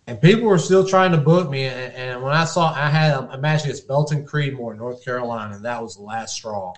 and 0.08 0.22
people 0.22 0.48
were 0.48 0.58
still 0.58 0.88
trying 0.88 1.12
to 1.12 1.18
book 1.18 1.50
me. 1.50 1.66
And, 1.66 1.94
and 1.94 2.24
when 2.24 2.34
I 2.34 2.46
saw 2.46 2.74
I 2.74 2.90
had 2.90 3.12
a, 3.12 3.34
a 3.34 3.38
match 3.38 3.64
against 3.64 3.90
Belton 3.90 4.26
Creedmoor, 4.26 4.72
in 4.72 4.78
North 4.78 5.04
Carolina, 5.04 5.56
and 5.56 5.66
that 5.66 5.82
was 5.82 5.98
the 5.98 6.02
last 6.02 6.36
straw. 6.36 6.74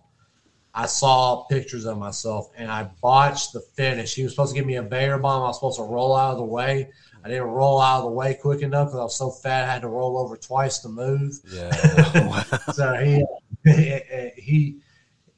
I 0.73 0.87
saw 0.87 1.43
pictures 1.45 1.85
of 1.85 1.97
myself 1.99 2.49
and 2.57 2.69
I 2.71 2.89
botched 3.01 3.53
the 3.53 3.61
finish. 3.61 4.15
He 4.15 4.23
was 4.23 4.33
supposed 4.33 4.53
to 4.53 4.59
give 4.59 4.67
me 4.67 4.75
a 4.75 4.81
Vader 4.81 5.17
bomb. 5.17 5.43
I 5.43 5.47
was 5.47 5.57
supposed 5.57 5.77
to 5.77 5.83
roll 5.83 6.15
out 6.15 6.31
of 6.31 6.37
the 6.37 6.43
way. 6.43 6.89
I 7.23 7.29
didn't 7.29 7.45
roll 7.45 7.79
out 7.79 7.99
of 7.99 8.03
the 8.05 8.11
way 8.11 8.33
quick 8.33 8.61
enough 8.61 8.89
because 8.89 8.99
I 8.99 9.03
was 9.03 9.15
so 9.15 9.31
fat 9.31 9.69
I 9.69 9.71
had 9.71 9.81
to 9.83 9.87
roll 9.87 10.17
over 10.17 10.35
twice 10.35 10.79
to 10.79 10.89
move. 10.89 11.39
Yeah. 11.49 12.43
So 12.73 12.93
he 12.95 13.23
he 13.63 13.99
he 14.35 14.75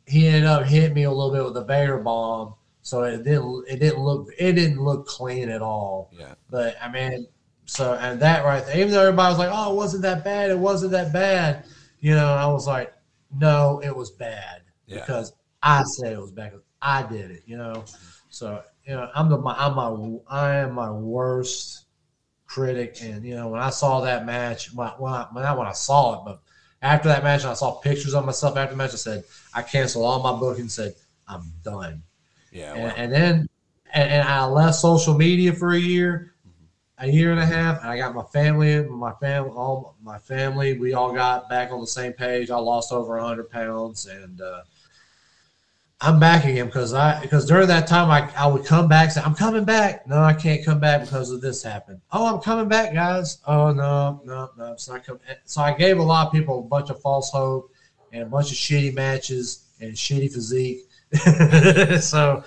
ended 0.08 0.46
up 0.46 0.64
hitting 0.66 0.94
me 0.94 1.04
a 1.04 1.12
little 1.12 1.32
bit 1.34 1.44
with 1.44 1.58
a 1.58 1.66
Vader 1.66 1.98
bomb. 1.98 2.56
So 2.82 3.04
it 3.04 3.24
didn't 3.24 3.66
it 3.68 3.80
didn't 3.80 4.00
look 4.02 4.30
it 4.38 4.54
didn't 4.54 4.82
look 4.82 5.08
clean 5.08 5.50
at 5.50 5.62
all. 5.62 6.12
yeah. 6.18 6.36
But 6.50 6.78
I 6.82 6.90
mean, 6.90 7.28
so 7.66 7.96
and 7.96 8.20
that 8.22 8.46
right 8.46 8.66
there, 8.66 8.78
even 8.78 8.92
though 8.92 9.02
everybody 9.02 9.30
was 9.30 9.40
like, 9.40 9.50
"Oh, 9.52 9.74
it 9.74 9.76
wasn't 9.76 10.04
that 10.04 10.24
bad. 10.24 10.50
It 10.50 10.58
wasn't 10.58 10.94
that 10.94 11.12
bad," 11.12 11.66
you 12.00 12.16
know, 12.16 12.34
I 12.34 12.48
was 12.48 12.66
like, 12.66 12.94
"No, 13.38 13.82
it 13.84 13.94
was 13.94 14.12
bad 14.12 14.62
Yeah. 14.86 15.02
because 15.02 15.34
I 15.62 15.84
said 15.84 16.14
it 16.14 16.22
was 16.22 16.32
bad. 16.32 16.54
I 16.82 17.04
did 17.04 17.30
it." 17.32 17.44
You 17.46 17.58
know, 17.58 17.84
so 18.30 18.64
you 18.86 18.94
know, 18.94 19.10
I'm 19.14 19.28
the 19.28 19.38
my 19.38 19.54
I'm 19.58 19.76
my 19.76 20.20
I 20.30 20.56
am 20.56 20.72
my 20.72 20.90
worst 20.90 21.88
critic, 22.46 23.00
and 23.02 23.26
you 23.26 23.36
know, 23.36 23.50
when 23.50 23.60
I 23.62 23.70
saw 23.70 24.00
that 24.02 24.26
match, 24.26 24.74
when 24.74 24.88
I, 24.88 24.92
when 24.98 25.12
I, 25.12 25.28
I 25.50 25.54
when 25.54 25.68
I 25.68 25.74
saw 25.74 26.20
it, 26.20 26.26
but 26.26 26.40
after 26.82 27.10
that 27.10 27.24
match, 27.24 27.42
and 27.42 27.52
I 27.52 27.54
saw 27.56 27.72
pictures 27.80 28.14
of 28.14 28.26
myself 28.26 28.58
after 28.58 28.74
the 28.74 28.78
match. 28.78 28.94
I 28.94 28.98
said, 28.98 29.24
I 29.54 29.62
canceled 29.62 30.06
all 30.06 30.22
my 30.22 30.40
bookings. 30.40 30.74
Said 30.74 30.96
I'm 31.28 31.52
done 31.64 32.04
Yeah. 32.52 32.74
and, 32.74 32.84
well, 32.84 32.94
and 32.98 33.12
then 33.12 33.50
and, 33.94 34.10
and 34.10 34.28
I 34.28 34.46
left 34.46 34.76
social 34.76 35.14
media 35.14 35.54
for 35.54 35.74
a 35.74 35.80
year, 35.80 36.34
a 36.98 37.08
year 37.08 37.32
and 37.32 37.40
a 37.40 37.46
half, 37.46 37.82
and 37.82 37.90
I 37.90 37.98
got 37.98 38.16
my 38.16 38.24
family, 38.24 38.84
my 38.84 39.14
family, 39.14 39.50
all 39.52 39.96
my 40.04 40.18
family. 40.18 40.78
We 40.78 40.94
all 40.94 41.14
got 41.14 41.50
back 41.50 41.72
on 41.72 41.82
the 41.82 41.88
same 41.88 42.14
page. 42.14 42.50
I 42.50 42.58
lost 42.58 42.92
over 42.92 43.18
hundred 43.20 43.50
pounds, 43.50 44.06
and 44.06 44.42
uh, 44.42 44.62
I'm 46.00 46.20
back 46.20 46.46
again 46.46 46.68
because 46.68 46.94
I 46.94 47.20
because 47.22 47.48
during 47.48 47.68
that 47.70 47.88
time 47.88 48.12
I, 48.12 48.30
I 48.38 48.46
would 48.46 48.66
come 48.66 48.88
back 48.88 49.10
say 49.10 49.22
I'm 49.22 49.34
coming 49.34 49.64
back. 49.64 50.06
No, 50.08 50.22
I 50.22 50.34
can't 50.34 50.64
come 50.64 50.80
back 50.80 51.02
because 51.02 51.32
of 51.32 51.42
this 51.42 51.64
happened. 51.64 52.02
Oh, 52.12 52.36
I'm 52.36 52.40
coming 52.40 52.68
back, 52.68 52.94
guys. 52.94 53.40
Oh 53.48 53.72
no, 53.72 54.22
no, 54.24 54.52
no, 54.58 54.74
it's 54.74 54.88
not 54.88 55.04
coming. 55.04 55.22
So 55.46 55.62
I 55.62 55.74
gave 55.74 55.98
a 55.98 56.04
lot 56.04 56.28
of 56.28 56.34
people 56.34 56.60
a 56.60 56.64
bunch 56.64 56.92
of 56.92 57.02
false 57.02 57.32
hope 57.32 57.72
and 58.14 58.24
a 58.24 58.26
bunch 58.28 58.52
of 58.52 58.58
shitty 58.58 58.94
matches 58.94 59.66
and 59.82 59.94
shitty 59.94 60.32
physique. 60.32 60.88
so 62.02 62.44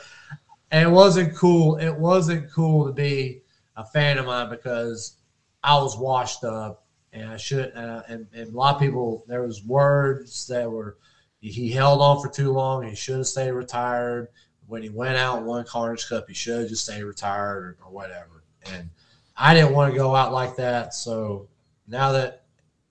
it 0.70 0.88
wasn't 0.88 1.34
cool. 1.34 1.76
It 1.78 1.94
wasn't 1.94 2.52
cool 2.52 2.86
to 2.86 2.92
be 2.92 3.42
a 3.76 3.84
fan 3.84 4.18
of 4.18 4.26
mine 4.26 4.48
because 4.48 5.16
I 5.64 5.74
was 5.74 5.98
washed 5.98 6.44
up, 6.44 6.84
and 7.12 7.28
I 7.28 7.36
should. 7.36 7.74
Uh, 7.74 8.02
and, 8.06 8.28
and 8.32 8.52
a 8.52 8.56
lot 8.56 8.76
of 8.76 8.80
people, 8.80 9.24
there 9.26 9.42
was 9.42 9.64
words 9.64 10.46
that 10.46 10.70
were 10.70 10.98
he 11.40 11.70
held 11.70 12.00
on 12.02 12.20
for 12.20 12.28
too 12.28 12.52
long. 12.52 12.86
He 12.86 12.94
should 12.94 13.16
have 13.16 13.26
stayed 13.26 13.52
retired. 13.52 14.28
When 14.66 14.82
he 14.82 14.88
went 14.88 15.16
out 15.16 15.38
and 15.38 15.46
won 15.46 15.64
Carnage 15.64 16.08
Cup, 16.08 16.28
he 16.28 16.34
should 16.34 16.60
have 16.60 16.68
just 16.68 16.84
stayed 16.84 17.02
retired 17.02 17.76
or, 17.80 17.86
or 17.86 17.92
whatever. 17.92 18.44
And 18.72 18.90
I 19.36 19.54
didn't 19.54 19.72
want 19.72 19.92
to 19.92 19.98
go 19.98 20.14
out 20.14 20.32
like 20.32 20.56
that. 20.56 20.94
So 20.94 21.48
now 21.88 22.12
that 22.12 22.44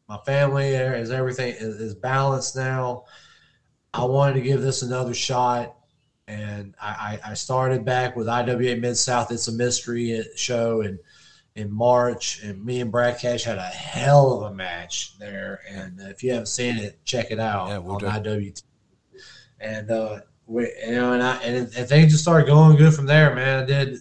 my 0.08 0.18
family 0.26 0.70
is 0.70 1.12
everything 1.12 1.54
is, 1.54 1.80
is 1.80 1.94
balanced 1.94 2.56
now, 2.56 3.06
I 3.94 4.04
wanted 4.04 4.34
to 4.34 4.42
give 4.42 4.62
this 4.62 4.82
another 4.82 5.14
shot 5.14 5.76
and 6.28 6.76
I, 6.80 7.20
I 7.26 7.34
started 7.34 7.84
back 7.84 8.16
with 8.16 8.30
IWA 8.30 8.76
Mid 8.76 8.98
South. 8.98 9.32
It's 9.32 9.48
a 9.48 9.52
mystery 9.52 10.24
show 10.36 10.82
in 10.82 11.00
in 11.56 11.72
March, 11.72 12.42
and 12.44 12.64
me 12.64 12.80
and 12.82 12.92
Brad 12.92 13.20
Cash 13.20 13.44
had 13.44 13.58
a 13.58 13.64
hell 13.64 14.34
of 14.34 14.52
a 14.52 14.56
match 14.56 15.18
there. 15.20 15.62
And 15.70 16.00
if 16.02 16.24
you 16.24 16.32
haven't 16.32 16.48
seen 16.48 16.78
it, 16.78 17.04
check 17.04 17.32
it 17.32 17.40
out 17.40 17.68
Yeah, 17.70 17.78
we'll 17.80 17.96
on 17.96 18.24
do. 18.24 18.30
IWT. 18.30 18.64
And 19.60 19.92
uh, 19.92 20.20
we, 20.46 20.72
you 20.86 20.92
know, 20.94 21.14
and 21.14 21.22
I 21.22 21.36
and, 21.44 21.58
and 21.76 21.88
things 21.90 22.12
just 22.12 22.24
started 22.24 22.48
going 22.48 22.78
good 22.78 22.94
from 22.94 23.06
there, 23.06 23.36
man. 23.36 23.64
I 23.64 23.66
did 23.66 23.98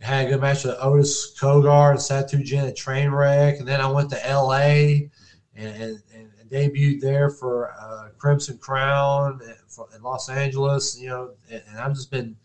had 0.00 0.26
a 0.26 0.30
good 0.30 0.40
match 0.40 0.64
with 0.64 0.76
Otis 0.78 1.36
Cogar 1.40 1.90
and 1.90 1.98
Satu 1.98 2.42
Jin 2.44 2.66
at 2.66 2.76
Trainwreck, 2.76 3.58
and 3.58 3.66
then 3.66 3.80
I 3.80 3.90
went 3.90 4.10
to 4.10 4.16
LA 4.28 5.08
and, 5.56 5.82
and, 5.82 6.02
and 6.14 6.50
debuted 6.50 7.00
there 7.00 7.30
for 7.30 7.72
uh, 7.80 8.10
Crimson 8.18 8.58
Crown 8.58 9.40
in- 9.42 10.02
Los 10.02 10.28
Angeles. 10.28 10.98
You 11.00 11.08
know, 11.08 11.30
and, 11.50 11.62
and 11.68 11.78
I've 11.78 11.94
just 11.94 12.10
been, 12.10 12.36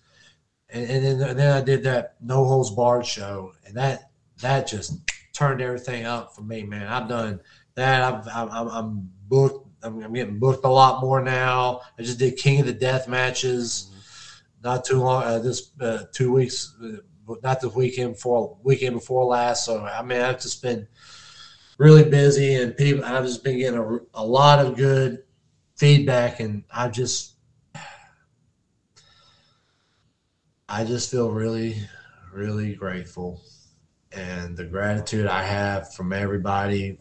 and, 0.69 0.89
and, 0.89 1.05
then, 1.21 1.29
and 1.29 1.37
then 1.39 1.55
I 1.55 1.61
did 1.61 1.83
that 1.83 2.15
No 2.21 2.45
Holds 2.45 2.71
Barred 2.71 3.05
show, 3.05 3.51
and 3.67 3.75
that 3.75 4.08
that 4.41 4.67
just 4.67 4.93
turned 5.33 5.61
everything 5.61 6.05
up 6.05 6.35
for 6.35 6.41
me, 6.41 6.63
man. 6.63 6.87
I've 6.87 7.07
done 7.07 7.39
that. 7.75 8.03
I've, 8.03 8.27
I'm, 8.27 8.67
I'm- 8.69 9.09
booked 9.27 9.67
I'm, 9.83 10.01
I'm, 10.03 10.13
getting 10.13 10.39
booked 10.39 10.65
a 10.65 10.69
lot 10.69 11.01
more 11.01 11.21
now. 11.21 11.81
I 11.97 12.01
just 12.01 12.19
did 12.19 12.35
King 12.35 12.59
of 12.61 12.65
the 12.65 12.73
Death 12.73 13.07
matches 13.07 13.91
not 14.63 14.83
too 14.83 14.99
long. 14.99 15.23
Uh, 15.23 15.39
this 15.39 15.71
uh, 15.79 16.03
two 16.11 16.33
weeks, 16.33 16.75
uh, 16.83 16.97
not 17.43 17.61
the 17.61 17.69
weekend 17.69 18.13
before 18.13 18.57
weekend 18.63 18.95
before 18.95 19.23
last. 19.25 19.65
So 19.65 19.81
I 19.81 20.01
mean, 20.01 20.19
I've 20.19 20.41
just 20.41 20.61
been 20.61 20.87
really 21.77 22.03
busy, 22.09 22.55
and 22.55 22.75
people. 22.75 23.05
I've 23.05 23.23
just 23.25 23.43
been 23.43 23.57
getting 23.57 23.79
a, 23.79 23.99
a 24.15 24.25
lot 24.25 24.59
of 24.59 24.75
good 24.75 25.19
feedback, 25.77 26.39
and 26.39 26.63
I 26.73 26.89
just, 26.89 27.35
I 30.67 30.83
just 30.83 31.09
feel 31.09 31.31
really, 31.31 31.77
really 32.33 32.75
grateful, 32.75 33.41
and 34.11 34.57
the 34.57 34.65
gratitude 34.65 35.27
I 35.27 35.43
have 35.43 35.93
from 35.93 36.13
everybody 36.13 36.97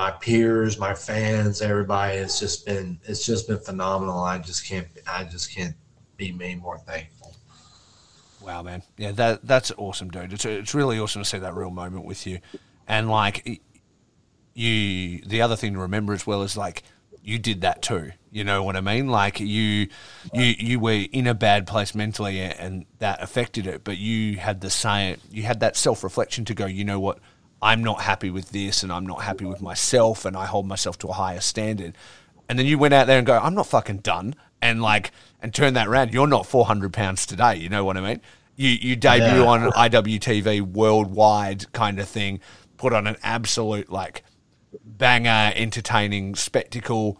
my 0.00 0.10
peers, 0.12 0.78
my 0.78 0.94
fans, 0.94 1.60
everybody. 1.60 2.16
It's 2.16 2.40
just 2.40 2.64
been 2.64 2.98
it's 3.04 3.22
just 3.26 3.46
been 3.48 3.58
phenomenal. 3.58 4.20
I 4.20 4.38
just 4.38 4.66
can't 4.66 4.86
I 5.06 5.24
just 5.24 5.54
can't 5.54 5.74
be 6.16 6.32
made 6.32 6.62
more 6.62 6.78
thankful. 6.78 7.36
Wow, 8.40 8.62
man. 8.62 8.82
Yeah, 8.96 9.12
that 9.12 9.46
that's 9.46 9.70
awesome, 9.76 10.08
dude. 10.08 10.32
It's 10.32 10.46
it's 10.46 10.74
really 10.74 10.98
awesome 10.98 11.22
to 11.22 11.28
see 11.28 11.38
that 11.38 11.54
real 11.54 11.70
moment 11.70 12.06
with 12.06 12.26
you, 12.26 12.38
and 12.88 13.10
like 13.10 13.60
you. 14.54 15.20
The 15.20 15.42
other 15.42 15.56
thing 15.56 15.74
to 15.74 15.80
remember 15.80 16.14
as 16.14 16.26
well 16.26 16.42
is 16.44 16.56
like 16.56 16.82
you 17.22 17.38
did 17.38 17.60
that 17.60 17.82
too. 17.82 18.12
You 18.30 18.44
know 18.44 18.62
what 18.62 18.76
I 18.76 18.80
mean? 18.80 19.08
Like 19.08 19.40
you, 19.40 19.88
you, 20.32 20.54
you 20.58 20.80
were 20.80 21.04
in 21.12 21.26
a 21.26 21.34
bad 21.34 21.66
place 21.66 21.94
mentally, 21.94 22.40
and 22.40 22.86
that 22.98 23.22
affected 23.22 23.66
it. 23.66 23.82
But 23.82 23.98
you 23.98 24.36
had 24.36 24.60
the 24.60 24.70
same. 24.70 25.16
You 25.30 25.42
had 25.42 25.60
that 25.60 25.76
self 25.76 26.04
reflection 26.04 26.44
to 26.46 26.54
go. 26.54 26.66
You 26.66 26.84
know 26.84 27.00
what? 27.00 27.18
I'm 27.62 27.84
not 27.84 28.02
happy 28.02 28.30
with 28.30 28.50
this 28.50 28.82
and 28.82 28.90
I'm 28.90 29.06
not 29.06 29.22
happy 29.22 29.44
with 29.44 29.60
myself 29.60 30.24
and 30.24 30.36
I 30.36 30.46
hold 30.46 30.66
myself 30.66 30.98
to 30.98 31.08
a 31.08 31.12
higher 31.12 31.40
standard. 31.40 31.94
And 32.48 32.58
then 32.58 32.66
you 32.66 32.78
went 32.78 32.94
out 32.94 33.06
there 33.06 33.18
and 33.18 33.26
go, 33.26 33.38
I'm 33.38 33.54
not 33.54 33.66
fucking 33.66 33.98
done. 33.98 34.34
And 34.62 34.82
like, 34.82 35.12
and 35.40 35.54
turn 35.54 35.74
that 35.74 35.86
around. 35.86 36.12
You're 36.12 36.26
not 36.26 36.46
400 36.46 36.92
pounds 36.92 37.26
today. 37.26 37.56
You 37.56 37.68
know 37.68 37.84
what 37.84 37.96
I 37.96 38.00
mean? 38.00 38.20
You, 38.56 38.70
you 38.70 38.96
debut 38.96 39.42
yeah. 39.42 39.46
on 39.46 39.70
IWTV 39.72 40.62
worldwide 40.62 41.70
kind 41.72 41.98
of 41.98 42.08
thing, 42.08 42.40
put 42.76 42.92
on 42.92 43.06
an 43.06 43.16
absolute 43.22 43.90
like 43.90 44.24
banger, 44.84 45.52
entertaining 45.54 46.34
spectacle. 46.34 47.18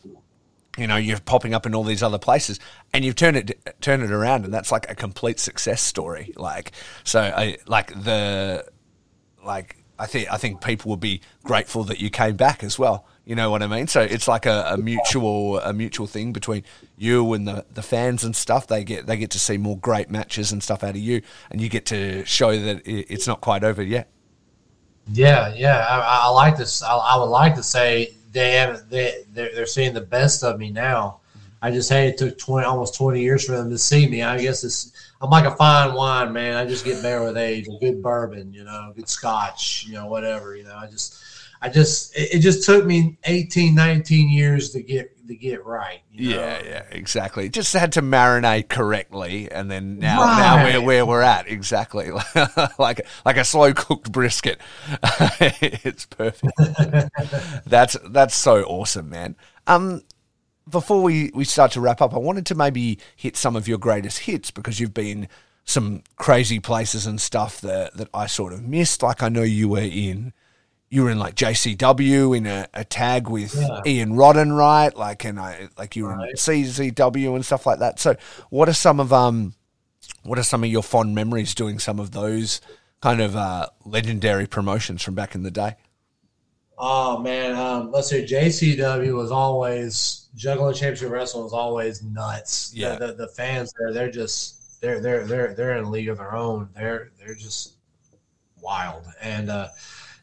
You 0.81 0.87
know, 0.87 0.97
you're 0.97 1.21
popping 1.21 1.53
up 1.53 1.67
in 1.67 1.75
all 1.75 1.85
these 1.85 2.03
other 2.03 2.19
places, 2.19 2.59
and 2.93 3.05
you've 3.05 3.17
turned 3.17 3.37
it 3.37 3.77
turn 3.81 4.03
it 4.03 4.11
around, 4.11 4.45
and 4.45 4.55
that's 4.55 4.73
like 4.73 4.91
a 4.91 4.95
complete 4.95 5.39
success 5.39 5.83
story. 5.83 6.33
Like, 6.37 6.73
so 7.05 7.21
I 7.21 7.59
like 7.67 7.89
the 8.03 8.67
like 9.45 9.77
I 9.99 10.07
think 10.07 10.33
I 10.33 10.39
think 10.39 10.63
people 10.63 10.91
would 10.91 11.01
be 11.01 11.21
grateful 11.45 11.85
that 11.85 12.01
you 12.01 12.09
came 12.09 12.37
back 12.37 12.65
as 12.65 12.79
well. 12.79 13.07
You 13.27 13.37
know 13.37 13.51
what 13.51 13.63
I 13.63 13.67
mean? 13.67 13.87
So 13.87 14.01
it's 14.01 14.27
like 14.27 14.47
a, 14.47 14.71
a, 14.71 14.77
mutual 14.79 15.61
a 15.61 15.75
mutual 15.75 16.07
thing 16.07 16.33
between 16.33 16.65
you 16.97 17.33
and 17.35 17.47
the, 17.47 17.67
the 17.73 17.83
fans 17.83 18.25
and 18.25 18.35
stuff. 18.35 18.67
They 18.67 18.83
get 18.83 19.07
they 19.07 19.19
get 19.19 19.31
to 19.33 19.39
see 19.39 19.59
more 19.59 19.77
great 19.77 20.11
matches 20.11 20.51
and 20.51 20.63
stuff 20.63 20.83
out 20.83 20.91
of 20.91 20.97
you, 20.97 21.21
and 21.51 21.61
you 21.61 21.69
get 21.69 21.85
to 21.87 22.25
show 22.25 22.59
that 22.59 22.83
it's 22.87 23.27
not 23.27 23.43
quite 23.43 23.63
over 23.63 23.83
yet. 23.83 24.11
Yeah, 25.13 25.53
yeah. 25.55 25.87
I, 25.87 26.23
I 26.25 26.29
like 26.29 26.57
this. 26.57 26.83
I, 26.83 26.97
I, 26.97 27.19
would 27.19 27.25
like 27.25 27.55
to 27.57 27.63
say 27.63 28.15
they 28.33 28.53
have 28.53 28.89
they 28.89 29.25
they're, 29.33 29.51
they're 29.55 29.67
seeing 29.67 29.95
the 29.95 30.01
best 30.01 30.45
of 30.45 30.59
me 30.59 30.71
now. 30.71 31.21
I 31.63 31.71
just 31.71 31.91
hey, 31.91 32.09
it 32.09 32.19
took 32.19 32.39
twenty 32.39 32.67
almost 32.67 32.95
twenty 32.95 33.21
years 33.21 33.45
for 33.45 33.53
them 33.53 33.71
to 33.71 33.79
see 33.79 34.09
me. 34.09 34.23
I 34.23 34.41
guess 34.41 34.65
it's 34.65 34.93
I'm 35.21 35.31
like 35.31 35.45
a 35.45 35.55
fine 35.57 35.95
wine, 35.95 36.33
man. 36.33 36.57
I 36.57 36.65
just 36.65 36.85
get 36.85 37.03
better 37.03 37.25
with 37.25 37.37
age. 37.37 37.69
A 37.69 37.79
good 37.79 38.03
bourbon, 38.03 38.53
you 38.53 38.65
know, 38.65 38.93
good 38.97 39.09
scotch, 39.09 39.85
you 39.87 39.95
know, 39.95 40.07
whatever. 40.07 40.57
You 40.57 40.65
know, 40.65 40.75
I 40.75 40.87
just, 40.87 41.23
I 41.61 41.69
just, 41.69 42.17
it, 42.17 42.37
it 42.37 42.39
just 42.39 42.65
took 42.65 42.87
me 42.87 43.19
18, 43.25 43.75
19 43.75 44.31
years 44.31 44.71
to 44.71 44.83
get 44.83 45.15
to 45.31 45.37
get 45.37 45.65
right. 45.65 46.01
You 46.13 46.31
know? 46.31 46.41
Yeah, 46.41 46.63
yeah, 46.65 46.83
exactly. 46.91 47.49
Just 47.49 47.73
had 47.73 47.93
to 47.93 48.03
marinate 48.03 48.69
correctly, 48.69 49.51
and 49.51 49.71
then 49.71 49.99
now, 49.99 50.21
right. 50.21 50.39
now 50.39 50.65
we're 50.65 50.81
where 50.83 51.07
we're 51.07 51.23
at 51.23 51.49
exactly, 51.49 52.11
like 52.79 53.07
like 53.25 53.37
a 53.37 53.45
slow 53.45 53.73
cooked 53.73 54.13
brisket. 54.13 54.61
it's 55.41 56.07
perfect. 56.07 56.53
that's 57.67 57.97
that's 58.11 58.35
so 58.35 58.65
awesome, 58.65 59.09
man. 59.09 59.37
Um, 59.67 60.03
before 60.69 61.03
we, 61.03 61.31
we 61.35 61.45
start 61.45 61.73
to 61.73 61.81
wrap 61.81 62.01
up, 62.01 62.15
I 62.15 62.19
wanted 62.19 62.47
to 62.47 62.55
maybe 62.55 62.99
hit 63.17 63.37
some 63.37 63.57
of 63.57 63.67
your 63.67 63.79
greatest 63.79 64.21
hits 64.21 64.51
because 64.51 64.79
you've 64.79 64.95
been 64.95 65.29
some 65.65 66.03
crazy 66.17 66.61
places 66.61 67.07
and 67.07 67.21
stuff 67.21 67.61
that, 67.61 67.97
that 67.97 68.09
I 68.15 68.27
sort 68.27 68.53
of 68.53 68.63
missed. 68.63 69.03
Like 69.03 69.23
I 69.23 69.29
know 69.29 69.43
you 69.43 69.69
were 69.69 69.81
in, 69.81 70.33
you 70.91 71.05
were 71.05 71.11
in 71.11 71.19
like 71.19 71.37
JCW 71.37 72.37
in 72.37 72.47
a, 72.47 72.67
a 72.75 72.85
tag 72.85 73.29
with 73.29 73.55
yeah. 73.55 73.81
Ian 73.87 74.15
Rotten, 74.15 74.53
right? 74.53 74.95
Like 74.95 75.25
and 75.25 75.39
I 75.39 75.69
like 75.79 75.95
you 75.95 76.05
were 76.05 76.17
right. 76.17 76.31
in 76.31 76.37
CZW 76.37 77.35
and 77.37 77.45
stuff 77.45 77.65
like 77.65 77.79
that. 77.79 78.01
So 78.01 78.17
what 78.51 78.69
are 78.69 78.75
some 78.75 78.99
of 78.99 79.13
um 79.13 79.55
what 80.25 80.39
are 80.39 80.43
some 80.43 80.65
of 80.65 80.71
your 80.71 80.83
fond 80.83 81.15
memories 81.15 81.55
doing 81.55 81.79
some 81.79 81.99
of 82.01 82.11
those 82.11 82.61
kind 83.01 83.21
of 83.21 83.37
uh, 83.37 83.69
legendary 83.85 84.47
promotions 84.47 85.03
from 85.03 85.15
back 85.15 85.35
in 85.35 85.43
the 85.43 85.51
day? 85.51 85.77
Oh 86.77 87.19
man, 87.19 87.57
um, 87.57 87.93
let's 87.93 88.09
see. 88.09 88.25
JCW 88.25 89.15
was 89.15 89.31
always 89.31 90.29
Juggalo 90.37 90.75
Championship 90.75 91.11
Wrestling 91.11 91.45
was 91.45 91.53
always 91.53 92.03
nuts. 92.03 92.73
Yeah, 92.75 92.97
the, 92.97 93.09
the, 93.09 93.13
the, 93.13 93.29
fans 93.29 93.73
there, 93.79 93.93
they're 93.93 94.11
just 94.11 94.81
they're 94.81 94.99
they're 95.01 95.27
they're 95.27 95.55
they're 95.55 95.77
in 95.77 95.85
a 95.85 95.91
league 95.91 96.09
of 96.09 96.19
their 96.19 96.35
own. 96.35 96.71
They're 96.75 97.13
they're 97.19 97.35
just 97.35 97.75
wild. 98.63 99.05
And 99.21 99.51
uh, 99.51 99.69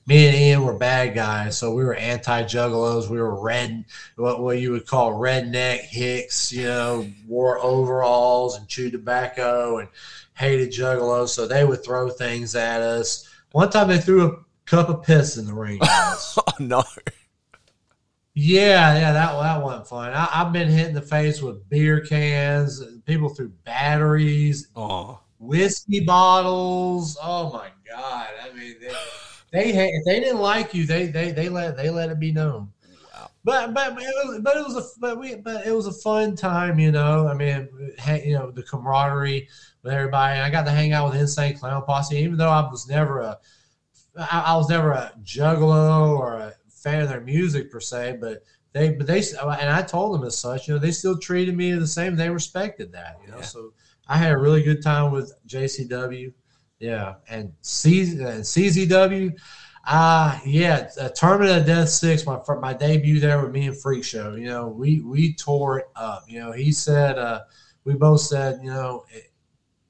me 0.08 0.26
and 0.26 0.36
Ian 0.36 0.64
were 0.64 0.74
bad 0.74 1.14
guys, 1.14 1.58
so 1.58 1.74
we 1.74 1.84
were 1.84 1.94
anti 1.94 2.44
Juggalos. 2.44 3.10
We 3.10 3.20
were 3.20 3.40
red, 3.40 3.84
what 4.16 4.42
what 4.42 4.60
you 4.60 4.72
would 4.72 4.88
call 4.88 5.12
redneck 5.12 5.82
hicks. 5.82 6.52
You 6.52 6.64
know, 6.64 7.08
wore 7.28 7.60
overalls 7.60 8.58
and 8.58 8.68
chewed 8.70 8.94
tobacco 8.94 9.80
and 9.80 9.90
hated 10.34 10.72
Juggalos. 10.72 11.30
So 11.30 11.46
they 11.46 11.66
would 11.66 11.84
throw 11.84 12.10
things 12.10 12.56
at 12.56 12.82
us. 12.82 13.30
One 13.52 13.70
time 13.70 13.90
they 13.90 14.00
threw 14.00 14.26
a 14.26 14.38
cup 14.66 14.88
of 14.88 15.04
piss 15.04 15.38
in 15.38 15.46
the 15.46 15.54
ring. 15.54 15.80
oh 15.84 16.44
no. 16.60 16.84
Yeah, 18.34 18.94
yeah, 18.98 19.12
that 19.12 19.34
that 19.34 19.64
wasn't 19.64 19.88
fun. 19.88 20.14
I, 20.14 20.26
have 20.26 20.54
been 20.54 20.70
hit 20.70 20.88
in 20.88 20.94
the 20.94 21.02
face 21.02 21.42
with 21.42 21.68
beer 21.70 22.00
cans. 22.02 22.82
People 23.06 23.30
threw 23.30 23.50
batteries, 23.66 24.68
oh. 24.76 25.20
whiskey 25.40 26.02
bottles. 26.02 27.18
Oh 27.22 27.52
my 27.52 27.70
god! 27.90 28.28
I 28.44 28.56
mean, 28.56 28.76
they, 28.80 28.94
they 29.58 29.90
if 29.90 30.06
they 30.06 30.20
didn't 30.20 30.42
like 30.42 30.74
you, 30.74 30.86
they 30.86 31.08
they 31.08 31.32
they 31.32 31.50
let 31.50 31.78
they 31.78 31.90
let 31.90 32.10
it 32.10 32.20
be 32.20 32.32
known. 32.32 32.72
Wow. 33.14 33.30
But 33.44 33.74
but 33.74 33.96
but 33.96 34.04
it 34.04 34.28
was, 34.28 34.40
but 34.42 34.58
it 34.58 34.66
was 34.66 34.76
a 34.76 35.00
but 35.00 35.20
we 35.20 35.36
but 35.36 35.66
it 35.66 35.72
was 35.72 35.88
a 35.88 35.94
fun 35.94 36.36
time, 36.36 36.80
you 36.80 36.92
know. 36.92 37.28
I 37.28 37.34
mean, 37.34 37.70
you 38.24 38.34
know 38.34 38.52
the 38.52 38.64
camaraderie 38.64 39.48
with 39.84 39.94
everybody. 39.94 40.36
And 40.36 40.44
I 40.44 40.50
got 40.50 40.66
to 40.66 40.72
hang 40.72 40.94
out 40.94 41.10
with 41.10 41.20
Insane 41.20 41.58
Clown 41.58 41.84
Posse, 41.84 42.18
even 42.18 42.38
though 42.38 42.50
I 42.50 42.70
was 42.70 42.88
never 42.88 43.20
a 43.20 43.38
I, 44.18 44.44
I 44.48 44.56
was 44.56 44.70
never 44.70 44.92
a 44.92 45.14
juggalo 45.24 46.18
or 46.18 46.34
a 46.36 46.54
fan 46.70 47.02
of 47.02 47.10
their 47.10 47.22
music 47.22 47.72
per 47.72 47.80
se, 47.80 48.18
but 48.20 48.44
they 48.74 48.90
but 48.92 49.08
they 49.08 49.20
and 49.20 49.70
I 49.70 49.82
told 49.82 50.14
them 50.14 50.26
as 50.26 50.38
such. 50.38 50.68
You 50.68 50.76
know, 50.76 50.80
they 50.80 50.92
still 50.92 51.18
treated 51.18 51.56
me 51.56 51.72
the 51.74 51.88
same. 51.88 52.16
They 52.16 52.30
respected 52.30 52.92
that. 52.94 53.18
You 53.26 53.32
know, 53.32 53.38
yeah. 53.38 53.44
so 53.44 53.74
I 54.08 54.18
had 54.18 54.32
a 54.32 54.38
really 54.38 54.64
good 54.64 54.84
time 54.84 55.12
with 55.12 55.34
JCW. 55.48 56.34
Yeah, 56.80 57.16
and 57.30 57.54
C 57.62 58.04
CZW. 58.04 59.38
Uh 59.86 60.38
yeah, 60.46 60.90
uh, 61.00 61.10
Tournament 61.10 61.62
of 61.62 61.66
Death 61.66 61.90
Six. 61.90 62.26
My 62.26 62.40
my 62.60 62.74
debut 62.74 63.20
there 63.20 63.42
with 63.42 63.52
me 63.52 63.68
and 63.68 63.78
Freak 63.78 64.04
Show. 64.04 64.36
You 64.36 64.48
know, 64.48 64.68
we 64.68 65.02
we 65.02 65.34
tore 65.34 65.80
it 65.80 65.88
up. 65.96 66.26
You 66.28 66.40
know, 66.40 66.52
he 66.52 66.72
said 66.72 67.18
uh, 67.18 67.42
we 67.86 67.94
both 67.94 68.22
said 68.22 68.60
you 68.62 68.70
know 68.70 69.06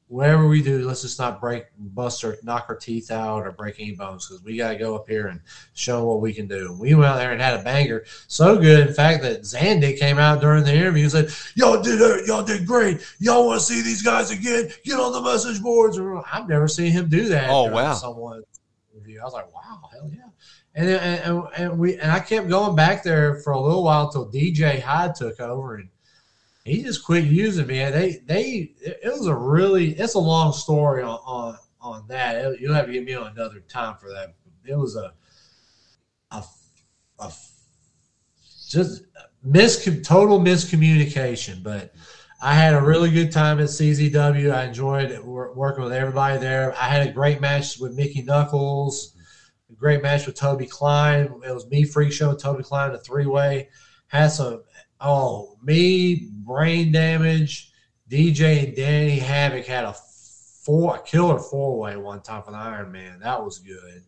whatever 0.07 0.47
we 0.47 0.63
do, 0.63 0.87
let's 0.87 1.01
just 1.01 1.19
not 1.19 1.41
break, 1.41 1.65
bust 1.77 2.23
or 2.23 2.37
knock 2.43 2.65
our 2.69 2.75
teeth 2.75 3.11
out 3.11 3.45
or 3.45 3.51
break 3.51 3.79
any 3.79 3.91
bones 3.91 4.27
because 4.27 4.43
we 4.43 4.57
got 4.57 4.71
to 4.71 4.77
go 4.77 4.95
up 4.95 5.07
here 5.07 5.27
and 5.27 5.41
show 5.73 6.05
what 6.05 6.21
we 6.21 6.33
can 6.33 6.47
do. 6.47 6.75
we 6.79 6.93
went 6.95 7.07
out 7.07 7.17
there 7.17 7.31
and 7.31 7.41
had 7.41 7.59
a 7.59 7.63
banger, 7.63 8.05
so 8.27 8.57
good, 8.57 8.87
in 8.87 8.93
fact, 8.93 9.21
that 9.23 9.41
Zandig 9.41 9.99
came 9.99 10.17
out 10.17 10.41
during 10.41 10.63
the 10.63 10.73
interview 10.73 11.03
and 11.03 11.11
said, 11.11 11.29
"Y'all 11.55 11.81
did 11.81 11.99
it, 11.99 12.25
y'all 12.25 12.43
did 12.43 12.65
great. 12.65 13.01
Y'all 13.19 13.45
want 13.45 13.59
to 13.59 13.65
see 13.65 13.81
these 13.81 14.01
guys 14.01 14.31
again? 14.31 14.69
Get 14.83 14.99
on 14.99 15.11
the 15.11 15.21
message 15.21 15.61
boards." 15.61 15.99
I've 16.31 16.47
never 16.47 16.67
seen 16.67 16.91
him 16.91 17.09
do 17.09 17.27
that. 17.29 17.49
Oh 17.49 17.71
wow! 17.71 17.93
Someone 17.93 18.43
review. 18.93 19.19
I 19.21 19.25
was 19.25 19.33
like, 19.33 19.53
"Wow, 19.53 19.89
hell 19.91 20.09
yeah!" 20.09 20.23
And, 20.75 20.89
and, 20.89 21.43
and 21.57 21.79
we 21.79 21.97
and 21.97 22.11
I 22.11 22.19
kept 22.19 22.49
going 22.49 22.75
back 22.75 23.03
there 23.03 23.39
for 23.39 23.53
a 23.53 23.59
little 23.59 23.83
while 23.83 24.05
until 24.05 24.31
DJ 24.31 24.81
Hyde 24.81 25.15
took 25.15 25.39
over 25.39 25.75
and 25.75 25.89
he 26.67 26.83
just 26.83 27.05
quit 27.05 27.23
using 27.23 27.67
me. 27.67 27.77
They 27.77 28.17
they 28.25 28.71
it 28.81 29.05
was 29.05 29.27
a 29.27 29.35
really 29.35 29.91
it's 29.91 30.15
a 30.15 30.19
long 30.19 30.51
story 30.51 31.01
on 31.01 31.19
on, 31.25 31.57
on 31.79 32.07
that. 32.09 32.59
You'll 32.59 32.73
have 32.73 32.87
to 32.87 32.91
get 32.91 33.05
me 33.05 33.13
on 33.13 33.27
another 33.27 33.61
time 33.61 33.95
for 33.97 34.09
that. 34.09 34.35
It 34.65 34.75
was 34.75 34.95
a 34.95 35.13
a, 36.31 36.43
a 37.19 37.31
just 38.69 39.03
mis 39.43 39.85
total 40.03 40.39
miscommunication, 40.39 41.63
but. 41.63 41.93
I 42.39 42.53
had 42.53 42.75
a 42.75 42.81
really 42.81 43.09
good 43.09 43.31
time 43.31 43.59
at 43.59 43.65
CZW. 43.65 44.53
I 44.53 44.65
enjoyed 44.65 45.19
working 45.23 45.83
with 45.83 45.91
everybody 45.91 46.37
there. 46.37 46.71
I 46.77 46.87
had 46.87 47.07
a 47.07 47.11
great 47.11 47.41
match 47.41 47.79
with 47.79 47.95
Mickey 47.95 48.21
Knuckles, 48.21 49.15
a 49.71 49.73
great 49.73 50.03
match 50.03 50.27
with 50.27 50.35
Toby 50.35 50.67
Klein. 50.67 51.33
It 51.43 51.51
was 51.51 51.67
me, 51.67 51.83
Freak 51.83 52.13
Show, 52.13 52.35
Toby 52.35 52.61
Klein, 52.61 52.91
a 52.91 52.99
three 52.99 53.25
way 53.25 53.69
had 54.07 54.27
some. 54.27 54.63
Oh, 54.99 55.57
me, 55.63 56.29
brain 56.47 56.91
damage. 56.91 57.71
DJ 58.09 58.65
and 58.65 58.75
Danny 58.75 59.19
Havoc 59.19 59.65
had 59.65 59.83
a 59.83 59.95
four 60.63 60.95
a 60.95 61.01
killer 61.01 61.37
four 61.37 61.77
way 61.77 61.97
one 61.97 62.21
time 62.21 62.41
for 62.41 62.51
the 62.51 62.57
Iron 62.57 62.91
Man. 62.91 63.19
That 63.19 63.43
was 63.43 63.59
good. 63.59 64.03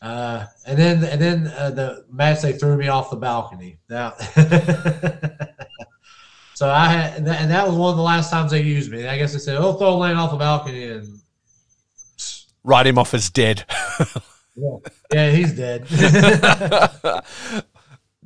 Uh, 0.00 0.46
and 0.66 0.78
then 0.78 1.04
and 1.04 1.20
then 1.20 1.52
uh, 1.56 1.70
the 1.70 2.04
match 2.10 2.42
they 2.42 2.52
threw 2.52 2.76
me 2.76 2.88
off 2.88 3.10
the 3.10 3.16
balcony. 3.16 3.78
Now, 3.88 4.12
so 6.54 6.68
I 6.68 6.88
had 6.88 7.18
and 7.18 7.26
that, 7.26 7.40
and 7.40 7.50
that 7.50 7.66
was 7.66 7.76
one 7.76 7.90
of 7.90 7.96
the 7.96 8.02
last 8.02 8.30
times 8.30 8.52
they 8.52 8.62
used 8.62 8.90
me. 8.90 9.06
I 9.06 9.18
guess 9.18 9.32
they 9.32 9.38
said, 9.38 9.58
"Oh, 9.58 9.74
throw 9.74 9.98
Lane 9.98 10.16
off 10.16 10.30
the 10.30 10.36
balcony," 10.36 10.84
and 10.84 11.20
Write 12.64 12.86
him 12.86 12.98
off 12.98 13.14
as 13.14 13.30
dead. 13.30 13.64
yeah, 14.56 14.76
yeah 15.12 15.30
he's 15.30 15.54
dead. 15.54 15.86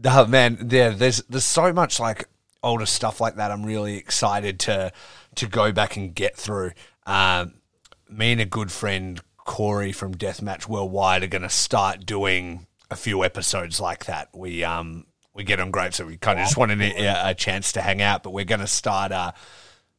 Oh, 0.05 0.27
man, 0.27 0.69
yeah, 0.71 0.91
there's 0.91 1.23
there's 1.23 1.45
so 1.45 1.73
much 1.73 1.99
like 1.99 2.29
older 2.67 2.87
stuff 2.87 3.21
like 3.21 3.37
that. 3.37 3.51
I'm 3.51 3.65
really 3.65 3.97
excited 3.97 4.59
to 4.61 4.93
to 5.37 5.47
go 5.47 5.73
back 5.73 5.97
and 5.97 6.15
get 6.15 6.37
through. 6.37 6.73
Um, 7.07 7.55
me 8.09 8.33
and 8.33 8.41
a 8.41 8.47
good 8.47 8.73
friend 8.73 9.21
Corey 9.39 9.93
from 9.93 10.15
Deathmatch 10.15 10.69
Worldwide 10.69 11.23
are 11.23 11.29
going 11.29 11.43
to 11.43 11.49
start 11.49 12.05
doing 12.05 12.67
a 12.91 12.97
few 12.97 13.25
episodes 13.25 13.81
like 13.81 14.07
that. 14.07 14.29
We 14.35 14.65
um 14.65 15.07
we 15.35 15.45
get 15.45 15.61
on 15.61 15.71
great, 15.71 15.95
so 15.95 16.07
we 16.07 16.17
kind 16.17 16.41
of 16.41 16.47
just 16.47 16.57
wanted 16.57 16.81
a, 16.81 17.31
a 17.31 17.35
chance 17.35 17.73
to 17.73 17.83
hang 17.83 18.03
out. 18.03 18.23
But 18.23 18.31
we're 18.33 18.45
going 18.45 18.61
to 18.61 18.67
start 18.67 19.13
uh, 19.13 19.33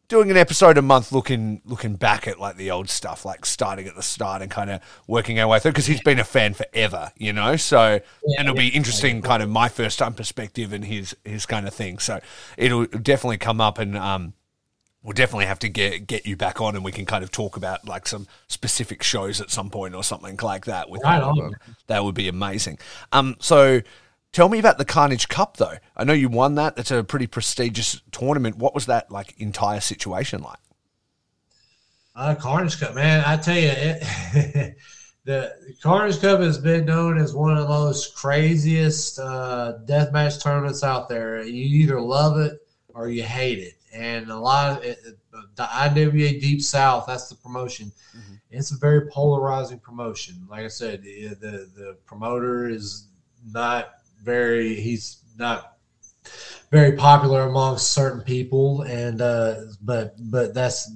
doing 0.08 0.32
an 0.32 0.38
episode 0.38 0.78
a 0.78 0.82
month, 0.82 1.12
looking 1.12 1.62
looking 1.66 1.96
back 1.96 2.28
at 2.28 2.40
like 2.40 2.58
the 2.58 2.72
old 2.72 2.90
stuff, 2.90 3.26
like 3.26 3.46
starting 3.46 3.88
at 3.88 3.96
the 3.96 4.04
start 4.04 4.42
and 4.42 4.50
kind 4.50 4.70
of 4.70 4.82
working 5.08 5.40
our 5.40 5.48
way 5.48 5.60
through. 5.60 5.72
Because 5.72 5.86
he's 5.88 6.02
been 6.02 6.20
a 6.20 6.24
fan 6.24 6.54
forever, 6.54 7.12
you 7.18 7.34
know. 7.34 7.56
So 7.56 8.00
and 8.38 8.48
it'll 8.48 8.56
be 8.56 8.70
interesting, 8.70 9.22
kind 9.22 9.44
of 9.44 9.50
my 9.50 9.70
first 9.70 10.00
time 10.00 10.14
perspective 10.14 10.74
and 10.74 10.86
his 10.86 11.16
his 11.24 11.46
kind 11.46 11.68
of 11.68 11.74
thing. 11.74 12.00
So 12.00 12.20
it'll 12.58 12.86
definitely 12.86 13.38
come 13.38 13.60
up 13.62 13.80
and 13.80 13.98
um 13.98 14.34
we'll 15.04 15.14
definitely 15.14 15.46
have 15.46 15.60
to 15.60 15.70
get 15.70 16.08
get 16.08 16.26
you 16.26 16.36
back 16.36 16.60
on 16.60 16.76
and 16.76 16.84
we 16.84 16.92
can 16.92 17.06
kind 17.06 17.24
of 17.24 17.32
talk 17.32 17.56
about 17.56 17.88
like 17.88 18.08
some 18.08 18.28
specific 18.48 19.04
shows 19.04 19.40
at 19.40 19.50
some 19.50 19.70
point 19.70 19.96
or 19.96 20.04
something 20.04 20.38
like 20.42 20.66
that 20.66 20.90
with 20.90 21.02
Right 21.04 21.22
that 21.88 22.04
would 22.04 22.16
be 22.16 22.28
amazing 22.28 22.78
um 23.14 23.38
so 23.40 23.82
tell 24.38 24.50
me 24.50 24.60
about 24.60 24.78
the 24.78 24.86
carnage 24.86 25.28
cup 25.28 25.58
though 25.58 25.74
i 25.96 26.04
know 26.04 26.14
you 26.14 26.30
won 26.30 26.54
that 26.54 26.78
it's 26.78 26.92
a 26.92 27.04
pretty 27.04 27.26
prestigious 27.26 28.02
tournament 28.12 28.56
what 28.56 28.76
was 28.76 28.86
that 28.86 29.12
like 29.12 29.34
entire 29.40 29.80
situation 29.80 30.42
like 30.44 30.60
Uh, 32.16 32.34
Carnage 32.34 32.80
Cup, 32.80 32.96
man, 32.96 33.24
I 33.28 33.38
tell 33.38 33.56
you, 33.56 33.70
it, 33.70 34.76
the 35.24 35.54
Carnage 35.84 36.20
Cup 36.20 36.40
has 36.40 36.58
been 36.58 36.84
known 36.84 37.20
as 37.20 37.36
one 37.36 37.56
of 37.56 37.60
the 37.60 37.68
most 37.70 38.16
craziest 38.16 39.20
uh, 39.20 39.74
deathmatch 39.86 40.42
tournaments 40.42 40.84
out 40.84 41.10
there. 41.10 41.44
You 41.44 41.64
either 41.84 42.02
love 42.02 42.40
it 42.40 42.54
or 42.90 43.10
you 43.10 43.22
hate 43.22 43.60
it, 43.60 43.76
and 43.94 44.32
a 44.32 44.36
lot 44.36 44.78
of 44.78 44.84
it, 44.84 44.98
the 45.56 45.68
IWA 45.72 46.40
Deep 46.40 46.64
South, 46.64 47.06
that's 47.06 47.30
the 47.30 47.36
promotion. 47.36 47.92
It's 48.50 48.72
a 48.72 48.78
very 48.78 49.08
polarizing 49.12 49.80
promotion. 49.80 50.36
Like 50.50 50.66
I 50.66 50.70
said, 50.70 51.04
the 51.04 51.70
the 51.76 51.98
promoter 52.08 52.68
is 52.68 53.10
not 53.46 53.97
very. 54.28 54.76
He's 54.76 55.24
not 55.38 55.78
very 56.70 56.92
popular 56.98 57.44
amongst 57.44 57.92
certain 57.94 58.22
people, 58.22 58.82
and 58.84 59.22
uh, 59.22 59.56
but 59.82 60.16
but 60.20 60.54
that's 60.54 60.92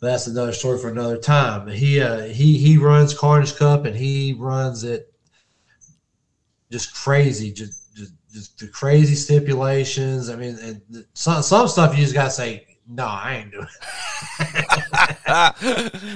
that's 0.00 0.28
another 0.28 0.52
story 0.52 0.78
for 0.78 0.88
another 0.88 1.18
time. 1.18 1.66
He 1.68 2.00
uh, 2.00 2.22
he 2.22 2.56
he 2.56 2.78
runs 2.78 3.12
Carnage 3.12 3.56
Cup 3.56 3.84
and 3.84 3.96
he 3.96 4.34
runs 4.38 4.84
it 4.84 5.12
just 6.70 6.94
crazy, 6.94 7.52
just 7.52 7.94
just, 7.94 8.12
just 8.32 8.58
the 8.58 8.68
crazy 8.68 9.16
stipulations. 9.16 10.30
I 10.30 10.36
mean, 10.36 10.56
and 10.62 11.04
some 11.14 11.42
some 11.42 11.68
stuff 11.68 11.96
you 11.96 12.02
just 12.02 12.14
gotta 12.14 12.30
say, 12.30 12.66
no, 12.88 13.06
I 13.06 13.34
ain't 13.34 13.52
doing. 13.52 13.66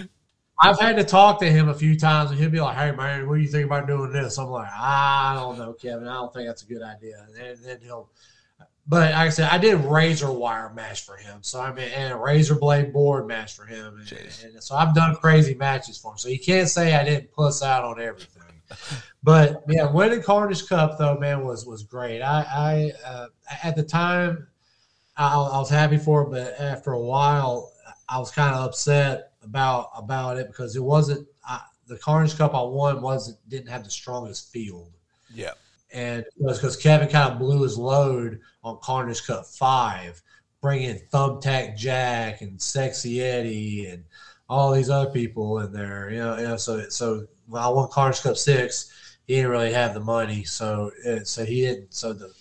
I've 0.58 0.78
had 0.80 0.96
to 0.96 1.04
talk 1.04 1.40
to 1.40 1.50
him 1.50 1.68
a 1.68 1.74
few 1.74 1.98
times, 1.98 2.30
and 2.30 2.40
he'll 2.40 2.50
be 2.50 2.60
like, 2.60 2.76
"Hey 2.76 2.92
man, 2.92 3.28
what 3.28 3.36
do 3.36 3.42
you 3.42 3.48
think 3.48 3.66
about 3.66 3.86
doing 3.86 4.12
this?" 4.12 4.38
I'm 4.38 4.48
like, 4.48 4.70
"I 4.72 5.34
don't 5.34 5.58
know, 5.58 5.74
Kevin. 5.74 6.08
I 6.08 6.14
don't 6.14 6.32
think 6.32 6.46
that's 6.48 6.62
a 6.62 6.66
good 6.66 6.82
idea." 6.82 7.26
And 7.38 7.58
then 7.64 7.80
he'll 7.82 8.08
but 8.88 9.12
like 9.12 9.14
I 9.14 9.28
said, 9.30 9.50
I 9.50 9.58
did 9.58 9.84
razor 9.84 10.30
wire 10.30 10.72
match 10.72 11.04
for 11.04 11.16
him. 11.16 11.38
So 11.42 11.60
I 11.60 11.72
mean, 11.72 11.88
and 11.88 12.12
a 12.12 12.16
razor 12.16 12.54
blade 12.54 12.92
board 12.92 13.26
match 13.26 13.54
for 13.56 13.64
him. 13.64 13.98
And, 13.98 14.54
and 14.54 14.62
so 14.62 14.76
I've 14.76 14.94
done 14.94 15.16
crazy 15.16 15.54
matches 15.54 15.98
for 15.98 16.12
him. 16.12 16.18
So 16.18 16.28
you 16.28 16.38
can't 16.38 16.68
say 16.68 16.94
I 16.94 17.04
didn't 17.04 17.32
puss 17.32 17.62
out 17.62 17.84
on 17.84 18.00
everything. 18.00 18.42
But 19.22 19.64
yeah, 19.68 19.90
winning 19.90 20.22
Carnage 20.22 20.68
Cup 20.68 20.98
though, 20.98 21.18
man, 21.18 21.44
was 21.44 21.66
was 21.66 21.82
great. 21.82 22.22
I, 22.22 22.92
I 23.04 23.08
uh, 23.08 23.26
at 23.62 23.74
the 23.74 23.82
time, 23.82 24.46
I, 25.16 25.34
I 25.34 25.58
was 25.58 25.70
happy 25.70 25.98
for 25.98 26.22
it, 26.22 26.30
but 26.30 26.60
after 26.60 26.92
a 26.92 27.00
while, 27.00 27.72
I 28.08 28.18
was 28.18 28.30
kind 28.30 28.54
of 28.54 28.64
upset 28.64 29.32
about 29.46 29.90
about 29.96 30.36
it 30.36 30.48
because 30.48 30.76
it 30.76 30.82
wasn't 30.82 31.26
I, 31.48 31.60
the 31.86 31.96
Carnage 31.98 32.36
Cup 32.36 32.54
I 32.54 32.62
won 32.62 33.00
wasn't 33.00 33.38
didn't 33.48 33.68
have 33.68 33.84
the 33.84 33.90
strongest 33.90 34.52
field 34.52 34.92
yeah 35.32 35.52
and 35.92 36.20
it 36.20 36.32
was 36.36 36.58
because 36.58 36.76
Kevin 36.76 37.08
kind 37.08 37.32
of 37.32 37.38
blew 37.38 37.62
his 37.62 37.78
load 37.78 38.40
on 38.62 38.78
Carnage 38.82 39.26
Cup 39.26 39.46
Five, 39.46 40.20
bringing 40.60 41.00
Thumbtack 41.12 41.76
Jack 41.76 42.42
and 42.42 42.60
Sexy 42.60 43.22
Eddie 43.22 43.86
and 43.86 44.04
all 44.48 44.72
these 44.72 44.90
other 44.90 45.10
people 45.10 45.60
in 45.60 45.72
there. 45.72 46.10
You 46.10 46.18
know, 46.18 46.36
you 46.38 46.44
know. 46.44 46.56
So, 46.56 46.88
so 46.88 47.26
when 47.46 47.62
I 47.62 47.68
won 47.68 47.88
Carnage 47.90 48.20
Cup 48.20 48.36
Six, 48.36 49.18
he 49.26 49.36
didn't 49.36 49.50
really 49.50 49.72
have 49.72 49.94
the 49.94 50.00
money, 50.00 50.44
so 50.44 50.90
uh, 51.08 51.24
so 51.24 51.44
he 51.44 51.62
didn't. 51.62 51.94
So 51.94 52.12
the 52.12 52.32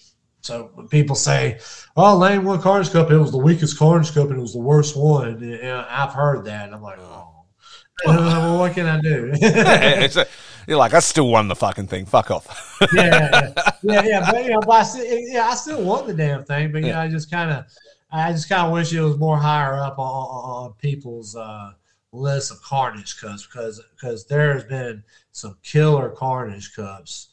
so 0.46 0.70
when 0.76 0.88
people 0.88 1.16
say, 1.16 1.60
"Oh, 1.98 2.16
Lane 2.18 2.44
won 2.44 2.62
Carnage 2.62 2.92
Cup. 2.92 3.10
It 3.10 3.18
was 3.18 3.32
the 3.32 3.38
weakest 3.38 3.80
Carnage 3.80 4.14
Cup, 4.14 4.30
and 4.30 4.38
it 4.38 4.42
was 4.42 4.54
the 4.54 4.60
worst 4.60 4.96
one." 4.96 5.40
Know, 5.40 5.86
I've 5.90 6.14
heard 6.14 6.46
that, 6.46 6.66
and 6.66 6.76
I'm 6.76 6.82
like, 6.82 7.00
"Oh." 7.00 7.32
well, 8.06 8.60
what 8.60 8.74
can 8.74 8.86
I 8.86 9.00
do? 9.00 9.32
It's 9.34 10.18
a- 10.18 10.28
you're 10.68 10.78
like 10.78 10.94
i 10.94 11.00
still 11.00 11.28
won 11.28 11.48
the 11.48 11.56
fucking 11.56 11.88
thing 11.88 12.06
fuck 12.06 12.32
off 12.32 12.78
yeah, 12.94 13.54
yeah, 13.84 14.04
yeah, 14.04 14.32
but 14.32 14.44
you 14.44 14.52
know, 14.52 14.60
but 14.62 14.72
I 14.72 14.84
still, 14.84 15.06
yeah, 15.06 15.48
I 15.48 15.56
still 15.56 15.84
want 15.84 16.08
the 16.08 16.14
damn 16.14 16.44
thing, 16.44 16.72
but 16.72 16.82
you 16.82 16.90
know, 16.90 17.00
I 17.00 17.08
just 17.08 17.30
kind 17.30 17.52
of, 17.52 17.66
I 18.12 18.32
just 18.32 18.50
kind 18.50 18.66
of 18.66 18.74
wish 18.74 18.92
it 18.94 19.02
was 19.02 19.18
more 19.18 19.38
higher 19.38 19.78
up 19.78 20.00
on, 20.00 20.06
on, 20.06 20.74
people's 20.74 21.36
uh, 21.36 21.74
list 22.12 22.52
of 22.52 22.62
Carnage 22.62 23.20
cups 23.20 23.46
because 23.46 23.82
because 23.96 24.26
there's 24.26 24.64
been 24.64 25.04
some 25.32 25.58
killer 25.64 26.10
Carnage 26.10 26.76
cups 26.76 27.30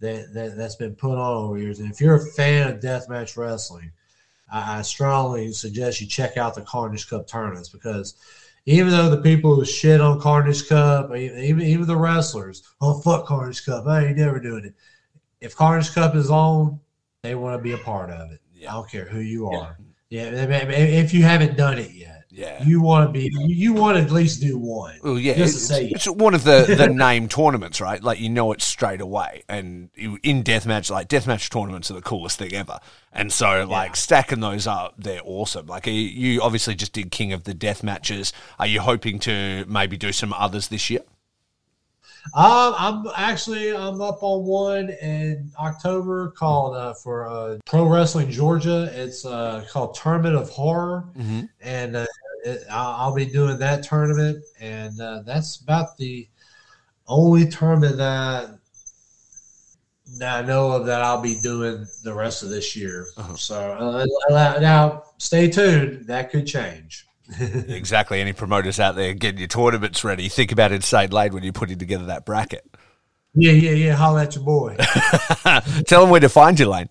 that, 0.00 0.32
that 0.34 0.56
that's 0.56 0.76
been 0.76 0.94
put 0.94 1.18
on 1.18 1.44
over 1.44 1.58
years, 1.58 1.78
and 1.80 1.90
if 1.90 2.00
you're 2.00 2.16
a 2.16 2.30
fan 2.32 2.68
of 2.68 2.80
deathmatch 2.80 3.36
wrestling, 3.36 3.90
I, 4.52 4.78
I 4.78 4.82
strongly 4.82 5.52
suggest 5.52 6.00
you 6.00 6.06
check 6.06 6.36
out 6.36 6.54
the 6.54 6.62
Carnage 6.62 7.08
Cup 7.08 7.26
tournaments 7.26 7.68
because 7.68 8.14
even 8.66 8.90
though 8.90 9.10
the 9.10 9.22
people 9.22 9.54
who 9.54 9.64
shit 9.64 10.00
on 10.00 10.20
Carnage 10.20 10.68
Cup, 10.68 11.14
even 11.16 11.62
even 11.62 11.86
the 11.86 11.96
wrestlers, 11.96 12.62
oh 12.80 13.00
fuck 13.00 13.26
Carnage 13.26 13.64
Cup, 13.64 13.86
I 13.86 14.06
ain't 14.06 14.18
never 14.18 14.40
doing 14.40 14.64
it. 14.64 14.74
If 15.40 15.54
Carnage 15.54 15.92
Cup 15.92 16.14
is 16.14 16.30
on, 16.30 16.80
they 17.22 17.34
want 17.34 17.58
to 17.58 17.62
be 17.62 17.72
a 17.72 17.78
part 17.78 18.10
of 18.10 18.30
it. 18.32 18.40
Yeah. 18.54 18.70
I 18.70 18.74
don't 18.74 18.90
care 18.90 19.04
who 19.04 19.20
you 19.20 19.48
are. 19.48 19.78
Yeah, 20.10 20.30
if 20.30 21.12
you 21.12 21.22
haven't 21.24 21.56
done 21.56 21.78
it 21.78 21.90
yet, 21.90 22.13
yeah 22.34 22.62
you 22.64 22.80
want 22.80 23.06
to 23.08 23.12
be, 23.12 23.30
you 23.46 23.72
want 23.72 23.96
to 23.96 24.02
at 24.02 24.10
least 24.10 24.40
do 24.40 24.58
one. 24.58 24.98
Well, 25.02 25.18
yeah, 25.18 25.34
just 25.34 25.54
to 25.54 25.58
it's, 25.58 25.66
say 25.66 25.86
it's 25.88 26.06
one 26.08 26.34
of 26.34 26.42
the, 26.44 26.74
the 26.76 26.88
name 26.88 27.28
tournaments, 27.28 27.80
right? 27.80 28.02
Like 28.02 28.18
you 28.20 28.28
know 28.28 28.52
it 28.52 28.60
straight 28.60 29.00
away. 29.00 29.44
And 29.48 29.90
you- 29.94 30.18
in 30.22 30.42
deathmatch, 30.42 30.90
like 30.90 31.08
deathmatch 31.08 31.48
tournaments 31.50 31.90
are 31.90 31.94
the 31.94 32.02
coolest 32.02 32.38
thing 32.38 32.52
ever. 32.54 32.80
And 33.12 33.32
so, 33.32 33.64
like 33.66 33.94
stacking 33.94 34.40
those 34.40 34.66
up, 34.66 34.94
they're 34.98 35.20
awesome. 35.24 35.66
Like 35.66 35.86
you- 35.86 35.92
you 35.92 36.42
obviously 36.42 36.74
just 36.74 36.92
did 36.92 37.10
King 37.10 37.32
of 37.32 37.44
the 37.44 37.54
Death 37.54 37.82
matches. 37.82 38.32
Are 38.58 38.66
you 38.66 38.80
hoping 38.80 39.18
to 39.20 39.64
maybe 39.68 39.96
do 39.96 40.12
some 40.12 40.32
others 40.32 40.68
this 40.68 40.90
year? 40.90 41.02
Um, 42.32 42.74
I'm 42.78 43.06
actually 43.16 43.76
I'm 43.76 44.00
up 44.00 44.22
on 44.22 44.44
one 44.44 44.88
in 44.90 45.50
October 45.60 46.30
called 46.30 46.74
uh, 46.74 46.94
for 46.94 47.28
uh, 47.28 47.58
Pro 47.66 47.86
Wrestling 47.86 48.30
Georgia. 48.30 48.90
It's 48.94 49.26
uh, 49.26 49.64
called 49.70 49.94
Tournament 49.94 50.34
of 50.34 50.48
Horror, 50.48 51.04
Mhm. 51.16 51.48
and 51.60 51.96
uh, 51.96 52.06
it, 52.44 52.64
I'll, 52.70 53.14
be 53.14 53.26
doing 53.26 53.58
that 53.58 53.82
tournament, 53.82 54.42
and 54.58 54.98
uh, 55.00 55.22
that's 55.26 55.56
about 55.60 55.96
the 55.98 56.26
only 57.06 57.46
tournament 57.48 57.98
that, 57.98 58.58
that 60.18 60.44
I 60.44 60.46
know 60.46 60.72
of 60.72 60.86
that 60.86 61.02
I'll 61.02 61.20
be 61.20 61.38
doing 61.40 61.86
the 62.02 62.14
rest 62.14 62.42
of 62.42 62.48
this 62.48 62.74
year. 62.74 63.06
Uh-huh. 63.16 63.36
So 63.36 64.06
uh, 64.30 64.58
now, 64.60 65.04
stay 65.18 65.50
tuned. 65.50 66.06
That 66.06 66.30
could 66.30 66.46
change. 66.46 67.06
exactly. 67.40 68.20
Any 68.20 68.32
promoters 68.32 68.78
out 68.78 68.96
there 68.96 69.14
getting 69.14 69.38
your 69.38 69.48
tournaments 69.48 70.04
ready? 70.04 70.28
Think 70.28 70.52
about 70.52 70.72
Insane 70.72 71.10
Lane 71.10 71.32
when 71.32 71.42
you're 71.42 71.52
putting 71.52 71.78
together 71.78 72.06
that 72.06 72.26
bracket. 72.26 72.64
Yeah, 73.34 73.52
yeah, 73.52 73.72
yeah. 73.72 73.94
Holla 73.94 74.24
at 74.24 74.34
your 74.34 74.44
boy. 74.44 74.76
Tell 75.86 76.02
them 76.02 76.10
where 76.10 76.20
to 76.20 76.28
find 76.28 76.58
you, 76.58 76.68
Lane. 76.68 76.88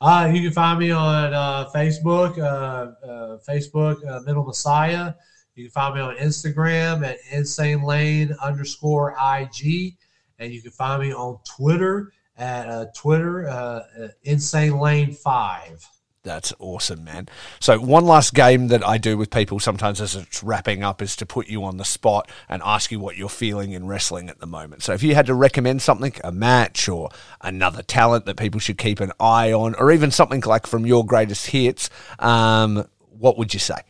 Uh, 0.00 0.30
you 0.32 0.42
can 0.42 0.52
find 0.52 0.78
me 0.78 0.92
on 0.92 1.34
uh, 1.34 1.68
Facebook, 1.74 2.38
uh, 2.38 3.04
uh, 3.04 3.38
Facebook 3.48 4.06
uh, 4.08 4.20
Mental 4.20 4.44
Messiah. 4.44 5.14
You 5.56 5.64
can 5.64 5.72
find 5.72 5.94
me 5.96 6.00
on 6.00 6.16
Instagram 6.18 7.04
at 7.04 7.16
Insane 7.32 7.82
Lane 7.82 8.32
underscore 8.40 9.16
IG, 9.18 9.96
and 10.38 10.52
you 10.52 10.62
can 10.62 10.70
find 10.70 11.02
me 11.02 11.12
on 11.12 11.40
Twitter 11.44 12.12
at 12.36 12.68
uh, 12.68 12.86
Twitter, 12.94 13.82
Insane 14.22 14.78
Lane 14.78 15.12
Five. 15.12 15.84
That's 16.24 16.52
awesome, 16.58 17.04
man. 17.04 17.28
So, 17.60 17.78
one 17.78 18.04
last 18.04 18.34
game 18.34 18.68
that 18.68 18.86
I 18.86 18.98
do 18.98 19.16
with 19.16 19.30
people 19.30 19.60
sometimes 19.60 20.00
as 20.00 20.16
it's 20.16 20.42
wrapping 20.42 20.82
up 20.82 21.00
is 21.00 21.14
to 21.16 21.26
put 21.26 21.46
you 21.46 21.64
on 21.64 21.76
the 21.76 21.84
spot 21.84 22.30
and 22.48 22.60
ask 22.64 22.90
you 22.90 22.98
what 22.98 23.16
you're 23.16 23.28
feeling 23.28 23.72
in 23.72 23.86
wrestling 23.86 24.28
at 24.28 24.40
the 24.40 24.46
moment. 24.46 24.82
So, 24.82 24.92
if 24.92 25.02
you 25.02 25.14
had 25.14 25.26
to 25.26 25.34
recommend 25.34 25.80
something, 25.80 26.12
a 26.24 26.32
match 26.32 26.88
or 26.88 27.10
another 27.40 27.82
talent 27.82 28.26
that 28.26 28.36
people 28.36 28.58
should 28.58 28.78
keep 28.78 28.98
an 29.00 29.12
eye 29.20 29.52
on, 29.52 29.74
or 29.76 29.92
even 29.92 30.10
something 30.10 30.40
like 30.40 30.66
from 30.66 30.84
your 30.86 31.06
greatest 31.06 31.46
hits, 31.46 31.88
um, 32.18 32.86
what 33.10 33.38
would 33.38 33.54
you 33.54 33.60
say? 33.60 33.80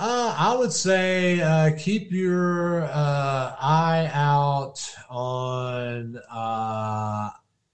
Uh, 0.00 0.32
I 0.38 0.54
would 0.56 0.72
say 0.72 1.40
uh, 1.40 1.72
keep 1.76 2.12
your 2.12 2.84
uh, 2.84 3.56
eye 3.60 4.08
out 4.14 4.88
on 5.10 6.20
uh, 6.30 7.30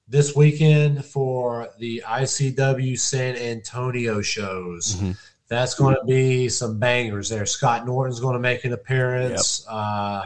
this 0.09 0.35
weekend 0.37 1.05
for 1.05 1.69
the 1.79 2.03
ICW 2.07 2.99
San 2.99 3.37
Antonio 3.37 4.21
shows. 4.21 4.97
Mm-hmm. 4.97 5.13
That's 5.49 5.75
going 5.75 5.95
to 5.95 6.05
be 6.05 6.49
some 6.49 6.79
bangers 6.79 7.29
there. 7.29 7.47
Scott 7.47 7.87
Norton's 7.87 8.21
going 8.21 8.35
to 8.35 8.41
make 8.41 8.65
an 8.65 8.73
appearance. 8.73 9.65
Yep. 9.67 9.77
Uh, 9.77 10.23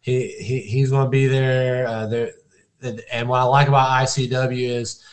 he, 0.00 0.28
he 0.38 0.60
he's 0.60 0.90
going 0.90 1.06
to 1.06 1.10
be 1.10 1.26
there. 1.26 1.86
Uh, 1.86 2.06
there, 2.06 2.32
and 3.12 3.28
what 3.28 3.40
I 3.40 3.44
like 3.44 3.68
about 3.68 3.90
ICW 4.04 4.68
is 4.68 5.04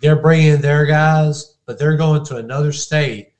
they're 0.00 0.20
bringing 0.20 0.60
their 0.60 0.86
guys, 0.86 1.56
but 1.66 1.78
they're 1.78 1.96
going 1.96 2.24
to 2.26 2.36
another 2.36 2.72
state 2.72 3.32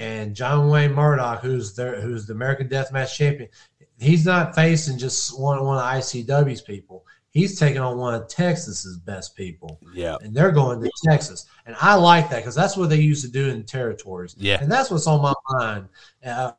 and 0.00 0.34
John 0.34 0.70
Wayne 0.70 0.94
Murdoch, 0.94 1.42
who's 1.42 1.76
their 1.76 2.00
who's 2.00 2.26
the 2.26 2.32
American 2.32 2.68
Deathmatch 2.68 3.14
champion, 3.14 3.50
he's 3.98 4.24
not 4.24 4.54
facing 4.54 4.96
just 4.96 5.38
one 5.38 5.62
one 5.62 5.76
of 5.76 5.84
ICW's 5.84 6.62
people. 6.62 7.04
He's 7.32 7.58
taking 7.58 7.80
on 7.80 7.96
one 7.96 8.14
of 8.14 8.28
Texas's 8.28 8.96
best 8.98 9.36
people. 9.36 9.78
Yeah, 9.94 10.16
and 10.20 10.34
they're 10.34 10.50
going 10.50 10.80
to 10.82 10.90
Texas, 11.04 11.46
and 11.66 11.76
I 11.80 11.94
like 11.94 12.28
that 12.30 12.38
because 12.38 12.54
that's 12.54 12.76
what 12.76 12.90
they 12.90 13.00
used 13.00 13.24
to 13.24 13.30
do 13.30 13.48
in 13.48 13.62
territories. 13.64 14.34
Yeah, 14.38 14.58
and 14.60 14.70
that's 14.70 14.90
what's 14.90 15.06
on 15.06 15.22
my 15.22 15.34
mind. 15.50 15.88
Uh, 16.24 16.52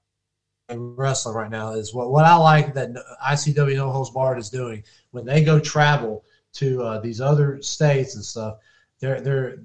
in 0.71 0.95
wrestling 0.95 1.35
right 1.35 1.51
now 1.51 1.73
is 1.73 1.93
what, 1.93 2.11
what 2.11 2.25
I 2.25 2.35
like 2.35 2.73
that 2.73 2.91
ICW 3.27 3.75
No 3.75 3.91
Holds 3.91 4.09
Barred 4.09 4.39
is 4.39 4.49
doing 4.49 4.83
when 5.11 5.25
they 5.25 5.43
go 5.43 5.59
travel 5.59 6.23
to 6.53 6.81
uh, 6.81 6.99
these 6.99 7.21
other 7.21 7.61
states 7.61 8.15
and 8.15 8.23
stuff. 8.23 8.57
They're 8.99 9.21
they're 9.21 9.57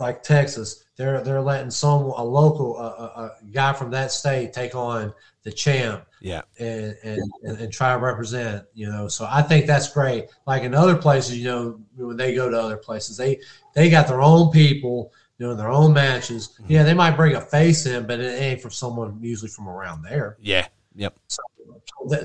like 0.00 0.22
Texas, 0.22 0.84
they're 0.96 1.22
they're 1.22 1.40
letting 1.40 1.70
some 1.70 2.02
a 2.02 2.24
local 2.24 2.78
a, 2.78 2.82
a, 2.82 3.50
guy 3.50 3.72
from 3.72 3.90
that 3.90 4.12
state 4.12 4.52
take 4.52 4.74
on 4.74 5.12
the 5.42 5.52
champ, 5.52 6.04
yeah, 6.20 6.42
and, 6.58 6.96
and 7.04 7.30
and 7.44 7.72
try 7.72 7.92
to 7.92 7.98
represent, 7.98 8.64
you 8.74 8.90
know. 8.90 9.08
So 9.08 9.26
I 9.28 9.42
think 9.42 9.66
that's 9.66 9.92
great. 9.92 10.26
Like 10.46 10.62
in 10.62 10.74
other 10.74 10.96
places, 10.96 11.38
you 11.38 11.44
know, 11.44 11.80
when 11.96 12.16
they 12.16 12.34
go 12.34 12.50
to 12.50 12.60
other 12.60 12.76
places, 12.76 13.16
they 13.16 13.40
they 13.74 13.90
got 13.90 14.08
their 14.08 14.22
own 14.22 14.50
people 14.50 15.12
doing 15.38 15.56
their 15.56 15.70
own 15.70 15.92
matches. 15.92 16.48
Mm-hmm. 16.48 16.72
Yeah, 16.72 16.82
they 16.82 16.94
might 16.94 17.16
bring 17.16 17.36
a 17.36 17.40
face 17.40 17.86
in, 17.86 18.06
but 18.06 18.20
it 18.20 18.40
ain't 18.40 18.60
from 18.60 18.72
someone 18.72 19.18
usually 19.20 19.50
from 19.50 19.68
around 19.68 20.02
there. 20.02 20.36
Yeah, 20.40 20.66
yep. 20.94 21.16
So 21.28 21.42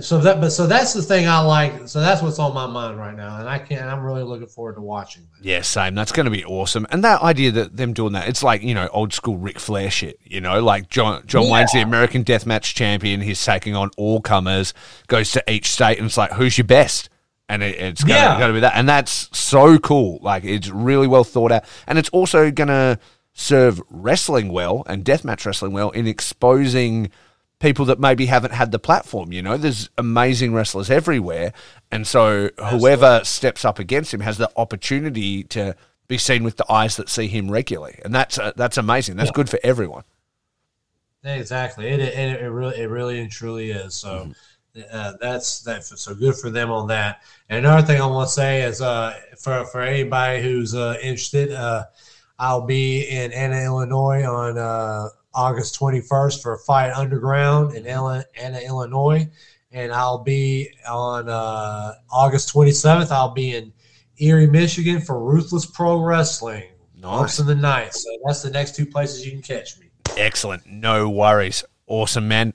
so 0.01 0.20
that 0.20 0.39
but 0.39 0.51
so 0.51 0.68
that's 0.68 0.93
the 0.93 1.01
thing 1.01 1.28
I 1.28 1.39
like. 1.39 1.88
So 1.88 1.99
that's 1.99 2.22
what's 2.22 2.39
on 2.39 2.53
my 2.53 2.68
mind 2.68 2.97
right 2.97 3.16
now, 3.16 3.39
and 3.39 3.49
I 3.49 3.59
can't. 3.59 3.86
I'm 3.86 4.03
really 4.03 4.24
looking 4.24 4.47
forward 4.47 4.76
to 4.76 4.82
watching. 4.82 5.24
That. 5.24 5.45
Yeah, 5.45 5.61
same. 5.61 5.95
That's 5.95 6.11
going 6.11 6.26
to 6.26 6.32
be 6.32 6.45
awesome. 6.45 6.86
And 6.91 7.03
that 7.03 7.22
idea 7.22 7.51
that 7.51 7.76
them 7.76 7.93
doing 7.93 8.14
that, 8.14 8.28
it's 8.28 8.43
like 8.43 8.61
you 8.61 8.74
know 8.76 8.88
old 8.93 9.14
school 9.14 9.38
Ric 9.38 9.59
Flair 9.59 9.89
shit. 9.89 10.20
You 10.24 10.41
know, 10.41 10.61
like 10.61 10.89
John 10.89 11.26
John 11.26 11.45
yeah. 11.45 11.51
Wayne's 11.51 11.72
the 11.72 11.82
American 11.82 12.24
Deathmatch 12.24 12.74
champion. 12.76 13.22
He's 13.22 13.43
taking 13.43 13.76
on 13.76 13.89
all 13.97 14.22
comers. 14.22 14.74
Goes 15.07 15.32
to 15.32 15.43
each 15.51 15.72
state, 15.72 15.97
and 15.97 16.05
it's 16.05 16.18
like 16.18 16.32
who's 16.32 16.57
your 16.57 16.66
best. 16.66 17.09
And 17.49 17.61
it, 17.61 17.76
it's 17.76 18.03
going 18.03 18.20
yeah. 18.20 18.47
to 18.47 18.53
be 18.53 18.61
that, 18.61 18.74
and 18.76 18.88
that's 18.88 19.36
so 19.38 19.78
cool. 19.78 20.20
Like 20.22 20.43
it's 20.43 20.70
really 20.70 21.07
well 21.07 21.24
thought 21.24 21.51
out, 21.51 21.66
and 21.88 21.97
it's 21.97 22.09
also 22.09 22.51
going 22.51 22.70
to 22.70 22.99
serve 23.34 23.82
wrestling 23.89 24.49
well 24.49 24.84
and 24.86 25.03
deathmatch 25.03 25.45
wrestling 25.45 25.74
well 25.74 25.89
in 25.89 26.07
exposing 26.07 27.11
people 27.60 27.86
that 27.86 27.99
maybe 27.99 28.26
haven't 28.26 28.51
had 28.51 28.72
the 28.72 28.80
platform. 28.80 29.32
You 29.32 29.41
know, 29.41 29.58
there's 29.58 29.89
amazing 29.97 30.54
wrestlers 30.54 30.89
everywhere, 30.89 31.54
and 31.91 32.06
so 32.06 32.49
whoever 32.70 33.22
steps 33.24 33.64
up 33.66 33.80
against 33.80 34.14
him 34.14 34.20
has 34.22 34.38
the 34.38 34.51
opportunity 34.58 35.43
to 35.45 35.76
be 36.08 36.18
seen 36.18 36.43
with 36.43 36.58
the 36.58 36.72
eyes 36.72 36.97
that 36.97 37.10
see 37.10 37.28
him 37.28 37.49
regularly, 37.49 37.99
and 38.04 38.14
that's 38.14 38.38
uh, 38.38 38.51
that's 38.56 38.78
amazing. 38.78 39.16
That's 39.16 39.30
yeah. 39.30 39.34
good 39.34 39.49
for 39.49 39.60
everyone. 39.64 40.04
Exactly, 41.24 41.88
it, 41.88 41.99
it, 42.01 42.41
it 42.41 42.49
really 42.49 42.78
it 42.78 42.88
really 42.88 43.20
and 43.20 43.32
truly 43.32 43.72
is. 43.72 43.95
So. 43.95 44.10
Mm-hmm. 44.10 44.32
Uh, 44.91 45.14
that's 45.22 45.62
that. 45.62 45.84
So 45.84 46.16
good 46.16 46.34
for 46.34 46.49
them 46.49 46.72
on 46.72 46.88
that. 46.88 47.22
And 47.47 47.64
another 47.64 47.86
thing 47.86 48.01
I 48.01 48.08
want 48.08 48.28
to 48.28 48.34
say 48.34 48.64
is, 48.64 48.82
uh, 48.82 49.14
for 49.38 49.66
for 49.66 49.82
anybody 49.82 50.41
who's 50.41 50.74
uh, 50.74 50.97
interested, 50.99 51.51
uh, 51.51 51.84
I'll 52.39 52.66
be 52.66 53.04
in 53.04 53.32
Anna, 53.34 53.64
Illinois 53.64 54.24
on 54.24 54.58
uh, 54.58 55.10
August 55.34 55.79
21st 55.79 56.41
for 56.41 56.57
Fight 56.59 56.91
Underground 56.91 57.75
in 57.75 57.86
Anna, 57.88 58.59
Illinois. 58.59 59.29
And 59.71 59.91
I'll 59.91 60.23
be 60.23 60.69
on 60.88 61.27
uh, 61.29 61.93
August 62.11 62.53
27th, 62.53 63.11
I'll 63.11 63.34
be 63.34 63.55
in 63.55 63.73
Erie, 64.17 64.47
Michigan 64.47 65.01
for 65.01 65.19
Ruthless 65.19 65.65
Pro 65.65 65.99
Wrestling. 65.99 66.65
Nice. 66.95 67.39
in 67.39 67.47
the 67.47 67.55
night. 67.55 67.93
So 67.93 68.09
that's 68.25 68.41
the 68.41 68.49
next 68.49 68.75
two 68.75 68.86
places 68.86 69.25
you 69.25 69.31
can 69.31 69.41
catch 69.41 69.77
me. 69.77 69.88
Excellent. 70.15 70.65
No 70.65 71.09
worries. 71.09 71.63
Awesome, 71.86 72.27
man. 72.27 72.53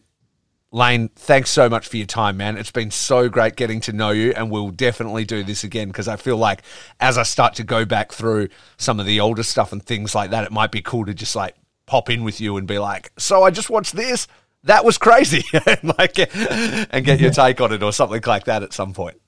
Lane, 0.71 1.09
thanks 1.17 1.51
so 1.51 1.69
much 1.69 1.89
for 1.89 1.97
your 1.97 2.07
time, 2.07 2.37
man. 2.37 2.59
It's 2.59 2.71
been 2.71 2.91
so 2.91 3.29
great 3.29 3.57
getting 3.57 3.81
to 3.83 3.93
know 3.93 4.11
you, 4.11 4.33
and 4.37 4.51
we'll 4.51 4.71
definitely 4.71 5.25
do 5.25 5.43
this 5.43 5.65
again 5.65 5.89
because 5.89 6.09
I 6.09 6.17
feel 6.17 6.37
like 6.37 6.63
as 7.01 7.17
I 7.17 7.23
start 7.23 7.55
to 7.55 7.65
go 7.65 7.87
back 7.87 8.13
through 8.13 8.49
some 8.77 9.01
of 9.01 9.07
the 9.07 9.21
older 9.21 9.43
stuff 9.43 9.73
and 9.73 9.83
things 9.83 10.15
like 10.15 10.31
that, 10.31 10.45
it 10.45 10.53
might 10.53 10.71
be 10.71 10.83
cool 10.83 11.07
to 11.07 11.15
just 11.15 11.35
like 11.35 11.55
pop 11.89 12.11
in 12.11 12.23
with 12.23 12.41
you 12.41 12.57
and 12.57 12.69
be 12.69 12.79
like, 12.79 13.13
"So 13.19 13.43
I 13.43 13.51
just 13.51 13.71
watched 13.71 13.97
this. 13.97 14.29
That 14.65 14.85
was 14.85 14.99
crazy," 14.99 15.45
like, 15.83 16.19
and 16.19 17.05
get 17.05 17.21
your 17.21 17.31
take 17.31 17.61
on 17.61 17.73
it 17.73 17.83
or 17.83 17.93
something 17.93 18.23
like 18.27 18.45
that 18.45 18.63
at 18.63 18.73
some 18.73 18.93
point. 18.95 19.21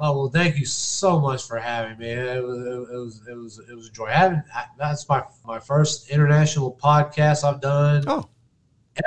Oh 0.00 0.16
well, 0.16 0.28
thank 0.28 0.56
you 0.58 0.64
so 0.64 1.18
much 1.18 1.46
for 1.46 1.58
having 1.58 1.98
me. 1.98 2.08
It 2.08 2.44
was 2.44 2.58
it 2.58 2.96
was 2.96 3.22
it 3.28 3.36
was 3.36 3.60
it 3.70 3.74
was 3.74 3.88
a 3.88 3.90
joy. 3.90 4.06
Having 4.06 4.42
that's 4.78 5.08
my 5.08 5.24
my 5.44 5.58
first 5.58 6.10
international 6.10 6.78
podcast 6.80 7.42
I've 7.42 7.60
done. 7.60 8.04
Oh, 8.06 8.28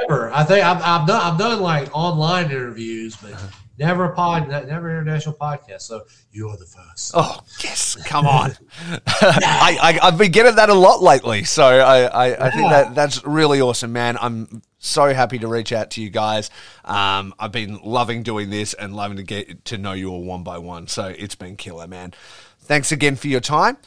ever. 0.04 0.32
I 0.32 0.44
think 0.44 0.66
I've, 0.66 0.82
I've 0.82 1.08
done 1.08 1.22
I've 1.22 1.38
done 1.38 1.62
like 1.62 1.90
online 1.94 2.46
interviews, 2.46 3.16
but 3.16 3.34
uh-huh. 3.34 3.48
never 3.78 4.06
a 4.06 4.16
pod, 4.16 4.48
never 4.48 4.90
international 4.90 5.36
podcast. 5.36 5.82
So 5.82 6.06
you're 6.32 6.56
the 6.58 6.66
first. 6.66 7.12
Oh 7.14 7.42
yes, 7.64 7.96
come 8.06 8.26
on. 8.26 8.52
I, 9.08 9.78
I 10.02 10.06
have 10.06 10.18
been 10.18 10.32
getting 10.32 10.56
that 10.56 10.70
a 10.70 10.74
lot 10.74 11.02
lately, 11.02 11.44
so 11.44 11.64
I 11.64 12.04
I, 12.04 12.48
I 12.48 12.50
think 12.52 12.70
that 12.70 12.96
that's 12.96 13.26
really 13.26 13.62
awesome, 13.62 13.92
man. 13.94 14.18
I'm 14.20 14.62
so 14.82 15.14
happy 15.14 15.40
to 15.40 15.48
reach 15.48 15.72
out 15.72 15.92
to 15.92 16.02
you 16.02 16.10
guys. 16.10 16.50
Um, 16.84 17.34
I've 17.40 17.52
been 17.52 17.80
loving 17.84 18.24
doing 18.24 18.50
this 18.50 18.74
and 18.74 18.96
loving 18.96 19.18
to 19.18 19.24
get 19.24 19.66
to 19.66 19.78
know 19.78 19.94
you 19.94 20.10
all 20.10 20.24
one 20.24 20.44
by 20.44 20.58
one. 20.58 20.88
So 20.88 21.06
it's 21.06 21.36
been 21.36 21.56
killer, 21.56 21.88
man. 21.88 22.14
Thanks 22.62 22.92
again 22.92 23.16
for 23.16 23.28
your 23.28 23.42
time. 23.42 23.78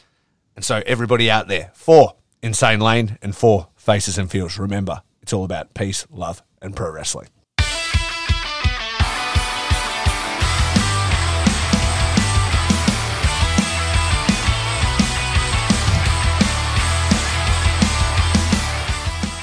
And 0.55 0.63
so 0.63 0.81
everybody 0.85 1.29
out 1.29 1.49
there, 1.49 1.71
for 1.73 2.15
Insane 2.41 2.79
Lane 2.79 3.17
and 3.21 3.35
for 3.35 3.67
Faces 3.75 4.17
and 4.17 4.31
Feels, 4.31 4.57
remember 4.57 5.01
it's 5.25 5.33
all 5.33 5.43
about 5.43 5.73
peace, 5.73 6.05
love, 6.11 6.43
and 6.61 6.75
pro 6.75 6.91
wrestling. 6.91 7.29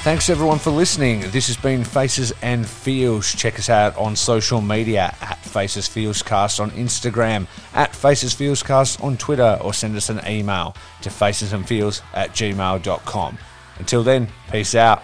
Thanks 0.03 0.29
everyone 0.29 0.59
for 0.59 0.71
listening. 0.71 1.19
This 1.31 1.47
has 1.47 1.57
been 1.57 1.83
Faces 1.83 2.31
and 2.41 2.65
Feels. 2.65 3.33
Check 3.33 3.59
us 3.59 3.69
out 3.69 3.97
on 3.97 4.15
social 4.15 4.61
media 4.61 5.13
at 5.19 5.37
Faces 5.39 5.89
Feels 5.89 6.23
Cast 6.23 6.61
on 6.61 6.71
Instagram, 6.71 7.45
at 7.73 7.93
Faces 7.93 8.33
Feels 8.33 8.63
Cast 8.63 9.01
on 9.01 9.17
Twitter, 9.17 9.59
or 9.61 9.73
send 9.73 9.97
us 9.97 10.09
an 10.09 10.21
email 10.25 10.77
to 11.01 11.09
facesandfeels 11.09 12.01
at 12.13 12.29
gmail.com. 12.29 13.37
Until 13.79 14.03
then, 14.03 14.29
peace 14.49 14.75
out. 14.75 15.03